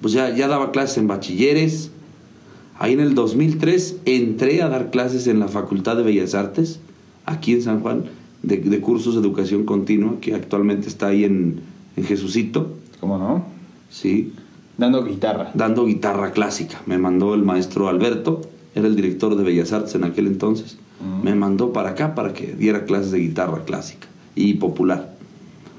pues 0.02 0.14
ya, 0.14 0.36
ya 0.36 0.48
daba 0.48 0.72
clases 0.72 1.00
en 1.00 1.08
bachilleres. 1.08 1.92
Ahí 2.78 2.94
en 2.94 3.00
el 3.00 3.16
2003 3.16 4.02
entré 4.06 4.62
a 4.62 4.70
dar 4.70 4.92
clases 4.92 5.26
en 5.26 5.40
la 5.40 5.48
Facultad 5.48 5.98
de 5.98 6.04
Bellas 6.04 6.36
Artes, 6.36 6.80
aquí 7.28 7.54
en 7.54 7.62
San 7.62 7.82
Juan, 7.82 8.06
de, 8.42 8.58
de 8.58 8.82
cursos 8.82 9.14
de 9.14 9.22
educación 9.22 9.64
continua, 9.66 10.16
que 10.20 10.34
actualmente 10.34 10.88
está 10.88 11.08
ahí 11.08 11.24
en, 11.24 11.60
en 11.96 12.04
Jesucito, 12.04 12.74
¿Cómo 13.00 13.18
no? 13.20 13.46
sí, 13.90 14.34
Dando 14.78 15.04
guitarra. 15.04 15.52
dando 15.54 15.86
guitarra 15.86 16.32
clásica. 16.32 16.82
Me 16.86 16.98
mandó 16.98 17.34
el 17.36 17.44
maestro 17.44 17.88
Alberto, 17.88 18.42
era 18.76 18.88
el 18.88 18.96
director 18.96 19.36
de 19.36 19.44
Bellas 19.44 19.72
Artes 19.74 19.94
en 19.96 20.04
aquel 20.04 20.28
entonces. 20.28 20.78
Mm. 21.00 21.24
Me 21.24 21.36
mandó 21.36 21.74
para 21.74 21.92
acá 21.92 22.14
para 22.16 22.34
que 22.34 22.54
diera 22.54 22.86
clases 22.86 23.12
de 23.12 23.20
guitarra 23.20 23.64
clásica 23.66 24.08
y 24.36 24.54
popular. 24.56 25.16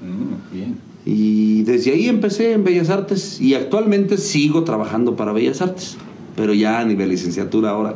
Mm, 0.01 0.53
bien. 0.53 0.77
Y 1.05 1.63
desde 1.63 1.91
ahí 1.93 2.07
empecé 2.09 2.51
en 2.53 2.63
Bellas 2.65 2.89
Artes 2.89 3.39
y 3.39 3.53
actualmente 3.53 4.17
sigo 4.17 4.63
trabajando 4.65 5.15
para 5.15 5.31
Bellas 5.31 5.61
Artes, 5.61 5.95
pero 6.35 6.53
ya 6.53 6.79
a 6.79 6.85
nivel 6.85 7.09
licenciatura 7.09 7.69
ahora. 7.71 7.95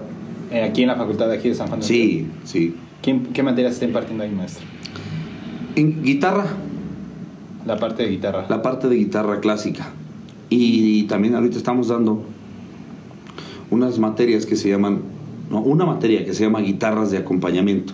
Eh, 0.51 0.61
aquí 0.63 0.83
en 0.83 0.87
la 0.87 0.95
facultad 0.95 1.27
de 1.27 1.35
aquí 1.37 1.49
de 1.49 1.55
San 1.55 1.67
Juan. 1.67 1.83
Sí, 1.83 2.27
sí. 2.45 2.75
¿Qué, 3.03 3.19
qué 3.33 3.43
materias 3.43 3.73
está 3.73 3.85
impartiendo 3.85 4.23
ahí, 4.23 4.31
maestro? 4.31 4.65
En 5.75 6.01
guitarra, 6.03 6.45
La 7.65 7.77
parte 7.77 8.03
de 8.03 8.09
guitarra. 8.09 8.45
la 8.49 8.61
parte 8.61 8.87
de 8.87 8.95
guitarra 8.95 9.39
clásica. 9.41 9.91
Y, 10.49 11.03
también 11.03 11.35
ahorita 11.35 11.57
estamos 11.57 11.89
dando 11.89 12.23
unas 13.71 13.99
materias 13.99 14.45
que 14.45 14.55
se 14.55 14.69
llaman, 14.69 15.01
no, 15.49 15.61
una 15.61 15.85
materia 15.85 16.23
que 16.23 16.33
se 16.33 16.43
llama 16.43 16.61
guitarras 16.61 17.11
de 17.11 17.17
acompañamiento. 17.17 17.93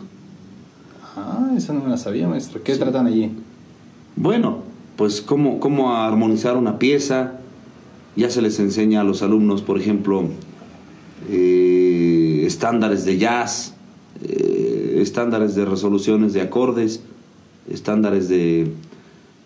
Ah, 1.15 1.52
esa 1.58 1.74
no 1.74 1.82
me 1.82 1.89
la 1.89 1.98
sabía, 1.98 2.28
maestro. 2.28 2.62
¿Qué 2.62 2.76
tratan 2.76 3.08
allí? 3.08 3.32
Bueno, 4.15 4.60
pues 4.95 5.22
cómo, 5.22 5.60
cómo 5.60 5.95
armonizar 5.95 6.58
una 6.58 6.78
pieza. 6.78 7.39
Ya 8.15 8.30
se 8.30 8.41
les 8.41 8.60
enseña 8.60 9.02
a 9.02 9.04
los 9.06 9.24
alumnos, 9.24 9.62
por 9.62 9.80
ejemplo, 9.80 10.26
eh, 11.30 12.43
estándares 12.45 13.06
de 13.06 13.17
jazz, 13.17 13.76
eh, 14.22 14.59
estándares 15.01 15.55
de 15.55 15.65
resoluciones 15.65 16.33
de 16.33 16.41
acordes, 16.41 17.01
estándares 17.69 18.29
de, 18.29 18.71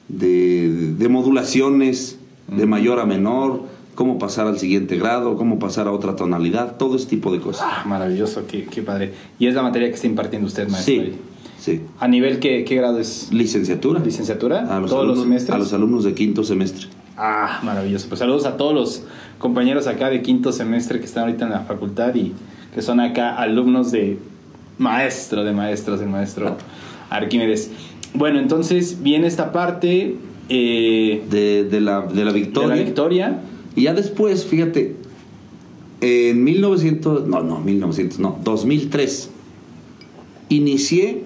de, 0.10 0.94
de 0.98 1.10
modulaciones 1.10 2.18
de 2.48 2.66
mayor 2.66 3.00
a 3.00 3.06
menor, 3.06 3.62
cómo 3.96 4.18
pasar 4.20 4.48
al 4.48 4.60
siguiente 4.60 4.98
grado, 4.98 5.38
cómo 5.38 5.60
pasar 5.60 5.88
a 5.88 5.92
otra 5.92 6.16
tonalidad, 6.16 6.78
todo 6.78 6.96
ese 6.96 7.08
tipo 7.08 7.32
de 7.32 7.40
cosas. 7.40 7.66
Ah, 7.66 7.84
maravilloso, 7.86 8.46
qué, 8.48 8.66
qué 8.66 8.82
padre. 8.82 9.14
Y 9.40 9.48
es 9.48 9.56
la 9.56 9.62
materia 9.62 9.88
que 9.90 9.96
está 9.96 10.08
impartiendo 10.08 10.48
usted, 10.48 10.68
maestro. 10.70 10.94
Sí, 10.94 11.12
sí. 11.60 11.82
¿A 12.00 12.08
nivel 12.08 12.40
qué, 12.40 12.66
qué 12.66 12.76
grado 12.76 13.00
es? 13.00 13.30
Licenciatura. 13.32 14.00
¿Licenciatura? 14.00 14.76
A 14.76 14.80
los, 14.80 14.90
¿Todos 14.90 15.04
alumnos, 15.04 15.18
los 15.18 15.26
semestres? 15.26 15.56
a 15.56 15.58
los 15.58 15.74
alumnos 15.74 16.04
de 16.04 16.14
quinto 16.14 16.44
semestre. 16.44 16.88
Ah, 17.18 17.60
maravilloso. 17.64 18.08
Pues 18.10 18.20
saludos 18.20 18.46
a 18.46 18.58
todos 18.58 18.74
los 18.74 19.04
compañeros 19.38 19.88
acá 19.88 20.10
de 20.10 20.22
quinto 20.22 20.52
semestre 20.52 21.00
que 21.00 21.06
están 21.06 21.26
ahorita 21.26 21.46
en 21.46 21.52
la 21.52 21.60
facultad 21.62 22.14
y 22.16 22.34
que 22.74 22.82
son 22.82 23.00
acá 23.00 23.36
alumnos 23.36 23.92
de 23.92 24.18
maestro 24.78 25.44
de 25.44 25.54
maestros, 25.54 26.02
el 26.02 26.10
maestro 26.10 26.58
Arquímedes. 27.10 27.72
Bueno, 28.14 28.40
entonces 28.40 29.02
viene 29.02 29.28
esta 29.28 29.52
parte 29.52 30.18
eh, 30.50 31.24
De, 31.30 31.64
de 31.64 31.82
la, 31.82 32.02
de 32.02 32.26
la 32.26 32.34
de 32.34 32.40
victoria. 32.40 32.76
la 32.76 32.82
victoria. 32.82 33.42
Y 33.76 33.84
ya 33.84 33.94
después, 33.94 34.46
fíjate, 34.46 34.96
en 36.02 36.44
1900, 36.44 37.28
no, 37.28 37.42
no, 37.42 37.60
1900, 37.60 38.20
no, 38.20 38.40
2003, 38.44 39.30
inicié 40.50 41.24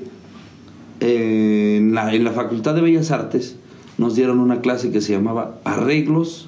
eh, 1.00 1.76
en 1.78 1.94
la, 1.94 2.14
en 2.14 2.24
la 2.24 2.32
Facultad 2.32 2.76
de 2.76 2.82
Bellas 2.82 3.12
Artes, 3.12 3.58
nos 3.98 4.16
dieron 4.16 4.40
una 4.40 4.62
clase 4.62 4.92
que 4.92 5.02
se 5.02 5.14
llamaba 5.14 5.60
Arreglos 5.64 6.48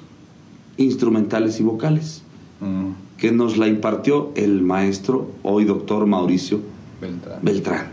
Instrumentales 0.76 1.60
y 1.60 1.64
Vocales, 1.64 2.22
Mm, 2.60 2.90
que 3.16 3.32
nos 3.32 3.56
la 3.56 3.68
impartió 3.68 4.32
el 4.34 4.62
maestro, 4.62 5.30
hoy 5.42 5.64
doctor 5.64 6.06
Mauricio 6.06 6.60
Beltrán. 7.00 7.38
Beltrán. 7.42 7.86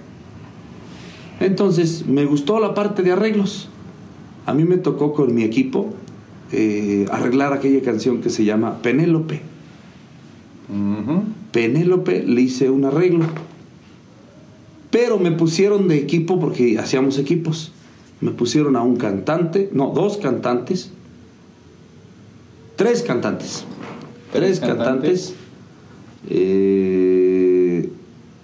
Entonces, 1.39 2.05
me 2.07 2.25
gustó 2.25 2.59
la 2.59 2.73
parte 2.73 3.03
de 3.03 3.11
arreglos. 3.11 3.69
A 4.45 4.53
mí 4.53 4.63
me 4.63 4.77
tocó 4.77 5.13
con 5.13 5.33
mi 5.35 5.43
equipo 5.43 5.93
eh, 6.51 7.05
arreglar 7.11 7.53
aquella 7.53 7.81
canción 7.81 8.21
que 8.21 8.29
se 8.29 8.45
llama 8.45 8.81
Penélope. 8.81 9.41
Penélope 11.51 12.23
le 12.23 12.41
hice 12.41 12.69
un 12.69 12.85
arreglo. 12.85 13.25
Pero 14.89 15.19
me 15.19 15.31
pusieron 15.31 15.87
de 15.87 15.97
equipo 15.97 16.39
porque 16.39 16.79
hacíamos 16.79 17.17
equipos. 17.19 17.71
Me 18.19 18.31
pusieron 18.31 18.75
a 18.75 18.81
un 18.81 18.95
cantante, 18.95 19.69
no, 19.73 19.91
dos 19.91 20.17
cantantes. 20.17 20.91
Tres 22.75 23.03
cantantes. 23.03 23.65
Tres 24.31 24.59
Tres 24.59 24.59
cantantes. 24.59 25.33
eh, 26.29 27.16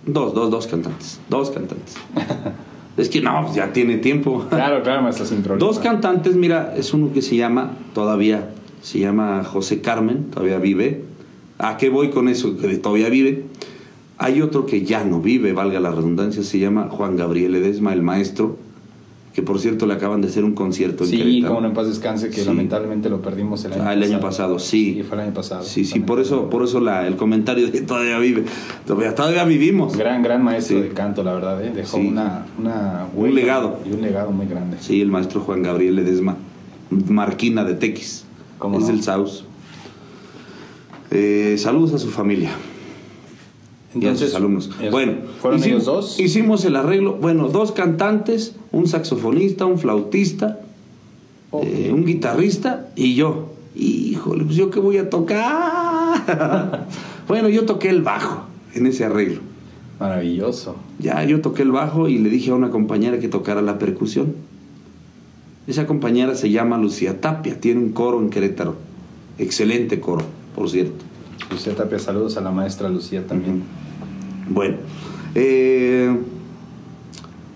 dos, 0.06 0.34
dos, 0.34 0.52
dos 0.52 0.68
cantantes. 0.68 1.20
Dos 1.30 1.50
cantantes. 1.52 1.96
es 2.98 3.10
que 3.10 3.22
no, 3.22 3.54
ya 3.54 3.74
tiene 3.74 3.98
tiempo. 3.98 4.46
Claro, 4.50 4.84
claro, 4.84 5.02
maestro, 5.02 5.26
sin 5.26 5.42
problema. 5.42 5.66
Dos 5.66 5.80
cantantes, 5.80 6.36
mira, 6.36 6.74
es 6.76 6.94
uno 6.94 7.12
que 7.14 7.22
se 7.22 7.36
llama, 7.36 7.72
todavía, 7.94 8.52
se 8.82 9.00
llama 9.00 9.44
José 9.44 9.82
Carmen, 9.82 10.32
todavía 10.32 10.60
vive. 10.60 11.04
¿A 11.58 11.78
qué 11.78 11.90
voy 11.90 12.10
con 12.10 12.28
eso? 12.28 12.58
Que 12.58 12.78
todavía 12.78 13.10
vive. 13.10 13.46
Hay 14.18 14.42
otro 14.42 14.66
que 14.66 14.84
ya 14.84 15.04
no 15.04 15.20
vive, 15.20 15.54
valga 15.54 15.80
la 15.80 15.92
redundancia, 15.92 16.44
se 16.44 16.60
llama 16.60 16.88
Juan 16.90 17.16
Gabriel 17.16 17.56
Edesma, 17.56 17.94
el 17.94 18.02
maestro, 18.02 18.58
que 19.34 19.42
por 19.42 19.60
cierto 19.60 19.88
le 19.88 19.96
acaban 19.96 20.22
de 20.22 20.28
hacer 20.28 20.44
un 20.44 20.54
concierto 20.54 21.04
en 21.06 21.10
Sí, 21.10 21.18
Querétaro. 21.18 21.48
como 21.48 21.62
no 21.62 21.68
en 21.70 21.74
paz 21.74 21.88
descanse, 21.88 22.30
que 22.30 22.42
Sí. 22.42 22.46
lamentablemente 22.46 23.10
lo 23.10 23.22
perdimos 23.22 23.66
el 23.66 23.74
año 23.74 23.84
Ah, 23.84 23.94
el 23.94 24.04
año 24.04 24.20
pasado, 24.20 24.60
sí. 24.60 24.94
Sí, 24.98 25.04
fue 25.04 25.18
el 25.18 25.24
año 25.24 25.34
pasado. 25.34 25.64
Sí, 25.64 25.86
sí, 25.86 26.00
por 26.02 26.20
eso, 26.20 26.50
por 26.52 26.64
eso 26.64 26.80
la, 26.80 27.08
el 27.08 27.16
comentario 27.16 27.68
de 27.68 27.82
todavía 27.82 28.20
vive, 28.20 28.44
todavía, 28.86 29.16
todavía 29.16 29.44
vivimos. 29.44 29.98
Gran, 29.98 30.22
gran 30.22 30.44
maestro 30.44 30.78
Sí. 30.78 30.84
de 30.84 30.90
canto, 30.90 31.24
la 31.24 31.34
verdad, 31.34 31.64
¿eh? 31.66 31.72
dejó 31.76 31.98
Sí. 31.98 32.08
una, 32.08 32.46
una 32.60 33.08
Un 33.16 33.34
legado. 33.34 33.80
Y 33.90 33.94
un 33.94 34.02
legado 34.02 34.30
muy 34.32 34.46
grande. 34.46 34.78
Sí, 34.80 35.02
el 35.02 35.10
maestro 35.10 35.42
Juan 35.42 35.64
Gabriel 35.64 35.96
Ledesma, 35.96 36.38
Marquina 37.10 37.64
de 37.64 37.74
Tequis, 37.74 38.26
¿Cómo 38.60 38.78
es 38.78 38.84
no? 38.86 38.92
del 38.92 39.02
Saus. 39.02 39.46
Eh, 41.10 41.56
saludos 41.58 41.94
a 41.94 41.98
su 42.00 42.10
familia 42.10 42.52
y 43.96 44.06
a 44.08 44.16
sus 44.16 44.34
alumnos. 44.36 44.70
es- 44.82 44.92
Bueno, 44.92 45.14
¿fueron 45.42 45.60
hicimos, 45.60 45.84
ellos 45.84 45.86
dos? 45.86 46.20
Hicimos 46.20 46.66
el 46.66 46.76
arreglo, 46.76 47.14
bueno, 47.16 47.48
dos 47.50 47.72
cantantes, 47.72 48.56
un 48.72 48.88
saxofonista, 48.88 49.66
un 49.66 49.78
flautista, 49.80 50.60
eh, 51.62 51.92
un 51.94 52.06
guitarrista 52.06 52.88
y 52.96 53.16
yo. 53.16 53.50
Híjole, 53.76 54.44
pues 54.46 54.56
yo 54.56 54.70
qué 54.70 54.80
voy 54.80 54.98
a 54.98 55.10
tocar. 55.10 56.88
bueno, 57.28 57.50
yo 57.50 57.66
toqué 57.66 57.90
el 57.90 58.02
bajo 58.02 58.44
en 58.76 58.86
ese 58.88 59.06
arreglo. 59.06 59.42
Maravilloso. 60.00 60.76
Ya 61.00 61.24
yo 61.24 61.42
toqué 61.42 61.62
el 61.62 61.72
bajo 61.72 62.08
y 62.10 62.18
le 62.18 62.30
dije 62.30 62.52
a 62.52 62.56
una 62.56 62.70
compañera 62.72 63.20
que 63.20 63.28
tocara 63.28 63.62
la 63.62 63.80
percusión. 63.80 64.36
Esa 65.66 65.88
compañera 65.88 66.36
se 66.36 66.50
llama 66.50 66.78
Lucía 66.78 67.22
Tapia, 67.22 67.60
tiene 67.60 67.80
un 67.80 67.94
coro 67.94 68.20
en 68.22 68.30
Querétaro. 68.30 68.76
Excelente 69.38 70.00
coro, 70.02 70.26
por 70.56 70.70
cierto. 70.70 71.06
Lucía 71.50 71.74
Tapia, 71.76 72.00
saludos 72.00 72.36
a 72.38 72.42
la 72.42 72.52
maestra 72.52 72.90
Lucía 72.90 73.26
también. 73.26 73.64
Bueno, 74.50 74.78
eh, 75.36 76.16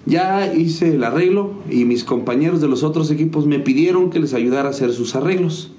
ya 0.06 0.54
hice 0.54 0.96
el 0.96 1.04
arreglo 1.04 1.54
y 1.70 1.86
mis 1.86 2.04
compañeros 2.04 2.62
de 2.62 2.68
los 2.68 2.84
otros 2.84 3.12
equipos 3.12 3.46
me 3.46 3.60
pidieron 3.60 4.10
que 4.10 4.20
les 4.20 4.34
ayudara 4.34 4.70
a 4.70 4.72
hacer 4.72 4.94
sus 4.94 5.16
arreglos. 5.16 5.72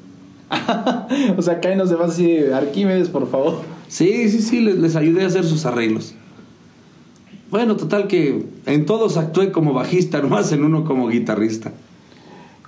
o 1.37 1.43
sea, 1.43 1.61
cáenos 1.61 1.91
de 1.91 1.97
más 1.97 2.11
así, 2.11 2.39
Arquímedes, 2.39 3.09
por 3.09 3.31
favor. 3.31 3.61
Sí, 3.89 4.29
sí, 4.29 4.41
sí, 4.43 4.61
les, 4.61 4.77
les 4.77 4.97
ayudé 4.97 5.25
a 5.25 5.27
hacer 5.29 5.45
sus 5.45 5.65
arreglos. 5.67 6.15
Bueno, 7.51 7.77
total 7.77 8.07
que 8.09 8.45
en 8.67 8.85
todos 8.85 9.17
actué 9.17 9.51
como 9.51 9.73
bajista, 9.73 10.21
nomás 10.23 10.53
en 10.53 10.65
uno 10.65 10.85
como 10.85 11.09
guitarrista. 11.09 11.73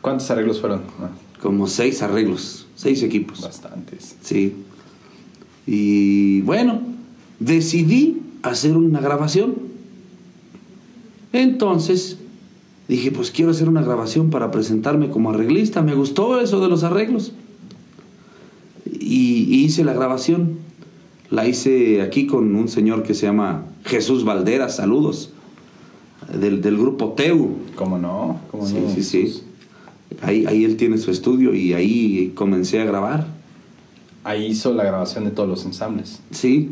¿Cuántos 0.00 0.30
arreglos 0.30 0.60
fueron? 0.60 0.82
Ah, 0.98 1.10
Como 1.42 1.66
seis 1.66 2.02
arreglos, 2.02 2.66
seis 2.74 3.02
equipos. 3.02 3.42
bastantes. 3.42 4.16
Sí. 4.22 4.54
Y 5.66 6.40
bueno, 6.40 6.80
decidí 7.38 8.22
hacer 8.42 8.76
una 8.76 9.00
grabación. 9.00 9.54
Entonces 11.32 12.18
dije, 12.88 13.12
pues 13.12 13.30
quiero 13.30 13.50
hacer 13.52 13.68
una 13.68 13.82
grabación 13.82 14.30
para 14.30 14.50
presentarme 14.50 15.10
como 15.10 15.30
arreglista. 15.30 15.82
Me 15.82 15.94
gustó 15.94 16.40
eso 16.40 16.60
de 16.60 16.68
los 16.68 16.82
arreglos. 16.82 17.32
Y, 18.90 19.44
y 19.48 19.64
hice 19.64 19.84
la 19.84 19.92
grabación. 19.92 20.58
La 21.30 21.46
hice 21.46 22.02
aquí 22.02 22.26
con 22.26 22.54
un 22.56 22.68
señor 22.68 23.04
que 23.04 23.14
se 23.14 23.26
llama 23.26 23.64
Jesús 23.84 24.24
Valderas, 24.24 24.74
saludos, 24.76 25.30
del, 26.36 26.60
del 26.60 26.76
grupo 26.76 27.10
Teu. 27.10 27.50
¿Cómo 27.76 27.98
no? 27.98 28.40
¿Cómo 28.50 28.66
Sí, 28.66 28.74
no? 28.84 28.92
sí, 28.92 29.02
sí. 29.04 29.42
Ahí, 30.22 30.44
ahí 30.46 30.64
él 30.64 30.76
tiene 30.76 30.98
su 30.98 31.12
estudio 31.12 31.54
y 31.54 31.72
ahí 31.72 32.32
comencé 32.34 32.80
a 32.80 32.84
grabar. 32.84 33.28
Ahí 34.24 34.46
hizo 34.46 34.74
la 34.74 34.82
grabación 34.82 35.24
de 35.24 35.30
todos 35.30 35.48
los 35.48 35.64
ensambles. 35.64 36.20
Sí, 36.32 36.70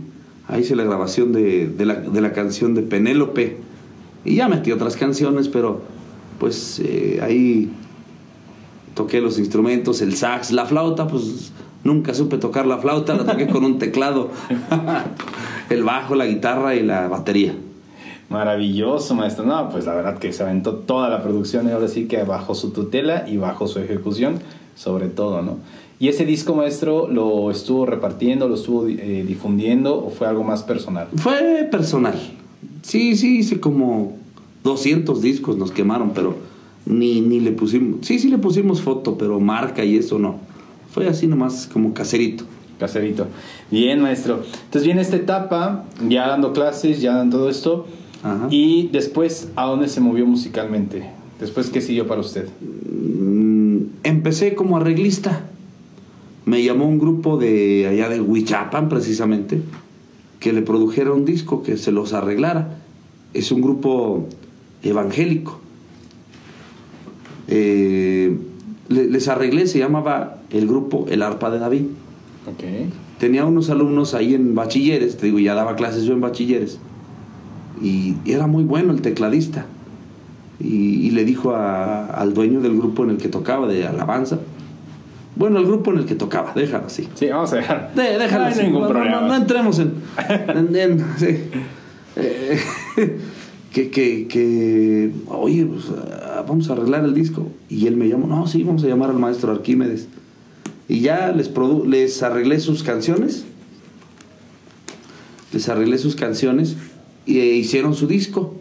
ahí 0.49 0.63
hice 0.63 0.75
la 0.75 0.85
grabación 0.85 1.33
de, 1.33 1.69
de 1.69 1.87
la, 1.87 1.95
de 1.95 2.21
la 2.21 2.33
canción 2.33 2.75
de 2.75 2.83
Penélope. 2.83 3.59
Y 4.25 4.37
ya 4.37 4.49
metí 4.49 4.73
otras 4.73 4.97
canciones, 4.97 5.49
pero 5.49 5.83
pues 6.39 6.81
eh, 6.85 7.21
ahí 7.23 7.71
toqué 8.95 9.21
los 9.21 9.39
instrumentos, 9.39 10.01
el 10.01 10.17
sax, 10.17 10.51
la 10.51 10.67
flauta, 10.67 11.07
pues 11.07 11.53
nunca 11.85 12.15
supe 12.15 12.39
tocar 12.39 12.67
la 12.67 12.79
flauta, 12.79 13.15
la 13.15 13.25
toqué 13.25 13.47
con 13.47 13.65
un 13.65 13.79
teclado. 13.79 14.31
el 15.71 15.85
bajo, 15.85 16.15
la 16.15 16.27
guitarra 16.27 16.75
y 16.75 16.83
la 16.83 17.09
batería. 17.09 17.55
Maravilloso, 18.29 19.15
maestro. 19.15 19.45
No, 19.47 19.71
pues 19.71 19.87
la 19.87 19.95
verdad 19.95 20.19
que 20.19 20.33
se 20.33 20.43
aventó 20.43 20.75
toda 20.75 21.09
la 21.09 21.23
producción 21.23 21.67
y 21.69 21.71
ahora 21.71 21.89
sí 21.89 22.07
que 22.09 22.23
bajo 22.25 22.55
su 22.55 22.73
tutela 22.73 23.27
y 23.29 23.37
bajo 23.37 23.67
su 23.67 23.79
ejecución, 23.79 24.41
sobre 24.75 25.09
todo, 25.09 25.43
¿no? 25.43 25.59
¿Y 26.01 26.09
ese 26.09 26.25
disco, 26.25 26.55
maestro, 26.55 27.09
lo 27.09 27.51
estuvo 27.51 27.85
repartiendo, 27.85 28.49
lo 28.49 28.55
estuvo 28.55 28.87
eh, 28.87 29.25
difundiendo 29.27 29.97
o 29.97 30.11
fue 30.11 30.29
algo 30.29 30.45
más 30.45 30.63
personal? 30.63 31.09
Fue 31.17 31.67
personal. 31.71 32.15
Sí, 32.83 33.17
sí, 33.17 33.39
hice 33.39 33.59
como 33.59 34.17
200 34.63 35.21
discos, 35.21 35.57
nos 35.57 35.73
quemaron, 35.73 36.11
pero 36.15 36.37
ni, 36.87 37.21
ni 37.21 37.41
le 37.41 37.51
pusimos. 37.51 38.07
Sí, 38.07 38.21
sí 38.21 38.29
le 38.29 38.39
pusimos 38.39 38.81
foto, 38.81 39.19
pero 39.19 39.41
marca 39.41 39.85
y 39.85 39.97
eso 39.97 40.21
no. 40.21 40.37
Fue 40.93 41.09
así 41.09 41.27
nomás 41.27 41.69
como 41.73 41.93
caserito. 41.95 42.45
Caserito. 42.79 43.27
Bien, 43.71 44.01
maestro. 44.01 44.43
Entonces 44.55 44.85
viene 44.85 45.01
esta 45.01 45.17
etapa, 45.17 45.85
ya 46.09 46.29
dando 46.29 46.53
clases, 46.53 47.01
ya 47.01 47.15
dando 47.17 47.39
todo 47.39 47.51
esto. 47.51 47.87
Ajá. 48.23 48.47
Y 48.51 48.89
después, 48.93 49.49
¿a 49.57 49.67
dónde 49.67 49.89
se 49.89 50.01
movió 50.01 50.27
musicalmente? 50.27 51.11
Después, 51.41 51.71
¿qué 51.71 51.81
siguió 51.81 52.07
para 52.07 52.21
usted? 52.21 52.47
Mm, 52.61 53.79
Empecé 54.05 54.55
como 54.55 54.77
arreglista. 54.77 55.45
Me 56.49 56.63
llamó 56.65 56.87
un 56.89 56.99
grupo 56.99 57.37
de 57.37 57.87
allá 57.87 58.09
de 58.09 58.23
Huichapan, 58.23 58.89
precisamente, 58.89 59.61
que 60.41 60.55
le 60.55 60.63
produjera 60.63 61.13
un 61.13 61.27
disco, 61.27 61.63
que 61.63 61.77
se 61.77 61.93
los 61.93 62.15
arreglara. 62.15 62.79
Es 63.35 63.53
un 63.53 63.61
grupo 63.61 64.27
evangélico. 64.83 65.61
Eh, 67.49 68.35
le- 68.89 69.07
les 69.11 69.29
arreglé, 69.29 69.67
se 69.67 69.79
llamaba 69.79 70.39
el 70.51 70.67
grupo 70.67 71.05
El 71.11 71.21
Arpa 71.23 71.51
de 71.51 71.59
David. 71.59 71.83
Tenía 73.19 73.45
unos 73.45 73.69
alumnos 73.69 74.15
ahí 74.15 74.33
en 74.35 74.55
bachilleres, 74.55 75.19
te 75.19 75.27
digo, 75.27 75.39
ya 75.39 75.53
daba 75.55 75.77
clases 75.77 76.05
yo 76.05 76.15
en 76.15 76.23
bachilleres. 76.23 76.79
Y 77.83 78.15
era 78.25 78.47
muy 78.47 78.65
bueno 78.65 78.93
el 78.95 79.03
tecladista. 79.03 79.67
Y, 80.61 80.67
y 81.07 81.11
le 81.11 81.27
dijo 81.27 81.51
a- 81.51 82.07
al 82.07 82.33
dueño 82.33 82.63
del 82.63 82.75
grupo 82.79 83.05
en 83.05 83.11
el 83.11 83.17
que 83.19 83.29
tocaba, 83.29 83.67
de 83.69 83.87
alabanza. 83.87 84.39
Bueno, 85.39 85.59
el 85.61 85.67
grupo 85.67 85.93
en 85.93 85.99
el 85.99 86.05
que 86.05 86.17
tocaba, 86.17 86.53
déjalo 86.55 86.87
así. 86.87 87.09
Sí, 87.15 87.27
vamos 87.29 87.53
a 87.53 87.57
dejar. 87.57 87.93
De- 87.95 88.19
déjalo 88.19 88.41
No 88.41 88.47
hay 88.47 88.53
así. 88.53 88.63
ningún 88.65 88.83
no, 88.83 88.89
problema. 88.89 89.21
no- 89.23 89.29
no 89.29 89.35
entremos 89.37 89.79
en. 89.79 89.93
en- 90.29 90.77
en- 90.77 91.05
sí. 91.17 91.39
Eh, 92.17 92.59
que, 93.73 93.91
que, 93.91 94.27
que, 94.27 95.13
oye, 95.29 95.65
pues, 95.65 95.85
ah, 96.23 96.45
vamos 96.47 96.69
a 96.69 96.73
arreglar 96.73 97.05
el 97.05 97.15
disco. 97.15 97.47
Y 97.69 97.87
él 97.87 97.97
me 97.97 98.09
llamó, 98.09 98.27
no, 98.27 98.47
sí, 98.49 98.65
vamos 98.65 98.83
a 98.83 98.89
llamar 98.89 99.11
al 99.11 99.19
maestro 99.19 99.53
Arquímedes. 99.53 100.09
Y 100.89 101.01
ya 101.01 101.31
les, 101.33 101.53
produ- 101.55 101.85
les 101.87 102.21
arreglé 102.23 102.59
sus 102.59 102.83
canciones. 102.83 103.45
Les 105.53 105.69
arreglé 105.69 105.99
sus 105.99 106.15
canciones 106.17 106.77
y 107.27 107.39
eh, 107.39 107.55
hicieron 107.55 107.95
su 107.95 108.07
disco. 108.07 108.55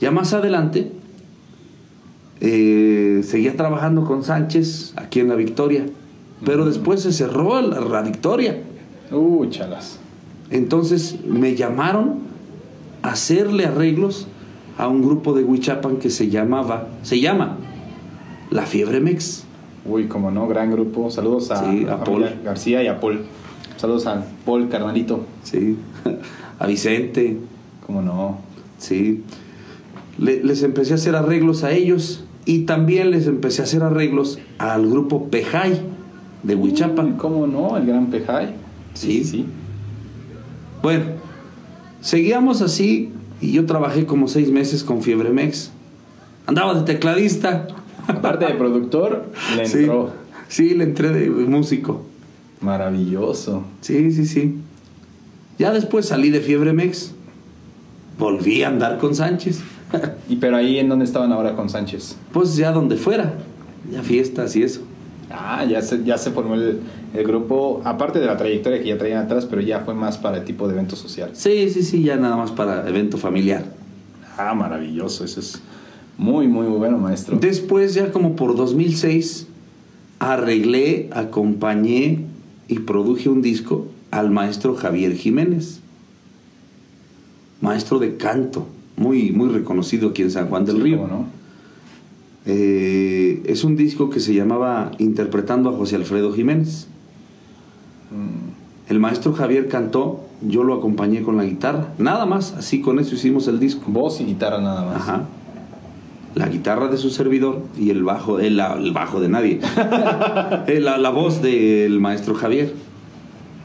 Ya 0.00 0.10
más 0.10 0.32
adelante, 0.32 0.92
eh, 2.40 3.20
seguía 3.24 3.56
trabajando 3.56 4.04
con 4.04 4.22
Sánchez 4.22 4.92
aquí 4.96 5.20
en 5.20 5.28
La 5.28 5.34
Victoria. 5.34 5.86
Pero 6.44 6.64
después 6.64 7.02
se 7.02 7.12
cerró 7.12 7.60
la, 7.60 7.80
la 7.80 8.02
Victoria. 8.02 8.58
Uh, 9.12 9.44
chalas. 9.46 9.98
Entonces 10.50 11.18
me 11.26 11.54
llamaron 11.54 12.20
a 13.02 13.10
hacerle 13.10 13.66
arreglos 13.66 14.26
a 14.78 14.88
un 14.88 15.02
grupo 15.02 15.34
de 15.34 15.44
Huichapan 15.44 15.96
que 15.98 16.08
se 16.10 16.28
llamaba, 16.30 16.88
se 17.02 17.20
llama 17.20 17.58
La 18.50 18.64
Fiebre 18.64 19.00
Mex. 19.00 19.44
Uy, 19.84 20.06
como 20.08 20.30
no, 20.30 20.48
gran 20.48 20.70
grupo. 20.70 21.10
Saludos 21.10 21.50
a, 21.50 21.70
Sí, 21.70 21.86
Paul. 22.04 22.24
García 22.44 22.82
y 22.82 22.86
a 22.86 23.00
Paul. 23.00 23.22
Saludos 23.76 24.06
a 24.06 24.24
Paul, 24.46 24.68
carnalito. 24.68 25.24
Sí, 25.42 25.76
a 26.58 26.66
Vicente, 26.66 27.36
Como 27.86 28.00
no. 28.02 28.38
sí. 28.78 29.22
Le- 30.18 30.42
les 30.44 30.62
empecé 30.62 30.92
a 30.92 30.96
hacer 30.96 31.16
arreglos 31.16 31.64
a 31.64 31.72
ellos 31.72 32.24
y 32.44 32.60
también 32.60 33.10
les 33.10 33.26
empecé 33.26 33.62
a 33.62 33.64
hacer 33.64 33.82
arreglos 33.82 34.38
al 34.58 34.88
grupo 34.88 35.28
Pejay 35.28 35.80
de 36.42 36.54
Huichapan. 36.54 37.14
¿Cómo 37.16 37.46
no? 37.46 37.76
El 37.76 37.86
gran 37.86 38.06
Pejay. 38.06 38.54
Sí. 38.94 39.24
sí. 39.24 39.46
Bueno, 40.82 41.04
seguíamos 42.00 42.62
así 42.62 43.12
y 43.40 43.52
yo 43.52 43.66
trabajé 43.66 44.06
como 44.06 44.28
seis 44.28 44.50
meses 44.50 44.82
con 44.84 45.02
Fiebre 45.02 45.30
Mex. 45.30 45.70
Andaba 46.46 46.74
de 46.74 46.82
tecladista. 46.82 47.68
Aparte 48.06 48.46
de 48.46 48.54
productor, 48.54 49.26
le 49.56 49.66
Sí, 49.66 49.78
entró. 49.80 50.10
sí, 50.48 50.70
le 50.74 50.84
entré 50.84 51.10
de 51.10 51.28
músico. 51.30 52.02
Maravilloso. 52.60 53.62
Sí, 53.82 54.10
sí, 54.12 54.26
sí. 54.26 54.56
Ya 55.58 55.72
después 55.72 56.06
salí 56.06 56.30
de 56.30 56.40
Fiebre 56.40 56.72
Mex. 56.72 57.12
Volví 58.18 58.62
a 58.62 58.68
andar 58.68 58.98
con 58.98 59.14
Sánchez. 59.14 59.60
Y 60.28 60.36
pero 60.36 60.56
ahí 60.56 60.78
en 60.78 60.88
dónde 60.88 61.04
estaban 61.04 61.32
ahora 61.32 61.56
con 61.56 61.68
Sánchez. 61.68 62.16
Pues 62.32 62.56
ya 62.56 62.72
donde 62.72 62.96
fuera. 62.96 63.34
Ya 63.90 64.02
fiestas 64.02 64.54
y 64.56 64.62
eso. 64.62 64.82
Ah, 65.30 65.64
ya 65.64 65.80
se, 65.82 66.04
ya 66.04 66.18
se 66.18 66.30
formó 66.30 66.54
el, 66.54 66.80
el 67.14 67.26
grupo, 67.26 67.80
aparte 67.84 68.18
de 68.18 68.26
la 68.26 68.36
trayectoria 68.36 68.80
que 68.80 68.88
ya 68.88 68.98
traían 68.98 69.24
atrás, 69.24 69.46
pero 69.46 69.62
ya 69.62 69.80
fue 69.80 69.94
más 69.94 70.18
para 70.18 70.38
el 70.38 70.44
tipo 70.44 70.66
de 70.68 70.74
eventos 70.74 70.98
sociales. 70.98 71.38
Sí, 71.38 71.70
sí, 71.70 71.82
sí, 71.82 72.02
ya 72.02 72.16
nada 72.16 72.36
más 72.36 72.50
para 72.50 72.88
evento 72.88 73.16
familiar. 73.16 73.64
Ah, 74.36 74.54
maravilloso, 74.54 75.24
eso 75.24 75.40
es 75.40 75.60
Muy, 76.18 76.48
muy 76.48 76.66
bueno, 76.66 76.98
maestro. 76.98 77.38
Después, 77.38 77.94
ya 77.94 78.12
como 78.12 78.36
por 78.36 78.56
2006, 78.56 79.46
arreglé, 80.18 81.08
acompañé 81.12 82.26
y 82.68 82.80
produje 82.80 83.28
un 83.28 83.42
disco 83.42 83.86
al 84.10 84.30
maestro 84.30 84.74
Javier 84.74 85.14
Jiménez, 85.14 85.80
maestro 87.60 87.98
de 87.98 88.16
canto, 88.16 88.66
muy, 88.96 89.32
muy 89.32 89.48
reconocido 89.48 90.10
aquí 90.10 90.22
en 90.22 90.30
San 90.30 90.48
Juan 90.48 90.64
del 90.64 90.76
Sí, 90.76 90.82
Río. 90.82 91.00
Eh, 92.46 93.42
es 93.46 93.64
un 93.64 93.76
disco 93.76 94.10
que 94.10 94.20
se 94.20 94.34
llamaba 94.34 94.92
Interpretando 94.98 95.70
a 95.70 95.72
José 95.72 95.96
Alfredo 95.96 96.32
Jiménez. 96.32 96.88
Mm, 98.10 98.90
El 98.90 98.98
maestro 98.98 99.32
Javier 99.32 99.68
cantó, 99.68 100.24
yo 100.42 100.64
lo 100.64 100.74
acompañé 100.74 101.22
con 101.22 101.36
la 101.36 101.44
guitarra, 101.44 101.92
nada 101.98 102.26
más, 102.26 102.54
así 102.54 102.80
con 102.80 102.98
eso 102.98 103.14
hicimos 103.14 103.46
el 103.46 103.60
disco. 103.60 103.84
Voz 103.88 104.20
y 104.20 104.24
guitarra 104.24 104.60
nada 104.60 104.84
más. 104.84 104.96
Ajá. 104.96 105.24
La 106.34 106.48
guitarra 106.48 106.88
de 106.88 106.96
su 106.96 107.10
servidor 107.10 107.62
y 107.78 107.90
el 107.90 108.02
bajo, 108.04 108.38
el, 108.40 108.58
el 108.60 108.92
bajo 108.92 109.20
de 109.20 109.28
nadie. 109.28 109.60
Eh, 110.66 110.80
la, 110.80 110.98
la 110.98 111.10
voz 111.10 111.42
del 111.42 112.00
maestro 112.00 112.34
Javier. 112.34 112.72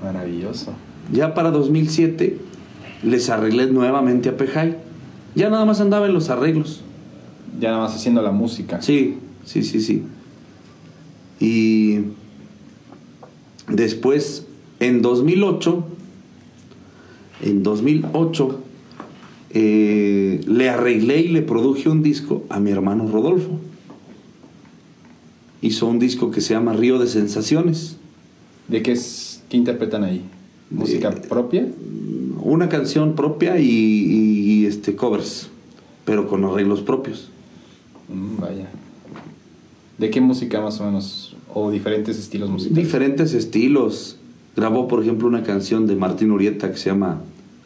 Maravilloso. 0.04 0.74
Ya 1.12 1.34
para 1.34 1.52
2007 1.52 2.38
les 3.04 3.30
arreglé 3.30 3.68
nuevamente 3.68 4.30
a 4.30 4.38
Pejay. 4.38 4.78
Ya 5.36 5.50
nada 5.50 5.66
más 5.66 5.82
andaba 5.82 6.06
en 6.08 6.14
los 6.14 6.30
arreglos. 6.30 6.82
Ya 7.60 7.70
nada 7.72 7.84
más 7.84 7.96
haciendo 7.96 8.22
la 8.22 8.32
música. 8.32 8.82
Sí, 8.82 9.18
sí, 9.46 9.64
sí, 9.64 9.82
sí. 9.82 10.04
Y 11.40 12.00
después, 13.68 14.46
en 14.80 15.02
2008, 15.02 15.84
en 17.42 17.64
2008, 17.64 18.60
eh, 19.52 20.42
le 20.48 20.70
arreglé 20.70 21.22
y 21.22 21.28
le 21.30 21.42
produje 21.42 21.90
un 21.90 22.02
disco 22.04 22.44
a 22.50 22.60
mi 22.60 22.72
hermano 22.72 23.08
Rodolfo. 23.10 23.60
Hizo 25.62 25.88
un 25.88 26.00
disco 26.00 26.32
que 26.32 26.42
se 26.42 26.54
llama 26.54 26.74
Río 26.74 27.00
de 27.00 27.08
Sensaciones. 27.08 27.98
¿De 28.68 28.82
qué 28.82 28.92
es 28.94 29.44
qué 29.50 29.58
interpretan 29.58 30.04
ahí? 30.04 30.22
¿Música 30.70 31.12
De- 31.12 31.22
propia? 31.28 31.68
Una 32.42 32.70
canción 32.70 33.16
propia 33.16 33.60
y, 33.60 33.66
y- 33.66 33.72
y, 33.72 34.35
este, 34.76 34.96
covers, 34.96 35.50
pero 36.06 36.28
con 36.28 36.44
arreglos 36.46 36.82
propios. 36.82 37.30
Mm, 38.10 38.42
vaya. 38.42 38.68
¿De 39.98 40.10
qué 40.10 40.22
música 40.22 40.62
más 40.62 40.80
o 40.82 40.86
menos? 40.86 41.36
¿O 41.54 41.72
diferentes 41.72 42.20
estilos 42.20 42.50
musicales? 42.50 42.84
Diferentes 42.84 43.34
estilos. 43.34 44.18
Grabó, 44.56 44.88
por 44.88 45.02
ejemplo, 45.02 45.28
una 45.28 45.44
canción 45.44 45.88
de 45.88 45.96
Martín 45.96 46.32
Urieta 46.32 46.72
que 46.72 46.78
se 46.78 46.90
llama 46.90 47.22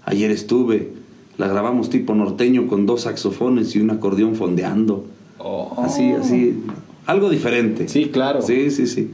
Ayer 0.06 0.32
estuve. 0.32 0.92
La 1.38 1.48
grabamos 1.48 1.90
tipo 1.90 2.14
norteño 2.14 2.68
con 2.68 2.86
dos 2.86 3.02
saxofones 3.02 3.76
y 3.76 3.80
un 3.80 3.92
acordeón 3.92 4.36
fondeando. 4.36 5.06
Oh. 5.40 5.74
Así, 5.78 6.12
así. 6.12 6.60
Algo 7.06 7.30
diferente. 7.30 7.88
Sí, 7.88 8.06
claro. 8.06 8.42
Sí, 8.42 8.70
sí, 8.72 8.88
sí. 8.88 9.12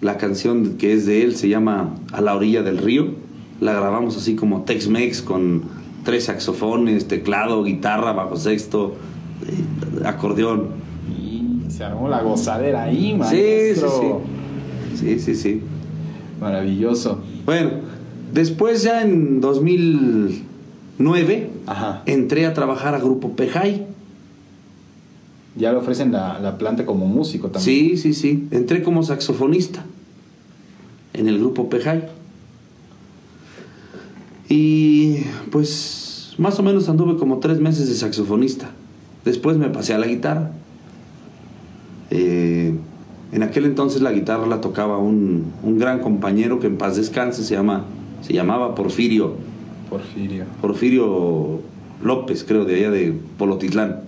La 0.00 0.16
canción 0.16 0.76
que 0.78 0.92
es 0.92 1.06
de 1.06 1.22
él 1.22 1.36
se 1.36 1.48
llama 1.48 1.94
A 2.12 2.20
la 2.20 2.34
orilla 2.34 2.62
del 2.62 2.78
río. 2.78 3.08
La 3.60 3.72
grabamos 3.72 4.16
así 4.16 4.34
como 4.34 4.64
Tex-Mex 4.64 5.22
con 5.22 5.62
tres 6.04 6.24
saxofones, 6.24 7.06
teclado, 7.08 7.62
guitarra, 7.64 8.12
bajo 8.12 8.36
sexto, 8.36 8.94
eh, 9.46 10.04
acordeón. 10.04 10.68
Y 11.18 11.70
se 11.70 11.84
armó 11.84 12.08
la 12.08 12.22
gozadera 12.22 12.84
ahí, 12.84 13.06
Sí, 13.06 13.10
sí, 13.10 13.16
maestro. 13.18 14.20
sí. 14.94 14.98
Sí, 14.98 15.18
sí, 15.20 15.34
sí. 15.34 15.60
Maravilloso. 16.40 17.20
Bueno, 17.44 17.70
después 18.32 18.82
ya 18.82 19.02
en 19.02 19.40
2009 19.40 21.50
Ajá. 21.66 22.02
entré 22.06 22.46
a 22.46 22.54
trabajar 22.54 22.94
a 22.94 22.98
Grupo 22.98 23.32
Pejay. 23.36 23.86
Ya 25.56 25.72
le 25.72 25.78
ofrecen 25.78 26.12
la, 26.12 26.38
la 26.40 26.56
planta 26.58 26.86
como 26.86 27.06
músico 27.06 27.48
también. 27.48 27.90
Sí, 27.90 27.96
sí, 27.96 28.14
sí. 28.14 28.48
Entré 28.50 28.82
como 28.82 29.02
saxofonista 29.02 29.84
en 31.12 31.28
el 31.28 31.38
Grupo 31.38 31.68
Pejay. 31.68 32.04
Y 34.54 35.24
pues 35.50 36.34
más 36.36 36.58
o 36.58 36.62
menos 36.62 36.90
anduve 36.90 37.16
como 37.16 37.38
tres 37.38 37.58
meses 37.58 37.88
de 37.88 37.94
saxofonista. 37.94 38.68
Después 39.24 39.56
me 39.56 39.70
pasé 39.70 39.94
a 39.94 39.98
la 39.98 40.06
guitarra. 40.06 40.50
Eh, 42.10 42.74
en 43.32 43.42
aquel 43.42 43.64
entonces 43.64 44.02
la 44.02 44.12
guitarra 44.12 44.46
la 44.46 44.60
tocaba 44.60 44.98
un, 44.98 45.52
un 45.62 45.78
gran 45.78 46.00
compañero 46.00 46.60
que 46.60 46.66
en 46.66 46.76
paz 46.76 46.96
descanse, 46.96 47.44
se, 47.44 47.54
llama, 47.54 47.86
se 48.20 48.34
llamaba 48.34 48.74
Porfirio. 48.74 49.36
Porfirio. 49.88 50.44
Porfirio 50.60 51.60
López, 52.02 52.44
creo, 52.46 52.66
de 52.66 52.74
allá 52.74 52.90
de 52.90 53.18
Polotitlán, 53.38 54.00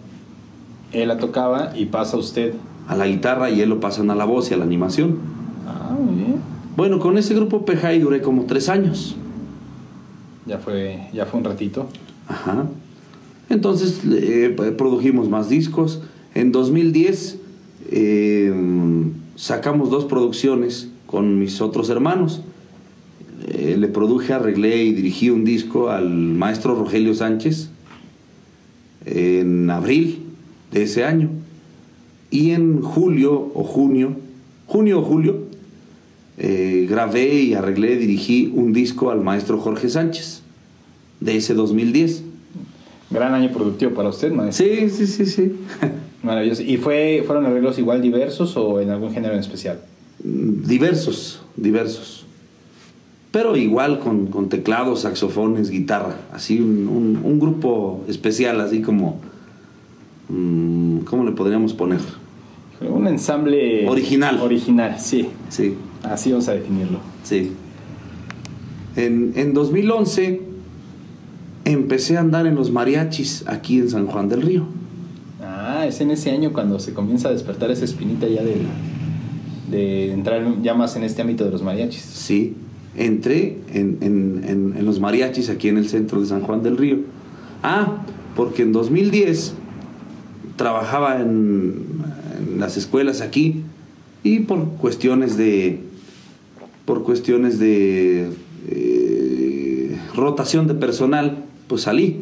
Él 0.92 1.08
la 1.08 1.16
tocaba 1.16 1.72
y 1.74 1.86
pasa 1.86 2.18
usted. 2.18 2.52
a 2.86 2.94
la 2.94 3.06
guitarra 3.06 3.48
y 3.48 3.62
él 3.62 3.70
lo 3.70 3.80
pasan 3.80 4.10
a 4.10 4.14
la 4.14 4.26
voz 4.26 4.50
y 4.50 4.54
a 4.54 4.58
la 4.58 4.64
animación. 4.64 5.16
Ah, 5.66 5.96
muy 5.98 6.16
bien. 6.16 6.36
Bueno, 6.76 6.98
con 6.98 7.16
ese 7.16 7.34
grupo 7.34 7.64
Pejay 7.64 7.98
duré 7.98 8.20
como 8.20 8.44
tres 8.44 8.68
años. 8.68 9.16
Ya 10.46 10.58
fue, 10.58 11.08
ya 11.12 11.26
fue 11.26 11.40
un 11.40 11.44
ratito. 11.44 11.88
Ajá. 12.28 12.66
Entonces 13.48 14.00
eh, 14.04 14.54
produjimos 14.76 15.28
más 15.28 15.48
discos. 15.48 16.00
En 16.34 16.52
2010 16.52 17.38
eh, 17.90 18.52
sacamos 19.36 19.90
dos 19.90 20.04
producciones 20.04 20.88
con 21.06 21.38
mis 21.38 21.60
otros 21.60 21.90
hermanos. 21.90 22.42
Eh, 23.46 23.76
le 23.78 23.88
produje, 23.88 24.32
arreglé 24.32 24.84
y 24.84 24.92
dirigí 24.92 25.30
un 25.30 25.44
disco 25.44 25.90
al 25.90 26.08
maestro 26.08 26.74
Rogelio 26.74 27.14
Sánchez 27.14 27.68
en 29.04 29.68
abril 29.70 30.22
de 30.72 30.82
ese 30.82 31.04
año. 31.04 31.28
Y 32.30 32.50
en 32.50 32.80
julio 32.80 33.52
o 33.54 33.62
junio, 33.64 34.16
junio 34.66 35.00
o 35.00 35.02
julio, 35.02 35.42
eh, 36.38 36.86
grabé 36.88 37.34
y 37.34 37.54
arreglé, 37.54 37.96
dirigí 37.96 38.52
un 38.54 38.72
disco 38.72 39.10
al 39.10 39.20
maestro 39.20 39.58
Jorge 39.58 39.88
Sánchez 39.88 40.42
de 41.20 41.36
ese 41.36 41.54
2010. 41.54 42.22
Gran 43.10 43.34
año 43.34 43.50
productivo 43.52 43.92
para 43.92 44.08
usted, 44.08 44.32
maestro. 44.32 44.66
Sí, 44.66 44.90
sí, 44.90 45.06
sí, 45.06 45.26
sí. 45.26 45.52
Maravilloso. 46.22 46.62
¿Y 46.62 46.76
fue, 46.78 47.22
fueron 47.26 47.44
arreglos 47.46 47.78
igual 47.78 48.00
diversos 48.02 48.56
o 48.56 48.80
en 48.80 48.90
algún 48.90 49.12
género 49.12 49.34
en 49.34 49.40
especial? 49.40 49.80
diversos, 50.22 51.42
diversos. 51.56 52.24
Pero 53.30 53.56
igual 53.56 53.98
con, 53.98 54.28
con 54.28 54.48
teclados, 54.48 55.00
saxofones, 55.02 55.68
guitarra. 55.70 56.16
Así 56.32 56.60
un, 56.60 56.88
un- 56.88 57.20
un 57.22 57.38
grupo 57.40 58.04
especial, 58.08 58.60
así 58.60 58.80
como... 58.80 59.20
mm, 60.28 60.98
¿Cómo 61.00 61.24
le 61.24 61.32
podríamos 61.32 61.74
poner? 61.74 61.98
Un 62.80 63.06
ensamble... 63.06 63.88
Original. 63.88 64.38
Original, 64.40 64.96
sí. 64.98 65.28
Sí, 65.48 65.74
Así 66.04 66.30
vamos 66.30 66.48
a 66.48 66.52
definirlo. 66.52 66.98
sí. 67.22 67.52
En, 68.96 69.32
en 69.34 69.54
2011 69.54 70.40
empecé 71.64 72.16
a 72.16 72.20
andar 72.20 72.46
en 72.46 72.54
los 72.54 72.70
mariachis 72.70 73.42
aquí 73.48 73.78
en 73.78 73.90
San 73.90 74.06
Juan 74.06 74.28
del 74.28 74.42
Río. 74.42 74.66
Ah, 75.42 75.84
es 75.88 76.00
en 76.00 76.12
ese 76.12 76.30
año 76.30 76.52
cuando 76.52 76.78
se 76.78 76.92
comienza 76.94 77.28
a 77.28 77.32
despertar 77.32 77.72
esa 77.72 77.84
espinita 77.84 78.28
ya 78.28 78.44
del, 78.44 78.60
de 79.70 80.12
entrar 80.12 80.62
ya 80.62 80.74
más 80.74 80.94
en 80.94 81.02
este 81.02 81.22
ámbito 81.22 81.44
de 81.44 81.50
los 81.50 81.62
mariachis. 81.64 82.02
Sí, 82.02 82.54
entré 82.96 83.58
en, 83.72 83.98
en- 84.00 84.44
en- 84.46 84.74
en 84.78 84.84
los 84.84 85.00
mariachis 85.00 85.50
aquí 85.50 85.66
en 85.68 85.78
el 85.78 85.88
centro 85.88 86.20
de 86.20 86.26
San 86.26 86.42
Juan 86.42 86.62
del 86.62 86.76
Río. 86.76 86.98
Ah, 87.64 88.04
porque 88.36 88.62
en 88.62 88.70
2010 88.72 89.54
trabajaba 90.54 91.20
en, 91.20 91.82
en 92.38 92.60
las 92.60 92.76
escuelas 92.76 93.20
aquí 93.22 93.62
y 94.22 94.40
por 94.40 94.64
cuestiones 94.76 95.36
de 95.36 95.80
por 96.84 97.02
cuestiones 97.02 97.58
de 97.58 98.30
eh, 98.68 99.98
rotación 100.14 100.66
de 100.66 100.74
personal, 100.74 101.44
pues 101.66 101.82
salí. 101.82 102.18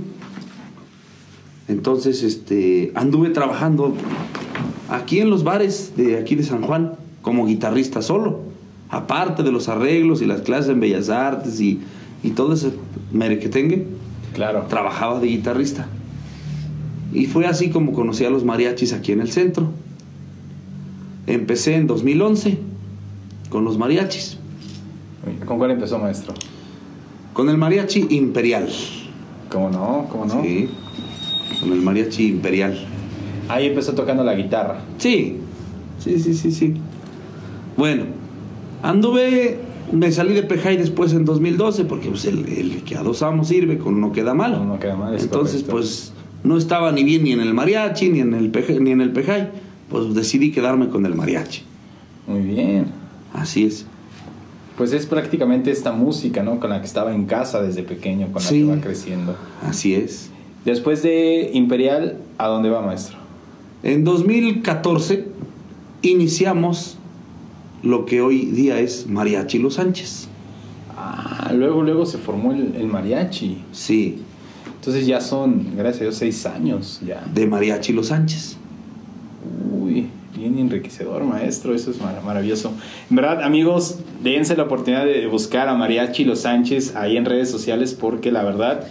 Entonces, 1.69 2.23
este, 2.23 2.93
anduve 2.95 3.31
trabajando 3.31 3.95
aquí 4.89 5.21
en 5.21 5.31
los 5.31 5.45
bares 5.45 5.93
de 5.97 6.19
aquí 6.19 6.35
de 6.35 6.43
San 6.43 6.63
Juan 6.63 6.93
como 7.23 7.47
guitarrista 7.47 8.03
solo, 8.03 8.41
aparte 8.91 9.43
de 9.43 9.53
los 9.53 9.69
arreglos 9.69 10.23
y 10.23 10.27
las 10.27 10.43
clases 10.43 10.71
en 10.73 10.81
Bellas 10.81 11.09
Artes 11.09 11.61
y, 11.61 11.81
y 12.23 12.31
todo 12.31 12.55
ese 12.55 12.73
merequetengue, 13.13 13.87
Claro. 14.35 14.65
trabajaba 14.69 15.21
de 15.21 15.29
guitarrista. 15.29 15.87
Y 17.13 17.27
fue 17.27 17.47
así 17.47 17.69
como 17.71 17.93
conocí 17.93 18.25
a 18.25 18.31
los 18.31 18.45
mariachis 18.45 18.93
aquí 18.93 19.13
en 19.13 19.21
el 19.21 19.31
centro. 19.31 19.71
Empecé 21.27 21.77
en 21.77 21.87
2011 21.87 22.59
con 23.51 23.65
los 23.65 23.79
mariachis, 23.79 24.39
¿Con 25.47 25.59
cuál 25.59 25.71
empezó, 25.73 25.99
maestro? 25.99 26.35
con 27.33 27.49
el 27.49 27.57
mariachi 27.57 28.09
imperial. 28.11 28.69
¿Cómo 29.51 29.71
no? 29.71 30.07
¿Cómo 30.11 30.27
no? 30.27 30.43
Sí, 30.43 30.69
con 31.61 31.73
el 31.73 31.81
mariachi 31.81 32.27
imperial. 32.29 32.79
Ahí 33.49 33.67
empezó 33.69 33.95
tocando 33.95 34.23
la 34.23 34.35
guitarra. 34.35 34.81
Sí, 34.99 35.39
sí, 35.99 36.19
sí, 36.19 36.35
sí, 36.35 36.53
sí. 36.53 36.75
Bueno, 37.77 38.05
anduve, 38.83 39.59
me 39.93 40.13
salí 40.13 40.35
de 40.35 40.43
Pejay 40.43 40.77
después 40.77 41.13
en 41.15 41.25
2012 41.25 41.85
porque 41.87 42.09
pues, 42.11 42.25
el, 42.27 42.47
el 42.49 42.83
que 42.85 42.97
a 42.97 43.03
dos 43.03 43.23
amos 43.23 43.49
sirve, 43.49 43.79
con 43.79 43.99
no 44.01 44.13
queda 44.13 44.35
mal. 44.35 44.53
No, 44.53 44.65
no 44.65 44.79
queda 44.79 44.97
mal, 44.97 45.15
es 45.15 45.23
Entonces, 45.25 45.63
correcto. 45.63 45.73
pues 45.77 46.13
no 46.45 46.59
estaba 46.59 46.93
ni 46.93 47.03
bien 47.05 47.25
ni 47.25 47.33
en 47.33 47.41
el 47.41 47.55
mariachi 47.55 48.11
ni 48.11 48.21
en 48.21 48.35
el 48.35 48.51
peje- 48.53 48.79
ni 48.81 48.91
en 48.91 49.01
el 49.01 49.11
pejay, 49.13 49.49
pues 49.91 50.15
decidí 50.15 50.53
quedarme 50.53 50.89
con 50.89 51.07
el 51.07 51.15
mariachi. 51.15 51.63
Muy 52.27 52.41
bien. 52.43 52.87
Así 53.33 53.65
es. 53.65 53.87
Pues 54.83 54.93
es 54.95 55.07
prácticamente 55.07 55.71
esta 55.71 55.93
música, 55.93 56.43
¿no? 56.43 56.59
Con 56.59 56.71
la 56.71 56.81
que 56.81 56.87
estaba 56.87 57.15
en 57.15 57.27
casa 57.27 57.63
desde 57.63 57.85
pequeño, 57.85 58.27
con 58.33 58.43
la 58.43 58.49
Sí. 58.49 58.63
que 58.63 58.65
va 58.65 58.81
creciendo. 58.81 59.37
Así 59.65 59.95
es. 59.95 60.29
Después 60.65 61.05
de 61.05 61.53
Imperial, 61.55 62.17
¿a 62.37 62.49
dónde 62.49 62.69
va, 62.69 62.83
maestro? 62.83 63.17
En 63.85 64.03
2014 64.03 65.29
iniciamos 66.03 66.97
lo 67.85 68.07
que 68.07 68.23
hoy 68.23 68.47
día 68.47 68.81
es 68.81 69.07
Mariachi 69.07 69.61
Los 69.61 69.75
Sánchez. 69.75 70.27
Ah, 70.99 71.53
luego, 71.55 71.85
luego 71.85 72.05
se 72.05 72.19
formó 72.19 72.51
el, 72.51 72.75
el 72.75 72.89
mariachi. 72.89 73.59
Sí, 73.71 74.19
Entonces 74.81 75.07
ya 75.07 75.21
son, 75.21 75.77
gracias 75.77 76.01
a 76.01 76.05
Dios, 76.07 76.17
seis 76.17 76.45
años 76.45 77.01
ya. 77.07 77.25
de 77.33 77.47
Mariachi 77.47 77.93
Los 77.93 78.09
Sánchez. 78.09 78.57
Uy, 79.81 80.09
bien 80.43 80.59
enriquecedor, 80.59 81.25
maestro. 81.25 81.75
Eso 81.75 81.91
es 81.91 82.01
mar- 82.01 82.21
maravilloso. 82.25 82.73
En 83.11 83.17
verdad, 83.17 83.43
amigos, 83.43 83.99
dense 84.23 84.57
la 84.57 84.65
oportunidad 84.65 85.05
de 85.05 85.27
buscar 85.27 85.69
a 85.69 85.75
Mariachi 85.75 86.25
Los 86.25 86.41
Sánchez 86.41 86.95
ahí 86.97 87.17
en 87.17 87.25
redes 87.25 87.51
sociales 87.51 87.95
porque 87.99 88.31
la 88.33 88.43
verdad 88.43 88.85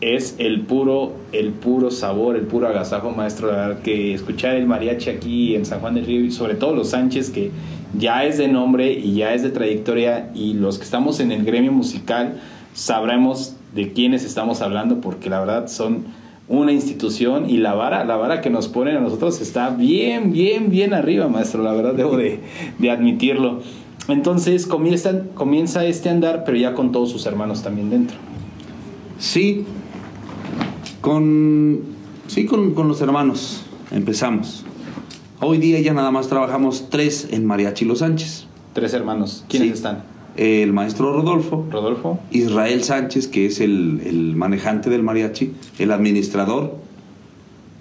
es 0.00 0.36
el 0.38 0.60
puro, 0.62 1.12
el 1.32 1.50
puro 1.50 1.90
sabor, 1.90 2.36
el 2.36 2.42
puro 2.46 2.68
agasajo, 2.68 3.10
maestro. 3.10 3.50
La 3.50 3.66
verdad 3.68 3.82
que 3.82 4.14
escuchar 4.14 4.54
el 4.56 4.66
mariachi 4.66 5.10
aquí 5.10 5.54
en 5.56 5.64
San 5.66 5.80
Juan 5.80 5.94
del 5.94 6.06
Río 6.06 6.20
y 6.24 6.30
sobre 6.30 6.54
todo 6.54 6.74
Los 6.74 6.90
Sánchez, 6.90 7.30
que 7.30 7.50
ya 7.98 8.24
es 8.24 8.38
de 8.38 8.48
nombre 8.48 8.92
y 8.92 9.14
ya 9.14 9.34
es 9.34 9.42
de 9.42 9.50
trayectoria 9.50 10.30
y 10.34 10.54
los 10.54 10.78
que 10.78 10.84
estamos 10.84 11.20
en 11.20 11.32
el 11.32 11.44
gremio 11.44 11.72
musical 11.72 12.38
sabremos 12.74 13.54
de 13.74 13.92
quiénes 13.92 14.24
estamos 14.24 14.60
hablando 14.60 15.00
porque 15.00 15.30
la 15.30 15.40
verdad 15.40 15.66
son 15.68 16.04
una 16.48 16.72
institución 16.72 17.48
y 17.50 17.58
la 17.58 17.74
vara, 17.74 18.04
la 18.04 18.16
vara 18.16 18.40
que 18.40 18.48
nos 18.50 18.68
ponen 18.68 18.96
a 18.96 19.00
nosotros 19.00 19.40
está 19.40 19.70
bien, 19.70 20.32
bien, 20.32 20.70
bien 20.70 20.94
arriba, 20.94 21.28
maestro. 21.28 21.62
La 21.62 21.72
verdad 21.72 21.94
debo 21.94 22.16
de, 22.16 22.40
de 22.78 22.90
admitirlo. 22.90 23.60
Entonces 24.08 24.66
comienza, 24.66 25.24
comienza 25.34 25.84
este 25.84 26.08
andar, 26.08 26.44
pero 26.44 26.56
ya 26.56 26.72
con 26.74 26.92
todos 26.92 27.10
sus 27.10 27.26
hermanos 27.26 27.62
también 27.62 27.90
dentro. 27.90 28.16
Sí, 29.18 29.64
con, 31.00 31.80
sí 32.26 32.46
con, 32.46 32.72
con 32.74 32.88
los 32.88 33.00
hermanos 33.00 33.64
empezamos. 33.90 34.64
Hoy 35.40 35.58
día 35.58 35.80
ya 35.80 35.92
nada 35.92 36.10
más 36.10 36.28
trabajamos 36.28 36.88
tres 36.90 37.28
en 37.30 37.44
Mariachi 37.46 37.84
Los 37.84 37.98
Sánchez. 38.00 38.46
Tres 38.72 38.92
hermanos. 38.94 39.44
¿Quiénes 39.48 39.68
Sí. 39.68 39.74
están? 39.74 40.02
El 40.38 40.72
maestro 40.72 41.12
Rodolfo, 41.12 41.66
Rodolfo. 41.68 42.20
Israel 42.30 42.84
Sánchez, 42.84 43.26
que 43.26 43.46
es 43.46 43.60
el, 43.60 44.00
el 44.06 44.36
manejante 44.36 44.88
del 44.88 45.02
mariachi, 45.02 45.50
el 45.80 45.90
administrador 45.90 46.76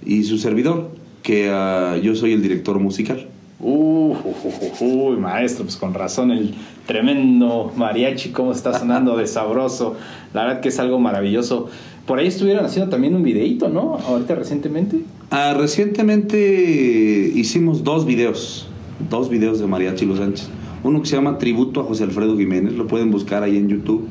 y 0.04 0.24
su 0.24 0.40
servidor, 0.40 0.90
que 1.22 1.52
ah, 1.52 1.98
yo 2.02 2.16
soy 2.16 2.34
el 2.34 2.42
director 2.42 2.80
musical. 2.80 3.28
Uh, 3.60 3.70
uh, 3.70 4.36
uh, 4.44 4.84
uh, 4.84 5.10
uy, 5.10 5.18
maestro, 5.18 5.66
pues 5.66 5.78
con 5.78 5.94
razón 5.94 6.32
el 6.32 6.56
tremendo 6.88 7.72
mariachi, 7.76 8.30
cómo 8.30 8.52
está 8.52 8.78
sonando 8.78 9.18
de 9.18 9.28
sabroso. 9.28 9.96
La 10.34 10.46
verdad 10.46 10.62
que 10.62 10.70
es 10.70 10.80
algo 10.80 11.00
maravilloso. 11.00 11.68
Por 12.08 12.18
ahí 12.18 12.28
estuvieron 12.28 12.66
haciendo 12.66 12.90
también 12.90 13.14
un 13.14 13.22
videíto, 13.22 13.70
¿no? 13.70 14.00
Ahorita 14.08 14.34
recientemente. 14.34 15.02
Ah, 15.30 15.54
recientemente 15.56 17.32
hicimos 17.36 17.84
dos 17.84 18.06
videos, 18.06 18.68
dos 19.12 19.30
videos 19.30 19.60
de 19.60 19.68
Mariachi 19.68 20.08
Los 20.08 20.18
Sánchez. 20.18 20.50
Uno 20.84 21.02
que 21.02 21.08
se 21.08 21.16
llama 21.16 21.38
Tributo 21.38 21.82
a 21.82 21.84
José 21.84 22.04
Alfredo 22.04 22.38
Jiménez, 22.38 22.74
lo 22.74 22.88
pueden 22.88 23.12
buscar 23.12 23.44
ahí 23.44 23.58
en 23.58 23.68
YouTube. 23.70 24.08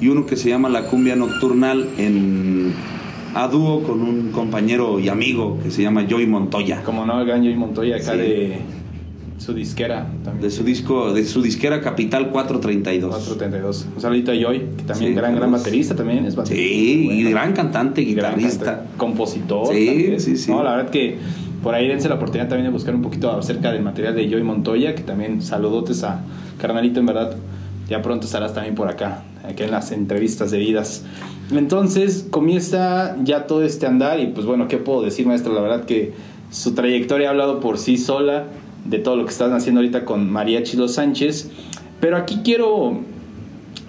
Y 0.00 0.08
uno 0.08 0.26
que 0.26 0.36
se 0.36 0.48
llama 0.48 0.68
La 0.68 0.86
Cumbia 0.86 1.16
Nocturnal 1.16 1.86
en 1.98 2.72
a 3.34 3.48
dúo 3.48 3.82
con 3.82 4.00
un 4.02 4.30
compañero 4.30 5.00
y 5.00 5.08
amigo 5.08 5.58
que 5.62 5.70
se 5.70 5.82
llama 5.82 6.06
Joey 6.08 6.26
Montoya. 6.26 6.82
Como 6.84 7.04
no, 7.04 7.20
el 7.20 7.26
gran 7.26 7.40
Joey 7.42 7.56
Montoya 7.56 7.96
acá 7.96 8.12
Sí. 8.12 8.18
de 8.18 8.58
su 9.38 9.52
disquera 9.52 10.06
también. 10.22 10.42
De 10.42 10.50
su 10.50 10.62
disco, 10.62 11.12
de 11.12 11.24
su 11.24 11.42
disquera 11.42 11.80
Capital 11.80 12.30
432. 12.30 13.10
432. 13.10 13.86
Un 13.96 14.00
saludito 14.00 14.30
a 14.30 14.34
Joy, 14.36 14.60
que 14.76 14.84
también 14.84 15.12
Sí, 15.12 15.16
gran, 15.16 15.34
gran 15.34 15.50
baterista 15.50 15.96
también 15.96 16.24
es 16.26 16.36
baterista. 16.36 16.64
Sí, 16.64 17.02
bueno. 17.06 17.20
y 17.20 17.30
gran 17.32 17.52
cantante, 17.54 18.04
gran 18.04 18.36
guitarrista. 18.36 18.64
cantante, 18.64 18.90
compositor. 18.96 19.74
Sí, 19.74 19.86
también. 19.86 20.20
sí, 20.20 20.36
sí. 20.36 20.50
No, 20.52 20.62
la 20.62 20.76
verdad 20.76 20.90
que 20.90 21.16
por 21.64 21.74
ahí 21.74 21.88
dense 21.88 22.10
la 22.10 22.16
oportunidad 22.16 22.48
también 22.48 22.66
de 22.66 22.72
buscar 22.72 22.94
un 22.94 23.00
poquito 23.00 23.30
acerca 23.32 23.72
del 23.72 23.82
material 23.82 24.14
de 24.14 24.28
Joy 24.28 24.42
Montoya, 24.42 24.94
que 24.94 25.02
también 25.02 25.40
saludotes 25.40 26.04
a 26.04 26.20
carnalito, 26.60 27.00
en 27.00 27.06
verdad. 27.06 27.36
Ya 27.88 28.02
pronto 28.02 28.26
estarás 28.26 28.52
también 28.52 28.74
por 28.74 28.88
acá, 28.88 29.24
aquí 29.48 29.62
en 29.62 29.70
las 29.70 29.90
entrevistas 29.90 30.50
debidas. 30.50 31.04
Entonces 31.50 32.26
comienza 32.30 33.16
ya 33.24 33.46
todo 33.46 33.62
este 33.64 33.86
andar 33.86 34.20
y 34.20 34.26
pues 34.26 34.46
bueno, 34.46 34.68
¿qué 34.68 34.76
puedo 34.76 35.02
decir 35.02 35.26
maestro? 35.26 35.54
La 35.54 35.62
verdad 35.62 35.86
que 35.86 36.12
su 36.50 36.74
trayectoria 36.74 37.28
ha 37.28 37.30
hablado 37.30 37.60
por 37.60 37.78
sí 37.78 37.96
sola 37.96 38.44
de 38.84 38.98
todo 38.98 39.16
lo 39.16 39.24
que 39.24 39.30
están 39.30 39.54
haciendo 39.54 39.80
ahorita 39.80 40.04
con 40.04 40.30
Mariachi 40.30 40.76
Los 40.76 40.94
Sánchez. 40.94 41.50
Pero 41.98 42.18
aquí 42.18 42.40
quiero 42.44 43.00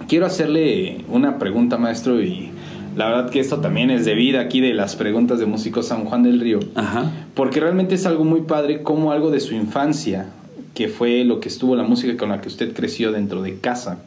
quiero 0.08 0.26
hacerle 0.26 1.04
una 1.08 1.38
pregunta, 1.38 1.76
maestro, 1.76 2.22
y 2.22 2.50
la 2.96 3.06
verdad 3.08 3.30
que 3.30 3.40
esto 3.40 3.58
también 3.58 3.90
es 3.90 4.06
de 4.06 4.14
vida 4.14 4.40
aquí 4.40 4.60
de 4.60 4.72
las 4.72 4.96
preguntas 4.96 5.38
de 5.38 5.44
Músicos 5.44 5.88
San 5.88 6.06
Juan 6.06 6.22
del 6.22 6.40
Río, 6.40 6.60
Ajá. 6.74 7.12
porque 7.34 7.60
realmente 7.60 7.94
es 7.94 8.06
algo 8.06 8.24
muy 8.24 8.40
padre, 8.40 8.82
como 8.82 9.12
algo 9.12 9.30
de 9.30 9.40
su 9.40 9.54
infancia, 9.54 10.30
que 10.74 10.88
fue 10.88 11.22
lo 11.24 11.38
que 11.38 11.48
estuvo 11.48 11.76
la 11.76 11.82
música 11.82 12.16
con 12.16 12.30
la 12.30 12.40
que 12.40 12.48
usted 12.48 12.72
creció 12.72 13.12
dentro 13.12 13.42
de 13.42 13.58
casa, 13.58 13.98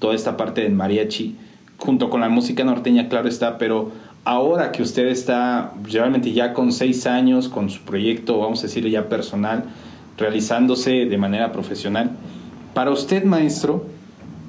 toda 0.00 0.16
esta 0.16 0.36
parte 0.36 0.62
del 0.62 0.72
mariachi, 0.72 1.36
junto 1.78 2.10
con 2.10 2.22
la 2.22 2.28
música 2.28 2.64
norteña, 2.64 3.08
claro 3.08 3.28
está, 3.28 3.56
pero 3.56 3.92
ahora 4.24 4.72
que 4.72 4.82
usted 4.82 5.06
está 5.06 5.72
realmente 5.88 6.32
ya 6.32 6.54
con 6.54 6.72
seis 6.72 7.06
años, 7.06 7.48
con 7.48 7.70
su 7.70 7.82
proyecto, 7.82 8.38
vamos 8.40 8.58
a 8.60 8.62
decirle 8.62 8.90
ya 8.90 9.08
personal, 9.08 9.62
realizándose 10.18 11.06
de 11.06 11.18
manera 11.18 11.52
profesional, 11.52 12.10
para 12.74 12.90
usted, 12.90 13.22
maestro, 13.22 13.86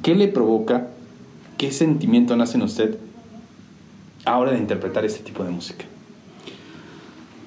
¿qué 0.02 0.16
le 0.16 0.28
provoca, 0.28 0.88
qué 1.60 1.72
sentimiento 1.72 2.36
nace 2.36 2.58
en 2.58 2.64
usted 2.64 2.98
ahora 4.26 4.52
de 4.52 4.58
interpretar 4.60 5.06
este 5.06 5.24
tipo 5.24 5.44
de 5.44 5.52
música? 5.52 5.86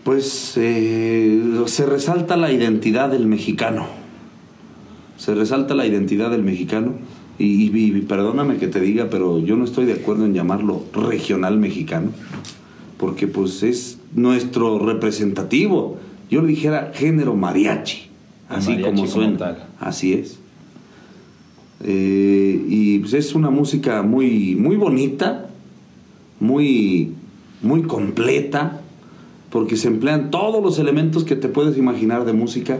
Pues 0.05 0.55
eh, 0.57 1.43
se 1.67 1.85
resalta 1.87 2.37
la 2.37 2.51
identidad 2.53 3.11
del 3.11 3.27
mexicano. 3.27 3.87
Se 5.19 5.35
resalta 5.35 5.75
la 5.75 5.87
identidad 5.87 6.31
del 6.31 6.43
mexicano. 6.43 6.93
Y, 7.39 7.71
y- 7.71 7.97
y 7.97 8.01
perdóname 8.03 8.57
que 8.57 8.67
te 8.69 8.81
diga, 8.81 9.09
pero 9.11 9.39
yo 9.39 9.57
no 9.57 9.65
estoy 9.65 9.85
de 9.85 9.93
acuerdo 9.95 10.25
en 10.25 10.35
llamarlo 10.35 10.83
regional 10.93 11.59
mexicano. 11.59 12.11
Porque 12.97 13.27
pues 13.29 13.63
es 13.63 13.99
nuestro 14.15 14.79
representativo. 14.79 15.99
Yo 16.31 16.41
le 16.43 16.49
dijera 16.49 16.91
género 16.95 17.35
mariachi. 17.35 18.09
El 18.51 18.57
Así 18.57 18.71
mariachi 18.71 18.91
como 18.97 19.07
suena. 19.07 19.57
Así 19.79 20.15
es. 20.15 20.39
Eh, 21.85 22.65
y 22.69 22.99
pues 23.01 23.13
es 23.15 23.35
una 23.35 23.51
música 23.51 24.03
muy, 24.03 24.57
muy 24.57 24.77
bonita, 24.77 25.48
muy, 26.41 27.15
muy 27.63 27.83
completa, 27.83 28.81
porque 29.51 29.77
se 29.77 29.89
emplean 29.89 30.31
todos 30.31 30.63
los 30.63 30.79
elementos 30.79 31.25
que 31.25 31.37
te 31.37 31.49
puedes 31.49 31.77
imaginar 31.79 32.25
de 32.25 32.33
música, 32.33 32.79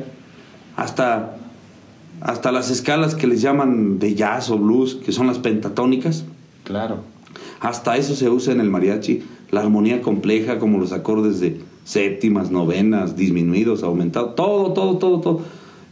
hasta, 0.77 1.37
hasta 2.21 2.53
las 2.53 2.71
escalas 2.71 3.15
que 3.15 3.27
les 3.27 3.41
llaman 3.41 3.99
de 3.99 4.15
jazz 4.15 4.51
o 4.51 4.59
blues, 4.59 4.95
que 4.97 5.13
son 5.13 5.27
las 5.27 5.39
pentatónicas, 5.39 6.25
Claro. 6.65 6.99
hasta 7.61 7.97
eso 7.97 8.15
se 8.15 8.29
usa 8.29 8.53
en 8.53 8.61
el 8.61 8.71
mariachi, 8.71 9.23
la 9.51 9.61
armonía 9.63 10.03
compleja, 10.03 10.59
como 10.59 10.79
los 10.79 10.93
acordes 10.93 11.41
de 11.41 11.59
séptimas, 11.85 12.51
novenas, 12.51 13.17
disminuidos, 13.17 13.83
aumentados, 13.83 14.35
todo, 14.37 14.73
todo, 14.75 14.99
todo, 14.99 15.21
todo. 15.21 15.41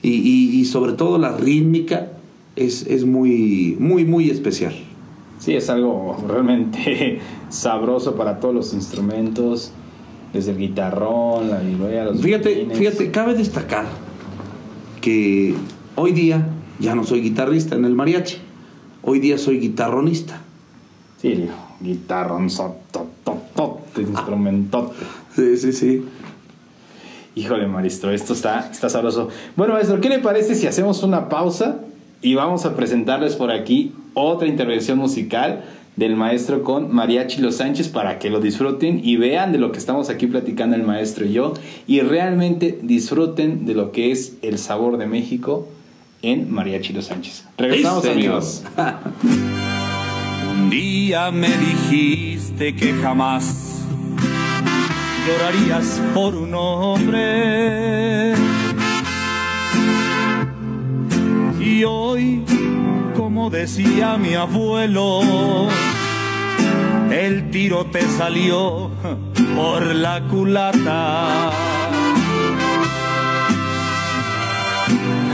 Y, 0.03 0.11
y- 0.11 0.61
y 0.61 0.65
sobre 0.67 0.93
todo 0.93 1.17
la 1.17 1.35
rítmica 1.37 2.09
es, 2.55 2.87
es 2.87 3.07
muy, 3.07 3.77
muy, 3.81 4.05
muy 4.05 4.29
especial. 4.29 4.75
Sí, 5.39 5.55
es 5.55 5.71
algo 5.71 6.17
realmente 6.29 7.19
sabroso 7.49 8.15
para 8.17 8.41
todos 8.41 8.55
los 8.55 8.75
instrumentos, 8.75 9.73
desde 10.33 10.53
el 10.53 10.59
guitarrón, 10.59 11.51
la 11.51 11.59
vihuela, 11.61 12.05
los 12.05 12.21
Fíjate, 12.21 12.55
violines. 12.55 12.79
fíjate, 12.79 13.11
cabe 13.11 13.35
destacar 13.35 13.87
que 15.01 15.55
hoy 15.95 16.13
día 16.13 16.47
ya 16.79 16.95
no 16.95 17.05
soy 17.05 17.21
guitarrista 17.21 17.75
en 17.77 17.85
el 17.85 17.95
mariachi, 17.95 18.37
hoy 19.03 19.21
día 19.21 19.39
soy 19.39 19.59
guitarronista. 19.61 20.41
Sí, 21.23 21.49
guitarrón, 21.81 22.51
sotototote, 22.51 24.03
instrumentote. 24.03 24.95
Sí, 25.35 25.57
sí, 25.57 25.73
sí. 25.73 26.05
Híjole, 27.35 27.67
maestro, 27.67 28.11
esto 28.11 28.33
está, 28.33 28.71
está 28.71 28.89
sabroso. 28.89 29.29
Bueno, 29.57 29.75
maestro, 29.75 30.01
¿qué 30.01 30.09
le 30.09 30.19
parece 30.19 30.55
si 30.55 30.67
hacemos 30.67 31.03
una 31.03 31.29
pausa 31.29 31.81
y 32.23 32.35
vamos 32.35 32.65
a 32.65 32.75
presentarles 32.75 33.37
por 33.37 33.51
aquí 33.51 33.93
otra 34.15 34.49
intervención 34.49 34.99
musical 34.99 35.65
del 35.97 36.15
maestro 36.15 36.63
con 36.63 36.95
Mariachi 36.95 37.41
Los 37.41 37.57
Sánchez 37.57 37.89
para 37.89 38.19
que 38.19 38.31
lo 38.31 38.41
disfruten 38.41 39.01
y 39.03 39.17
vean 39.17 39.53
de 39.53 39.59
lo 39.59 39.73
que 39.73 39.79
estamos 39.79 40.11
aquí 40.11 40.27
platicando 40.27 40.77
el 40.77 40.83
maestro 40.83 41.25
y 41.25 41.33
yo 41.33 41.55
y 41.87 42.01
realmente 42.01 42.79
disfruten 42.83 43.67
de 43.67 43.75
lo 43.75 43.93
que 43.93 44.13
es 44.13 44.37
el 44.43 44.59
sabor 44.59 44.99
de 44.99 45.07
México 45.07 45.69
en 46.23 46.53
Mariachi 46.53 46.93
Los 46.93 47.07
Sánchez. 47.07 47.47
Regresamos, 47.57 48.05
Sí, 48.05 48.11
amigos. 48.11 48.65
Un 50.51 50.71
día 50.71 51.31
me 51.31 51.49
dijiste 51.49 52.75
que 52.75 52.93
jamás 52.95 53.83
llorarías 55.27 56.01
por 56.15 56.35
un 56.35 56.55
hombre. 56.55 58.35
Y 61.61 61.85
hoy, 61.85 62.43
como 63.17 63.51
decía 63.51 64.17
mi 64.17 64.35
abuelo, 64.35 65.69
el 67.11 67.51
tiro 67.51 67.87
te 67.87 68.03
salió 68.03 68.91
por 69.57 69.95
la 69.95 70.21
culata. 70.29 71.51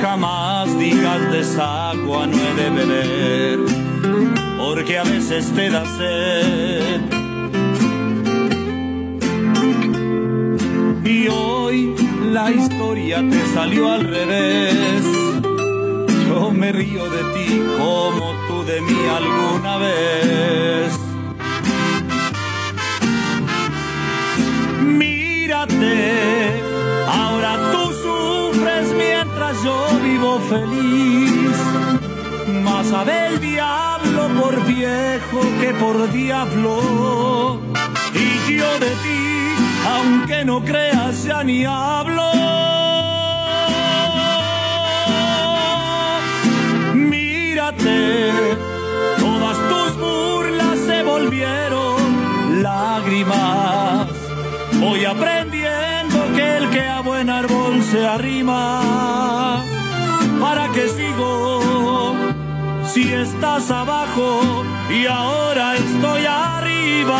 Jamás 0.00 0.78
digas 0.78 1.30
desagua 1.30 2.26
no 2.26 2.36
he 2.36 2.54
de 2.54 2.70
beber, 2.70 3.58
porque 4.58 4.98
a 4.98 5.04
veces 5.04 5.52
te 5.52 5.70
da 5.70 5.84
sed. 5.96 7.00
Y 11.04 11.28
hoy 11.28 11.94
la 12.32 12.50
historia 12.50 13.24
te 13.28 13.46
salió 13.54 13.92
al 13.92 14.04
revés. 14.04 15.04
Yo 16.28 16.50
me 16.50 16.72
río 16.72 17.08
de 17.10 17.22
ti 17.34 17.62
como 17.78 18.32
tú 18.48 18.64
de 18.64 18.80
mí 18.80 18.98
alguna 19.16 19.76
vez. 19.78 21.01
Ahora 25.64 27.56
tú 27.70 27.92
sufres 27.92 28.92
mientras 28.96 29.62
yo 29.62 29.86
vivo 30.02 30.40
feliz. 30.40 31.56
Masa 32.64 33.04
del 33.04 33.40
diablo 33.40 34.28
por 34.40 34.64
viejo 34.66 35.40
que 35.60 35.72
por 35.74 36.10
diablo. 36.10 37.60
Y 38.12 38.56
yo 38.58 38.78
de 38.80 38.90
ti, 39.04 39.54
aunque 39.88 40.44
no 40.44 40.64
creas, 40.64 41.22
ya 41.22 41.44
ni 41.44 41.64
hablo. 41.64 42.32
Mírate, 46.94 48.32
todas 49.16 49.58
tus 49.68 49.96
burlas 49.96 50.78
se 50.80 51.04
volvieron 51.04 52.62
lágrimas. 52.62 54.08
Voy 54.80 55.04
aprendiendo 55.04 55.51
que 55.51 55.51
el 56.62 56.70
que 56.70 56.80
a 56.80 57.00
buen 57.00 57.30
árbol 57.30 57.82
se 57.82 58.06
arrima. 58.06 59.64
¿Para 60.40 60.68
qué 60.72 60.88
sigo? 60.88 62.14
Si 62.84 63.12
estás 63.12 63.70
abajo 63.70 64.64
y 64.90 65.06
ahora 65.06 65.76
estoy 65.76 66.24
arriba. 66.26 67.18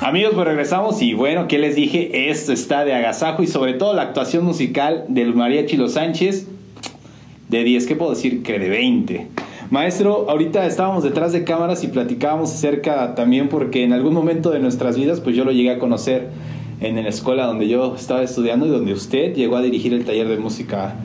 Amigos, 0.00 0.32
pues 0.34 0.46
regresamos 0.46 1.00
y 1.02 1.14
bueno, 1.14 1.48
¿qué 1.48 1.58
les 1.58 1.74
dije? 1.76 2.30
Esto 2.30 2.52
está 2.52 2.84
de 2.84 2.94
agasajo 2.94 3.42
y 3.42 3.46
sobre 3.46 3.74
todo 3.74 3.94
la 3.94 4.02
actuación 4.02 4.44
musical 4.44 5.04
del 5.08 5.34
María 5.34 5.66
Chilo 5.66 5.88
Sánchez 5.88 6.46
de 7.48 7.64
10, 7.64 7.86
¿qué 7.86 7.96
puedo 7.96 8.12
decir? 8.12 8.42
Que 8.42 8.58
de 8.58 8.68
20. 8.68 9.28
Maestro, 9.72 10.28
ahorita 10.28 10.66
estábamos 10.66 11.02
detrás 11.02 11.32
de 11.32 11.44
cámaras 11.44 11.82
y 11.82 11.88
platicábamos 11.88 12.52
acerca 12.52 13.14
también 13.14 13.48
porque 13.48 13.84
en 13.84 13.94
algún 13.94 14.12
momento 14.12 14.50
de 14.50 14.58
nuestras 14.58 14.98
vidas, 14.98 15.20
pues 15.20 15.34
yo 15.34 15.46
lo 15.46 15.50
llegué 15.50 15.70
a 15.70 15.78
conocer 15.78 16.28
en 16.80 16.96
la 16.96 17.08
escuela 17.08 17.46
donde 17.46 17.66
yo 17.66 17.96
estaba 17.96 18.22
estudiando 18.22 18.66
y 18.66 18.68
donde 18.68 18.92
usted 18.92 19.34
llegó 19.34 19.56
a 19.56 19.62
dirigir 19.62 19.94
el 19.94 20.04
taller 20.04 20.28
de 20.28 20.36
música 20.36 20.96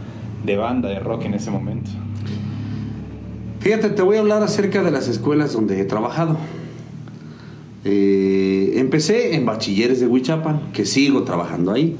de 0.43 0.57
banda, 0.57 0.89
de 0.89 0.99
rock 0.99 1.24
en 1.24 1.36
ese 1.36 1.49
momento. 1.49 1.91
Fíjate, 3.61 3.88
te 3.91 4.01
voy 4.01 4.18
a 4.18 4.20
hablar 4.20 4.43
acerca 4.43 4.84
de 4.84 4.91
las 4.91 5.07
escuelas 5.07 5.53
donde 5.53 5.80
he 5.80 5.86
trabajado. 5.86 6.36
Eh, 7.86 8.74
empecé 8.76 9.36
en 9.36 9.45
Bachilleres 9.45 10.01
de 10.01 10.07
Huichapan, 10.07 10.74
que 10.74 10.86
sigo 10.86 11.24
trabajando 11.24 11.72
ahí. 11.72 11.95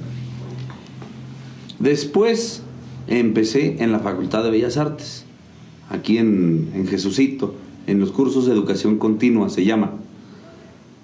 Después 1.80 2.62
empecé 3.08 3.82
en 3.82 3.94
la 3.94 4.00
Facultad 4.00 4.44
de 4.44 4.50
Bellas 4.50 4.76
Artes, 4.76 5.27
aquí 5.90 6.18
en, 6.18 6.72
en 6.74 6.88
Jesucito, 6.88 7.56
en 7.88 8.00
los 8.00 8.12
cursos 8.12 8.46
de 8.46 8.54
educación 8.54 8.98
continua 8.98 9.50
se 9.50 9.66
llama. 9.66 9.92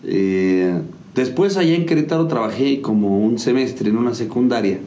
Eh, 0.04 0.82
después 1.16 1.58
allá 1.58 1.76
en 1.76 1.86
Querétaro 1.86 2.28
trabajé 2.28 2.82
como 2.82 3.20
un 3.20 3.40
semestre 3.40 3.90
en 3.90 3.98
una 3.98 4.14
secundaria 4.14 4.80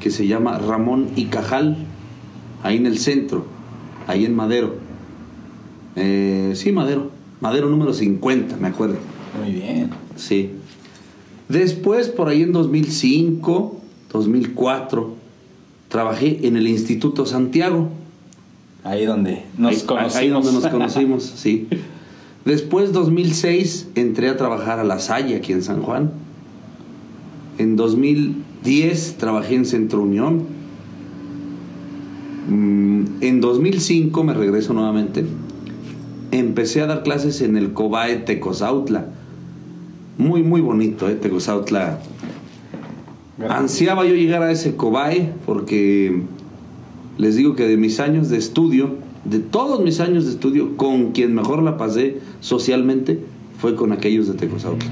que 0.00 0.10
se 0.10 0.26
llama 0.26 0.58
Ramón 0.58 1.08
y 1.16 1.26
Cajal, 1.26 1.76
ahí 2.62 2.76
en 2.76 2.86
el 2.86 2.98
centro, 2.98 3.46
ahí 4.06 4.24
en 4.24 4.34
Madero. 4.34 4.74
Eh, 5.94 6.52
sí, 6.54 6.72
Madero, 6.72 7.10
Madero 7.40 7.70
número 7.70 7.94
50, 7.94 8.56
me 8.56 8.68
acuerdo. 8.68 8.96
Muy 9.40 9.52
bien. 9.52 9.90
Sí. 10.16 10.50
Después, 11.48 12.08
por 12.08 12.28
ahí 12.28 12.42
en 12.42 12.52
2005, 12.52 13.80
2004, 14.12 15.14
trabajé 15.88 16.46
en 16.46 16.56
el 16.56 16.66
Instituto 16.66 17.24
Santiago. 17.24 17.88
Ahí 18.86 19.04
donde 19.04 19.42
nos 19.58 19.72
ahí, 19.72 19.80
conocimos. 19.80 20.16
Ahí 20.16 20.28
donde 20.28 20.52
nos 20.52 20.66
conocimos, 20.68 21.22
sí. 21.36 21.68
Después, 22.44 22.92
2006, 22.92 23.88
entré 23.96 24.28
a 24.28 24.36
trabajar 24.36 24.78
a 24.78 24.84
La 24.84 25.00
Salle, 25.00 25.34
aquí 25.34 25.52
en 25.52 25.62
San 25.62 25.82
Juan. 25.82 26.12
En 27.58 27.74
2010, 27.74 29.16
trabajé 29.18 29.56
en 29.56 29.64
Centro 29.66 30.02
Unión. 30.02 30.44
Mm, 32.48 33.04
En 33.22 33.40
2005, 33.40 34.22
me 34.22 34.34
regreso 34.34 34.72
nuevamente. 34.72 35.24
Empecé 36.30 36.82
a 36.82 36.86
dar 36.86 37.02
clases 37.02 37.40
en 37.40 37.56
el 37.56 37.72
COBAE 37.72 38.18
Tecozautla. 38.18 39.06
Muy, 40.18 40.42
muy 40.42 40.60
bonito, 40.60 41.08
¿eh? 41.08 41.14
Tecozautla. 41.14 41.98
Ansiaba 43.48 44.06
yo 44.06 44.14
llegar 44.14 44.42
a 44.42 44.52
ese 44.52 44.76
COBAE 44.76 45.32
porque 45.44 46.22
les 47.18 47.36
digo 47.36 47.54
que 47.54 47.66
de 47.66 47.76
mis 47.76 48.00
años 48.00 48.28
de 48.28 48.36
estudio, 48.36 48.96
de 49.24 49.38
todos 49.38 49.82
mis 49.82 50.00
años 50.00 50.24
de 50.24 50.32
estudio, 50.32 50.76
con 50.76 51.12
quien 51.12 51.34
mejor 51.34 51.62
la 51.62 51.76
pasé 51.76 52.18
socialmente 52.40 53.20
fue 53.58 53.74
con 53.74 53.92
aquellos 53.92 54.26
de 54.28 54.34
Tecozautla. 54.34 54.90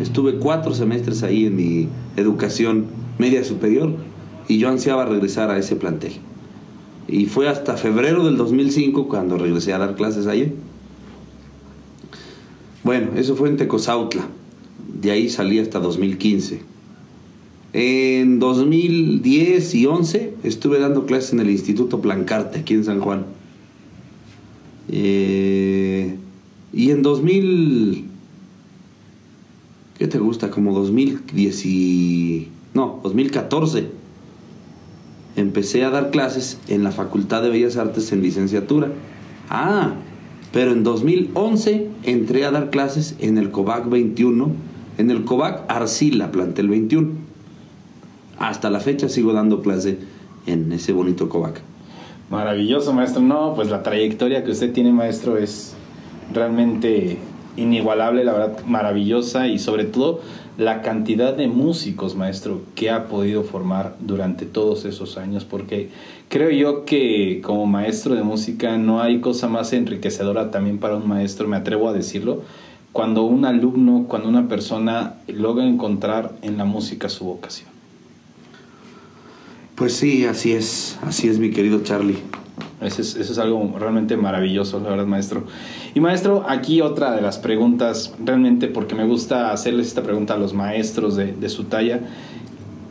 Estuve 0.00 0.36
cuatro 0.36 0.74
semestres 0.74 1.22
ahí 1.22 1.46
en 1.46 1.56
mi 1.56 1.88
educación 2.16 2.86
media 3.18 3.42
superior 3.44 3.94
y 4.46 4.58
yo 4.58 4.68
ansiaba 4.68 5.04
regresar 5.06 5.50
a 5.50 5.58
ese 5.58 5.76
plantel. 5.76 6.12
Y 7.08 7.26
fue 7.26 7.48
hasta 7.48 7.76
febrero 7.76 8.24
del 8.24 8.36
2005 8.36 9.08
cuando 9.08 9.38
regresé 9.38 9.72
a 9.72 9.78
dar 9.78 9.96
clases 9.96 10.26
ahí. 10.26 10.54
Bueno, 12.84 13.08
eso 13.16 13.34
fue 13.34 13.48
en 13.48 13.56
Tecozautla. 13.56 14.28
De 15.00 15.10
ahí 15.10 15.28
salí 15.30 15.58
hasta 15.58 15.80
2015. 15.80 16.60
En 17.80 18.40
2010 18.40 19.74
y 19.76 19.86
11 19.86 20.34
estuve 20.42 20.80
dando 20.80 21.06
clases 21.06 21.34
en 21.34 21.38
el 21.38 21.48
Instituto 21.48 22.00
Plancarte, 22.00 22.58
aquí 22.58 22.74
en 22.74 22.82
San 22.82 22.98
Juan. 22.98 23.24
Eh, 24.88 26.16
y 26.72 26.90
en 26.90 27.02
2000... 27.02 28.04
¿Qué 29.96 30.08
te 30.08 30.18
gusta? 30.18 30.50
Como 30.50 30.74
2010 30.74 31.66
y... 31.66 32.48
No, 32.74 32.98
2014 33.04 33.86
empecé 35.36 35.84
a 35.84 35.90
dar 35.90 36.10
clases 36.10 36.58
en 36.66 36.82
la 36.82 36.90
Facultad 36.90 37.44
de 37.44 37.50
Bellas 37.50 37.76
Artes 37.76 38.10
en 38.10 38.22
licenciatura. 38.22 38.90
Ah, 39.50 39.92
pero 40.52 40.72
en 40.72 40.82
2011 40.82 41.86
entré 42.02 42.44
a 42.44 42.50
dar 42.50 42.70
clases 42.70 43.14
en 43.20 43.38
el 43.38 43.52
COVAC 43.52 43.88
21, 43.88 44.50
en 44.98 45.10
el 45.12 45.24
COVAC 45.24 45.62
Arcila, 45.68 46.32
plantel 46.32 46.70
21. 46.70 47.27
Hasta 48.38 48.70
la 48.70 48.80
fecha 48.80 49.08
sigo 49.08 49.32
dando 49.32 49.62
clase 49.62 49.98
en 50.46 50.72
ese 50.72 50.92
bonito 50.92 51.28
COVAC. 51.28 51.60
Maravilloso, 52.30 52.92
maestro. 52.92 53.22
No, 53.22 53.54
pues 53.54 53.70
la 53.70 53.82
trayectoria 53.82 54.44
que 54.44 54.50
usted 54.50 54.72
tiene, 54.72 54.92
maestro, 54.92 55.38
es 55.38 55.74
realmente 56.32 57.18
inigualable, 57.56 58.24
la 58.24 58.32
verdad, 58.32 58.64
maravillosa 58.66 59.48
y 59.48 59.58
sobre 59.58 59.84
todo 59.84 60.20
la 60.58 60.82
cantidad 60.82 61.34
de 61.34 61.48
músicos, 61.48 62.16
maestro, 62.16 62.60
que 62.74 62.90
ha 62.90 63.06
podido 63.06 63.44
formar 63.44 63.96
durante 64.00 64.44
todos 64.44 64.84
esos 64.84 65.16
años, 65.16 65.44
porque 65.44 65.88
creo 66.28 66.50
yo 66.50 66.84
que 66.84 67.40
como 67.44 67.66
maestro 67.66 68.14
de 68.14 68.22
música 68.22 68.76
no 68.76 69.00
hay 69.00 69.20
cosa 69.20 69.48
más 69.48 69.72
enriquecedora 69.72 70.50
también 70.50 70.78
para 70.78 70.96
un 70.96 71.08
maestro, 71.08 71.46
me 71.48 71.56
atrevo 71.56 71.88
a 71.88 71.92
decirlo, 71.92 72.42
cuando 72.92 73.22
un 73.22 73.44
alumno, 73.44 74.06
cuando 74.08 74.28
una 74.28 74.48
persona 74.48 75.14
logra 75.28 75.64
encontrar 75.64 76.32
en 76.42 76.58
la 76.58 76.64
música 76.64 77.08
su 77.08 77.24
vocación. 77.24 77.77
Pues 79.78 79.94
sí, 79.94 80.26
así 80.26 80.54
es, 80.54 80.98
así 81.02 81.28
es 81.28 81.38
mi 81.38 81.52
querido 81.52 81.84
Charlie. 81.84 82.18
Eso 82.80 83.00
es, 83.00 83.14
eso 83.14 83.32
es, 83.32 83.38
algo 83.38 83.76
realmente 83.78 84.16
maravilloso, 84.16 84.80
la 84.80 84.90
verdad, 84.90 85.06
maestro. 85.06 85.44
Y 85.94 86.00
maestro, 86.00 86.44
aquí 86.48 86.80
otra 86.80 87.12
de 87.12 87.22
las 87.22 87.38
preguntas, 87.38 88.12
realmente 88.24 88.66
porque 88.66 88.96
me 88.96 89.04
gusta 89.04 89.52
hacerles 89.52 89.86
esta 89.86 90.02
pregunta 90.02 90.34
a 90.34 90.36
los 90.36 90.52
maestros 90.52 91.14
de, 91.14 91.32
de 91.32 91.48
su 91.48 91.64
talla. 91.64 92.00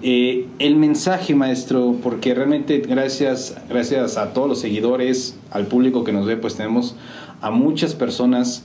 Eh, 0.01 0.47
el 0.59 0.77
mensaje, 0.77 1.35
maestro, 1.35 1.97
porque 2.01 2.33
realmente 2.33 2.79
gracias, 2.79 3.57
gracias 3.67 4.15
a 4.15 4.31
todos 4.31 4.47
los 4.47 4.59
seguidores, 4.59 5.37
al 5.51 5.67
público 5.67 6.05
que 6.05 6.13
nos 6.13 6.25
ve, 6.25 6.37
pues 6.37 6.55
tenemos 6.55 6.95
a 7.41 7.51
muchas 7.51 7.95
personas 7.95 8.63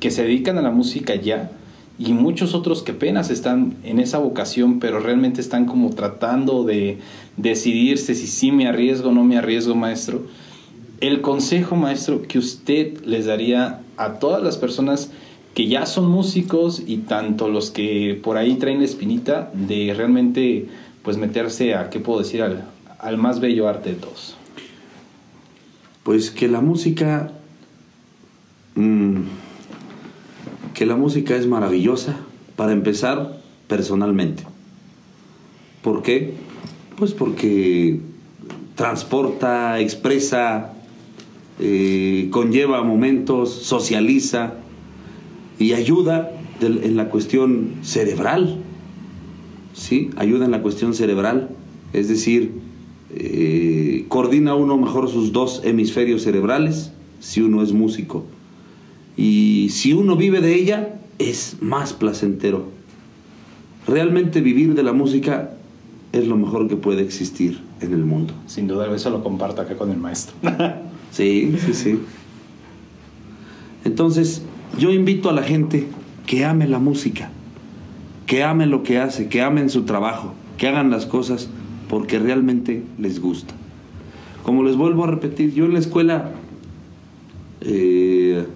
que 0.00 0.10
se 0.10 0.24
dedican 0.24 0.58
a 0.58 0.62
la 0.62 0.72
música 0.72 1.14
ya 1.14 1.52
y 2.00 2.14
muchos 2.14 2.54
otros 2.54 2.82
que 2.82 2.92
apenas 2.92 3.28
están 3.28 3.76
en 3.84 4.00
esa 4.00 4.16
vocación, 4.16 4.80
pero 4.80 5.00
realmente 5.00 5.42
están 5.42 5.66
como 5.66 5.90
tratando 5.90 6.64
de 6.64 6.98
decidirse 7.36 8.14
si 8.14 8.26
sí 8.26 8.52
me 8.52 8.66
arriesgo 8.66 9.10
o 9.10 9.12
no 9.12 9.22
me 9.22 9.36
arriesgo, 9.36 9.74
maestro. 9.74 10.22
El 11.02 11.20
consejo, 11.20 11.76
maestro, 11.76 12.22
que 12.22 12.38
usted 12.38 13.04
les 13.04 13.26
daría 13.26 13.82
a 13.98 14.14
todas 14.14 14.42
las 14.42 14.56
personas 14.56 15.10
que 15.52 15.66
ya 15.66 15.84
son 15.84 16.10
músicos 16.10 16.82
y 16.86 16.98
tanto 16.98 17.50
los 17.50 17.70
que 17.70 18.18
por 18.22 18.38
ahí 18.38 18.54
traen 18.54 18.78
la 18.78 18.86
espinita 18.86 19.50
de 19.52 19.92
realmente 19.94 20.68
pues 21.02 21.18
meterse 21.18 21.74
a, 21.74 21.90
¿qué 21.90 22.00
puedo 22.00 22.20
decir?, 22.20 22.40
al, 22.40 22.64
al 22.98 23.18
más 23.18 23.40
bello 23.40 23.68
arte 23.68 23.90
de 23.90 23.96
todos. 23.96 24.36
Pues 26.02 26.30
que 26.30 26.48
la 26.48 26.62
música, 26.62 27.30
mm, 28.74 29.20
que 30.74 30.86
la 30.86 30.96
música 30.96 31.36
es 31.36 31.46
maravillosa, 31.46 32.16
para 32.56 32.72
empezar, 32.72 33.40
personalmente. 33.68 34.44
¿Por 35.82 36.02
qué? 36.02 36.34
Pues 36.96 37.12
porque 37.12 38.00
transporta, 38.74 39.80
expresa, 39.80 40.74
eh, 41.58 42.28
conlleva 42.30 42.82
momentos, 42.82 43.50
socializa 43.50 44.54
y 45.58 45.72
ayuda 45.72 46.32
en 46.60 46.96
la 46.96 47.08
cuestión 47.08 47.76
cerebral. 47.82 48.58
¿Sí? 49.72 50.10
Ayuda 50.16 50.44
en 50.44 50.50
la 50.50 50.62
cuestión 50.62 50.94
cerebral. 50.94 51.50
Es 51.92 52.08
decir, 52.08 52.52
eh, 53.14 54.04
coordina 54.08 54.54
uno 54.54 54.76
mejor 54.76 55.08
sus 55.10 55.32
dos 55.32 55.62
hemisferios 55.64 56.22
cerebrales 56.22 56.92
si 57.20 57.40
uno 57.40 57.62
es 57.62 57.72
músico. 57.72 58.24
Y 59.16 59.68
si 59.70 59.92
uno 59.92 60.16
vive 60.16 60.40
de 60.40 60.54
ella, 60.54 61.00
es 61.18 61.56
más 61.60 61.92
placentero. 61.92 62.68
Realmente 63.86 64.40
vivir 64.40 64.74
de 64.74 64.82
la 64.82 64.92
música 64.92 65.52
es 66.12 66.26
lo 66.26 66.36
mejor 66.36 66.68
que 66.68 66.76
puede 66.76 67.02
existir 67.02 67.60
en 67.80 67.92
el 67.92 68.04
mundo. 68.04 68.34
Sin 68.46 68.66
duda, 68.66 68.92
eso 68.94 69.10
lo 69.10 69.22
comparto 69.22 69.62
acá 69.62 69.76
con 69.76 69.90
el 69.90 69.98
maestro. 69.98 70.34
sí, 71.10 71.56
sí, 71.64 71.74
sí. 71.74 71.98
Entonces, 73.84 74.42
yo 74.78 74.90
invito 74.90 75.30
a 75.30 75.32
la 75.32 75.42
gente 75.42 75.86
que 76.26 76.44
ame 76.44 76.68
la 76.68 76.78
música, 76.78 77.30
que 78.26 78.42
ame 78.42 78.66
lo 78.66 78.82
que 78.82 78.98
hace, 78.98 79.28
que 79.28 79.42
amen 79.42 79.70
su 79.70 79.82
trabajo, 79.82 80.34
que 80.58 80.68
hagan 80.68 80.90
las 80.90 81.06
cosas 81.06 81.48
porque 81.88 82.18
realmente 82.18 82.84
les 82.98 83.20
gusta. 83.20 83.54
Como 84.42 84.62
les 84.62 84.76
vuelvo 84.76 85.04
a 85.04 85.06
repetir, 85.08 85.52
yo 85.54 85.64
en 85.64 85.72
la 85.72 85.80
escuela, 85.80 86.30
eh, 87.60 88.46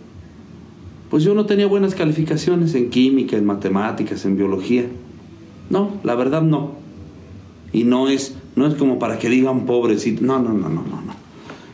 pues 1.15 1.23
yo 1.23 1.33
no 1.33 1.47
tenía 1.47 1.69
buenas 1.69 1.95
calificaciones 1.95 2.75
en 2.75 2.91
química, 2.91 3.37
en 3.37 3.45
matemáticas, 3.45 4.25
en 4.25 4.37
biología. 4.37 4.87
No, 5.71 6.01
la 6.03 6.17
verdad 6.17 6.43
no. 6.43 6.73
Y 7.73 7.85
no 7.85 8.09
es, 8.09 8.35
no 8.57 8.67
es 8.67 8.75
como 8.75 8.99
para 8.99 9.21
que 9.21 9.29
digan 9.29 9.65
pobrecito. 9.65 10.25
No, 10.25 10.41
no, 10.41 10.53
no, 10.53 10.69
no, 10.69 10.83
no, 10.83 11.03
no. 11.03 11.15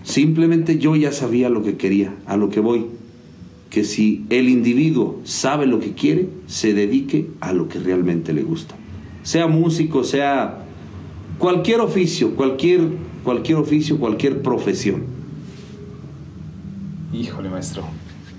Simplemente 0.03 0.77
yo 0.77 0.95
ya 0.95 1.11
sabía 1.11 1.49
lo 1.49 1.63
que 1.63 1.79
quería, 1.79 2.15
a 2.27 2.37
lo 2.37 2.51
que 2.51 2.61
voy. 2.61 2.85
Que 3.71 3.83
si 3.83 4.27
el 4.29 4.51
individuo 4.51 5.23
sabe 5.25 5.65
lo 5.65 5.81
que 5.81 5.95
quiere, 5.95 6.29
se 6.47 6.75
dedique 6.75 7.31
a 7.41 7.55
lo 7.55 7.67
que 7.67 7.79
realmente 7.79 8.35
le 8.35 8.43
gusta. 8.43 8.75
Sea 9.23 9.47
músico, 9.47 10.05
sea 10.05 10.67
Cualquier 11.39 11.81
oficio, 11.81 12.37
cualquier, 12.37 12.83
cualquier 13.25 13.57
oficio, 13.57 13.99
cualquier 13.99 14.43
profesión. 14.43 15.05
Híjole, 17.15 17.49
maestro. 17.49 17.85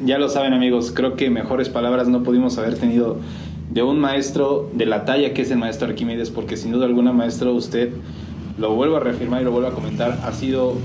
Ya 0.04 0.18
lo 0.18 0.30
saben 0.30 0.54
amigos, 0.54 0.92
creo 0.96 1.16
que 1.16 1.30
mejores 1.30 1.70
palabras 1.70 2.08
no 2.08 2.24
pudimos 2.24 2.58
haber 2.58 2.76
tenido 2.76 3.18
de 3.70 3.84
un 3.84 4.00
maestro 4.00 4.68
de 4.74 4.88
la 4.88 5.06
talla 5.06 5.34
que 5.34 5.44
es 5.44 5.52
el 5.52 5.60
maestro 5.60 5.88
Arquímedes, 5.88 6.32
porque 6.32 6.58
sin 6.58 6.72
duda 6.72 6.88
alguna, 6.88 7.14
maestro, 7.14 7.54
usted, 7.54 7.92
lo 8.58 8.74
vuelvo 8.74 8.98
a 8.98 9.00
reafirmar 9.00 9.42
y 9.42 9.46
lo 9.46 9.52
vuelvo 9.52 9.68
a 9.68 9.74
comentar, 9.74 10.20
ha 10.26 10.32
sido 10.34 10.76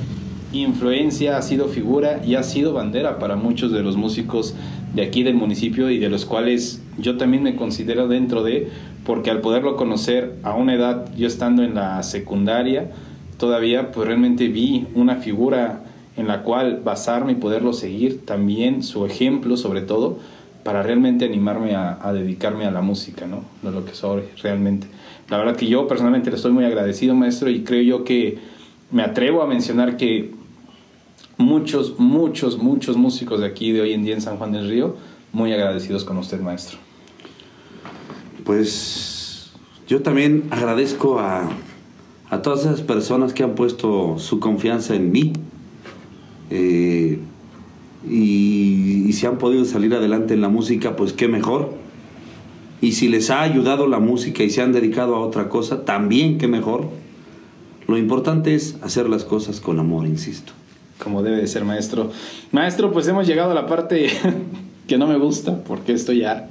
influencia, 0.53 1.39
ha 1.39 1.43
sido 1.43 1.69
figura 1.69 2.21
y 2.27 2.35
ha 2.35 2.43
sido 2.43 2.75
bandera 2.75 3.19
para 3.19 3.37
muchos 3.37 3.73
de 3.73 3.83
los 3.83 3.97
músicos 3.97 4.55
de 4.95 5.03
aquí 5.03 5.23
del 5.23 5.35
municipio 5.35 5.89
y 5.89 5.99
de 5.99 6.11
los 6.11 6.27
cuales 6.27 6.83
yo 6.99 7.17
también 7.17 7.43
me 7.43 7.57
considero 7.57 8.09
dentro 8.09 8.43
de, 8.43 8.69
porque 9.07 9.31
al 9.31 9.41
poderlo 9.41 9.77
conocer 9.77 10.37
a 10.43 10.55
una 10.55 10.75
edad, 10.75 11.11
yo 11.17 11.27
estando 11.27 11.63
en 11.63 11.75
la 11.75 12.03
secundaria, 12.03 12.91
todavía 13.39 13.93
pues 13.93 14.07
realmente 14.07 14.49
vi 14.49 14.87
una 14.95 15.17
figura 15.17 15.85
en 16.17 16.29
la 16.29 16.43
cual 16.43 16.81
basarme 16.85 17.33
y 17.33 17.35
poderlo 17.37 17.73
seguir, 17.73 18.25
también 18.25 18.83
su 18.83 19.05
ejemplo 19.07 19.57
sobre 19.57 19.83
todo, 19.83 20.19
para 20.65 20.83
realmente 20.83 21.25
animarme 21.25 21.77
a, 21.77 22.13
dedicarme 22.13 22.65
a 22.65 22.71
la 22.71 22.81
música, 22.81 23.27
¿no? 23.27 23.43
De 23.63 23.71
lo 23.71 23.85
que 23.85 23.95
soy 23.95 24.23
realmente. 24.43 24.89
La 25.29 25.39
verdad 25.39 25.57
que 25.57 25.67
yo 25.67 25.87
personalmente 25.87 26.31
le 26.31 26.37
estoy 26.37 26.53
muy 26.53 26.65
agradecido, 26.65 27.15
maestro, 27.15 27.51
y 27.51 27.63
creo 27.63 27.83
yo 27.83 28.05
que 28.05 28.39
me 28.91 29.03
atrevo 29.03 29.43
a 29.43 29.47
mencionar 29.47 29.97
que 29.97 30.33
muchos, 31.37 31.99
muchos, 31.99 32.59
muchos 32.59 32.97
músicos 32.97 33.41
de 33.41 33.47
aquí, 33.47 33.73
de 33.73 33.83
hoy 33.83 33.93
en 33.93 34.05
día 34.05 34.15
en 34.15 34.21
San 34.21 34.39
Juan 34.39 34.53
del 34.53 34.69
Río, 34.69 34.97
muy 35.33 35.53
agradecidos 35.53 36.05
con 36.05 36.17
usted, 36.19 36.41
maestro 36.41 36.79
pues 38.47 39.51
yo 39.89 40.01
también 40.03 40.45
agradezco 40.51 41.19
a, 41.19 41.51
todas 42.43 42.61
esas 42.61 42.81
personas 42.81 43.33
que 43.33 43.43
han 43.43 43.55
puesto 43.55 44.19
su 44.19 44.41
confianza 44.41 44.95
en 44.95 45.11
mí 45.11 45.33
eh, 46.51 47.19
y, 48.09 49.13
si 49.13 49.27
han 49.27 49.39
podido 49.39 49.65
salir 49.65 49.95
adelante 49.95 50.35
en 50.35 50.41
la 50.41 50.49
música, 50.49 50.97
pues 50.97 51.13
qué 51.13 51.29
mejor. 51.29 51.71
Y 52.81 52.93
si 52.93 53.09
les 53.09 53.31
ha 53.31 53.43
ayudado 53.43 53.87
la 53.87 53.99
música 53.99 54.43
y 54.43 54.51
se 54.51 54.63
han 54.63 54.73
dedicado 54.73 55.17
a 55.17 55.21
otra 55.21 55.49
cosa, 55.49 55.85
también 55.85 56.39
qué 56.39 56.49
mejor. 56.49 56.89
Lo 57.89 57.97
importante 57.97 58.55
es 58.55 58.77
hacer 58.83 59.09
las 59.09 59.25
cosas 59.25 59.61
con 59.61 59.79
amor, 59.79 60.07
insisto. 60.07 60.53
Como 61.03 61.23
debe 61.23 61.39
de 61.39 61.47
ser, 61.47 61.65
maestro. 61.65 62.11
Maestro, 62.53 62.93
pues 62.93 63.07
hemos 63.09 63.27
llegado 63.27 63.53
a 63.53 63.55
la 63.55 63.67
parte 63.67 64.09
que 64.87 64.99
no 64.99 65.07
me 65.07 65.17
gusta 65.17 65.63
porque 65.65 65.93
esto 65.93 66.13
ya 66.13 66.49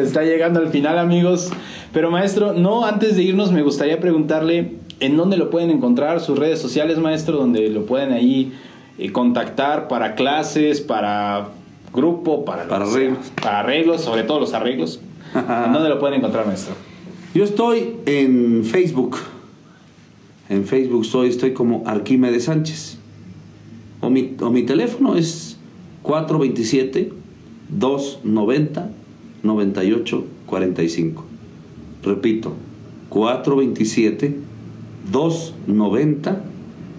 está 0.00 0.22
llegando 0.22 0.60
al 0.60 0.68
final 0.68 0.98
amigos. 0.98 1.50
Pero 1.92 2.10
maestro, 2.10 2.52
no 2.52 2.84
antes 2.84 3.16
de 3.16 3.22
irnos 3.22 3.52
me 3.52 3.62
gustaría 3.62 4.00
preguntarle 4.00 4.76
en 5.00 5.16
dónde 5.16 5.36
lo 5.36 5.50
pueden 5.50 5.70
encontrar, 5.70 6.20
sus 6.20 6.38
redes 6.38 6.60
sociales 6.60 6.98
maestro, 6.98 7.38
donde 7.38 7.68
lo 7.70 7.86
pueden 7.86 8.12
ahí 8.12 8.52
eh, 9.00 9.12
contactar 9.12 9.88
para 9.88 10.14
clases, 10.14 10.82
para 10.82 11.48
grupo, 11.92 12.44
para, 12.44 12.68
para 12.68 12.84
arreglos. 12.84 13.32
Para 13.40 13.60
arreglos, 13.60 14.02
sobre 14.02 14.24
todo 14.24 14.40
los 14.40 14.52
arreglos. 14.52 15.00
¿En 15.34 15.72
dónde 15.72 15.88
lo 15.88 15.98
pueden 15.98 16.18
encontrar 16.18 16.46
maestro? 16.46 16.74
Yo 17.34 17.44
estoy 17.44 17.96
en 18.04 18.62
Facebook. 18.64 19.16
En 20.50 20.66
Facebook 20.66 21.04
estoy, 21.04 21.28
estoy 21.28 21.52
como 21.54 21.82
Arquímedes 21.86 22.44
Sánchez. 22.44 22.98
O 24.02 24.10
mi, 24.10 24.36
o 24.40 24.50
mi 24.50 24.64
teléfono 24.64 25.16
es 25.16 25.56
427 26.02 27.12
290 27.70 28.90
98 29.42 30.24
45. 30.46 31.24
Repito, 32.02 32.52
427 33.08 34.36
290 35.10 36.44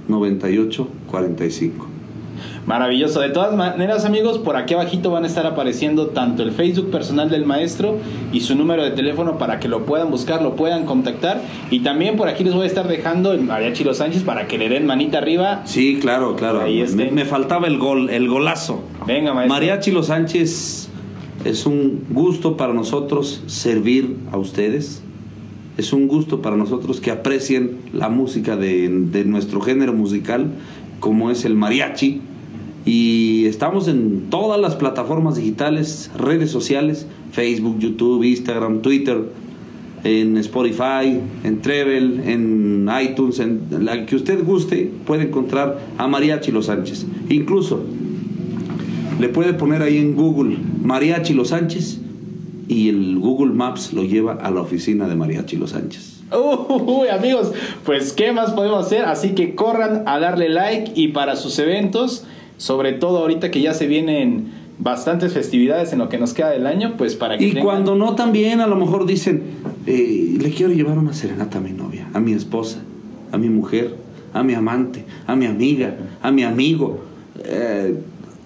98 0.08 0.88
45. 1.08 1.91
Maravilloso. 2.66 3.22
De 3.22 3.30
todas 3.30 3.56
maneras, 3.56 4.06
amigos, 4.06 4.38
por 4.38 4.56
aquí 4.56 4.74
abajito 4.74 5.12
van 5.12 5.24
a 5.24 5.28
estar 5.28 5.46
apareciendo 5.46 6.08
tanto 6.08 6.44
el 6.44 6.52
Facebook 6.52 6.92
personal 6.92 7.30
del 7.30 7.46
maestro 7.46 7.98
y 8.32 8.42
su 8.42 8.56
número 8.56 8.84
de 8.84 8.92
teléfono 8.92 9.38
para 9.38 9.60
que 9.60 9.68
lo 9.68 9.86
puedan 9.86 10.12
buscar, 10.12 10.42
lo 10.42 10.56
puedan 10.56 10.86
contactar. 10.86 11.42
Y 11.70 11.80
también 11.80 12.18
por 12.18 12.28
aquí 12.28 12.44
les 12.44 12.54
voy 12.54 12.64
a 12.64 12.68
estar 12.68 12.88
dejando 12.88 13.32
el 13.34 13.42
Mariachi 13.42 13.84
Los 13.84 13.98
Sánchez 13.98 14.24
para 14.24 14.48
que 14.48 14.58
le 14.58 14.70
den 14.70 14.86
manita 14.86 15.18
arriba. 15.18 15.62
Sí, 15.66 16.00
claro, 16.00 16.36
claro. 16.36 16.62
Ahí 16.62 16.84
me, 17.12 17.26
faltaba 17.26 17.68
el 17.68 17.78
gol, 17.78 18.10
el 18.10 18.28
golazo. 18.28 18.84
Venga, 19.08 19.34
maestro. 19.34 19.56
Mariachi 19.56 19.92
Los 19.92 20.08
Sánchez 20.08 20.90
es 21.44 21.66
un 21.66 22.06
gusto 22.10 22.58
para 22.58 22.74
nosotros 22.74 23.44
servir 23.48 24.18
a 24.32 24.38
ustedes. 24.38 25.02
Es 25.78 25.94
un 25.94 26.08
gusto 26.08 26.42
para 26.42 26.58
nosotros 26.58 27.00
que 27.00 27.12
aprecien 27.12 27.78
la 27.94 28.10
música 28.10 28.56
de, 28.56 28.90
de 28.90 29.26
nuestro 29.26 29.62
género 29.62 29.94
musical, 29.94 30.52
como 31.00 31.32
es 31.32 31.46
el 31.46 31.56
mariachi 31.56 32.22
y 32.86 33.46
estamos 33.46 33.88
en 33.88 34.30
todas 34.30 34.60
las 34.60 34.76
plataformas 34.76 35.36
digitales, 35.36 36.10
redes 36.18 36.50
sociales, 36.52 37.06
Facebook, 37.32 37.78
YouTube, 37.80 38.24
Instagram, 38.24 38.82
Twitter, 38.82 39.22
en 40.04 40.38
Spotify, 40.38 41.20
en 41.44 41.62
Trevel, 41.62 42.22
en 42.26 42.90
iTunes, 43.02 43.40
en 43.40 43.86
la 43.86 44.06
que 44.06 44.16
usted 44.16 44.44
guste, 44.44 44.92
puede 45.06 45.24
encontrar 45.24 45.80
a 45.98 46.08
Mariachi 46.08 46.52
Los 46.52 46.66
Sánchez. 46.68 47.06
Incluso 47.30 47.84
le 49.20 49.30
puede 49.30 49.54
poner 49.54 49.84
ahí 49.84 49.98
en 49.98 50.16
Google 50.16 50.58
Mariachi 50.82 51.34
Los 51.34 51.50
Sánchez 51.50 52.00
y 52.68 52.90
el 52.90 53.20
Google 53.20 53.54
Maps 53.54 53.94
lo 53.94 54.04
lleva 54.04 54.34
a 54.34 54.50
la 54.50 54.62
oficina 54.62 55.08
de 55.08 55.16
Mariachi 55.16 55.58
Los 55.58 55.72
Sánchez. 55.72 56.22
Uy, 56.32 57.10
amigos, 57.10 57.52
pues 57.86 58.14
¿qué 58.14 58.32
más 58.32 58.52
podemos 58.54 58.86
hacer? 58.86 59.06
Así 59.06 59.32
que 59.32 59.54
corran 59.54 60.04
a 60.08 60.20
darle 60.20 60.50
like 60.50 60.94
y 60.96 61.10
para 61.10 61.36
sus 61.36 61.60
eventos 61.60 62.26
sobre 62.62 62.94
todo 62.94 63.18
ahorita 63.18 63.50
que 63.50 63.60
ya 63.60 63.74
se 63.74 63.88
vienen 63.88 64.52
bastantes 64.78 65.34
festividades 65.34 65.94
en 65.94 66.00
lo 66.00 66.10
que 66.10 66.20
nos 66.20 66.34
queda 66.36 66.52
del 66.52 66.68
año, 66.68 66.94
pues 66.96 67.16
para 67.16 67.36
que... 67.40 67.46
Y 67.48 67.50
tengan- 67.54 67.64
cuando 67.66 67.96
no 67.96 68.14
también, 68.16 68.62
a 68.62 68.68
lo 68.68 68.76
mejor 68.76 69.08
dicen, 69.08 69.42
eh, 69.88 70.38
le 70.40 70.52
quiero 70.52 70.72
llevar 70.72 71.00
una 71.00 71.14
serenata 71.14 71.58
a 71.58 71.62
mi 71.62 71.72
novia, 71.72 72.08
a 72.14 72.20
mi 72.20 72.34
esposa, 72.34 72.78
a 73.32 73.38
mi 73.40 73.50
mujer, 73.50 73.96
a 74.32 74.44
mi 74.44 74.54
amante, 74.54 75.06
a 75.26 75.36
mi 75.36 75.48
amiga, 75.48 75.96
a 76.22 76.32
mi 76.32 76.44
amigo, 76.44 77.00
eh, 77.44 77.96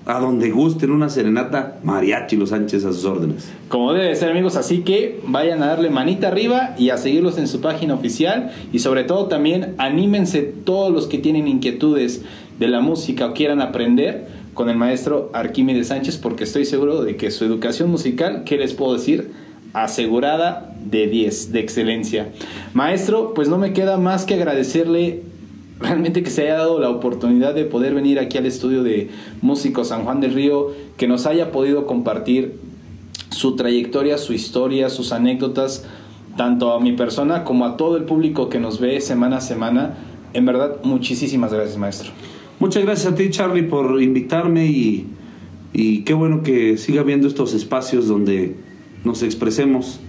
a 0.06 0.20
donde 0.20 0.50
gusten 0.52 0.92
una 0.92 1.10
serenata, 1.10 1.80
mariachi 1.84 2.36
Los 2.38 2.50
Sánchez 2.50 2.86
a 2.86 2.94
sus 2.94 3.04
órdenes. 3.06 3.50
Como 3.70 3.92
debe 3.92 4.16
ser 4.16 4.30
amigos, 4.30 4.56
así 4.56 4.80
que 4.84 5.20
vayan 5.28 5.62
a 5.64 5.68
darle 5.68 5.90
manita 5.90 6.28
arriba 6.28 6.76
y 6.78 6.90
a 6.92 6.98
seguirlos 6.98 7.38
en 7.40 7.48
su 7.48 7.60
página 7.60 7.96
oficial 7.96 8.52
y 8.72 8.80
sobre 8.80 9.04
todo 9.04 9.26
también 9.26 9.74
anímense 9.80 10.42
todos 10.42 10.94
los 10.94 11.08
que 11.08 11.18
tienen 11.18 11.48
inquietudes 11.48 12.22
de 12.60 12.68
la 12.68 12.82
música 12.82 13.28
o 13.28 13.34
quieran 13.34 13.62
aprender 13.62 14.28
con 14.54 14.70
el 14.70 14.78
maestro 14.78 15.30
Arquímedes 15.34 15.90
Sánchez 15.90 16.18
porque 16.18 16.46
estoy 16.46 16.66
seguro 16.66 17.04
de 17.04 17.18
que 17.18 17.32
su 17.32 17.46
educación 17.46 17.92
musical, 17.92 18.44
¿qué 18.46 18.58
les 18.58 18.74
puedo 18.74 18.94
decir? 18.94 19.32
Asegurada 19.74 20.74
de 20.84 21.08
10, 21.08 21.52
de 21.52 21.60
excelencia. 21.60 22.30
Maestro, 22.74 23.34
pues 23.34 23.50
no 23.50 23.58
me 23.58 23.74
queda 23.74 23.98
más 23.98 24.26
que 24.26 24.36
agradecerle 24.36 25.24
realmente 25.80 26.24
que 26.24 26.30
se 26.30 26.44
haya 26.44 26.56
dado 26.56 26.80
la 26.80 26.90
oportunidad 26.90 27.54
de 27.54 27.66
poder 27.66 27.94
venir 27.94 28.20
aquí 28.20 28.38
al 28.38 28.46
estudio 28.46 28.84
de 28.84 29.10
Músicos 29.42 29.90
San 29.90 30.06
Juan 30.06 30.22
del 30.22 30.34
Río, 30.34 30.72
que 30.98 31.08
nos 31.08 31.26
haya 31.26 31.52
podido 31.52 31.86
compartir 31.86 32.58
su 33.30 33.58
trayectoria, 33.58 34.18
su 34.18 34.32
historia, 34.34 34.90
sus 34.90 35.12
anécdotas, 35.12 35.86
tanto 36.38 36.74
a 36.74 36.80
mi 36.80 36.94
persona 36.94 37.44
como 37.44 37.66
a 37.66 37.76
todo 37.76 37.98
el 37.98 38.04
público 38.04 38.48
que 38.50 38.60
nos 38.60 38.80
ve 38.80 39.02
semana 39.02 39.38
a 39.38 39.42
semana. 39.42 39.98
En 40.34 40.46
verdad, 40.46 40.78
muchísimas 40.84 41.54
gracias, 41.54 41.78
maestro. 41.78 42.12
Muchas 42.60 42.84
gracias 42.84 43.14
a 43.14 43.16
ti, 43.16 43.30
Charlie, 43.30 43.64
por 43.64 44.02
invitarme 44.02 44.66
y, 44.68 45.08
y 45.74 46.04
qué 46.04 46.14
bueno 46.14 46.42
que 46.44 46.78
siga 46.78 47.02
habiendo 47.02 47.28
estos 47.28 47.54
espacios 47.54 48.08
donde 48.08 48.56
nos 49.04 49.24
expresemos 49.24 50.00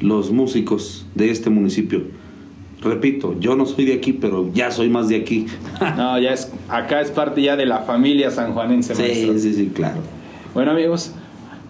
los 0.00 0.30
músicos 0.30 1.06
de 1.14 1.30
este 1.30 1.50
municipio. 1.50 2.02
Repito, 2.80 3.34
yo 3.40 3.56
no 3.56 3.66
soy 3.66 3.86
de 3.86 3.94
aquí, 3.94 4.12
pero 4.12 4.50
ya 4.54 4.70
soy 4.70 4.88
más 4.88 5.08
de 5.08 5.16
aquí. 5.16 5.46
No, 5.96 6.18
ya 6.18 6.32
es, 6.32 6.52
acá 6.68 7.00
es 7.00 7.10
parte 7.10 7.42
ya 7.42 7.56
de 7.56 7.66
la 7.66 7.80
familia 7.80 8.30
sanjuanense, 8.30 8.94
maestro. 8.94 9.32
sí, 9.34 9.40
sí, 9.40 9.54
sí, 9.54 9.72
claro. 9.74 10.00
Bueno 10.54 10.70
amigos, 10.70 11.12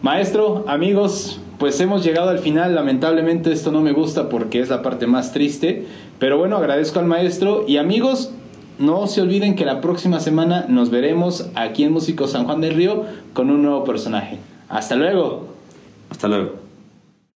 maestro, 0.03 0.65
amigos, 0.69 1.41
pues 1.59 1.81
hemos 1.81 2.05
llegado 2.05 2.29
al 2.29 2.39
final. 2.39 2.75
Lamentablemente 2.75 3.53
esto 3.53 3.73
no 3.73 3.81
me 3.81 3.93
gusta 3.93 4.29
porque 4.29 4.61
es 4.61 4.69
la 4.69 4.83
parte 4.83 5.07
más 5.07 5.33
triste. 5.33 5.87
Pero 6.19 6.39
bueno, 6.39 6.57
agradezco 6.57 6.99
al 7.01 7.07
maestro 7.07 7.65
y 7.67 7.77
amigos, 7.79 8.33
no 8.79 9.07
se 9.07 9.21
olviden 9.21 9.55
que 9.55 9.65
la 9.65 9.81
próxima 9.81 10.21
semana 10.21 10.67
nos 10.69 10.91
veremos 10.91 11.49
aquí 11.55 11.85
en 11.85 11.93
Músico 11.93 12.29
San 12.29 12.45
Juan 12.45 12.61
del 12.61 12.75
Río 12.75 13.05
con 13.33 13.51
un 13.51 13.63
nuevo 13.63 13.85
personaje. 13.85 14.39
Hasta 14.69 14.97
luego. 14.97 15.49
Hasta 16.11 16.29
luego. 16.29 16.58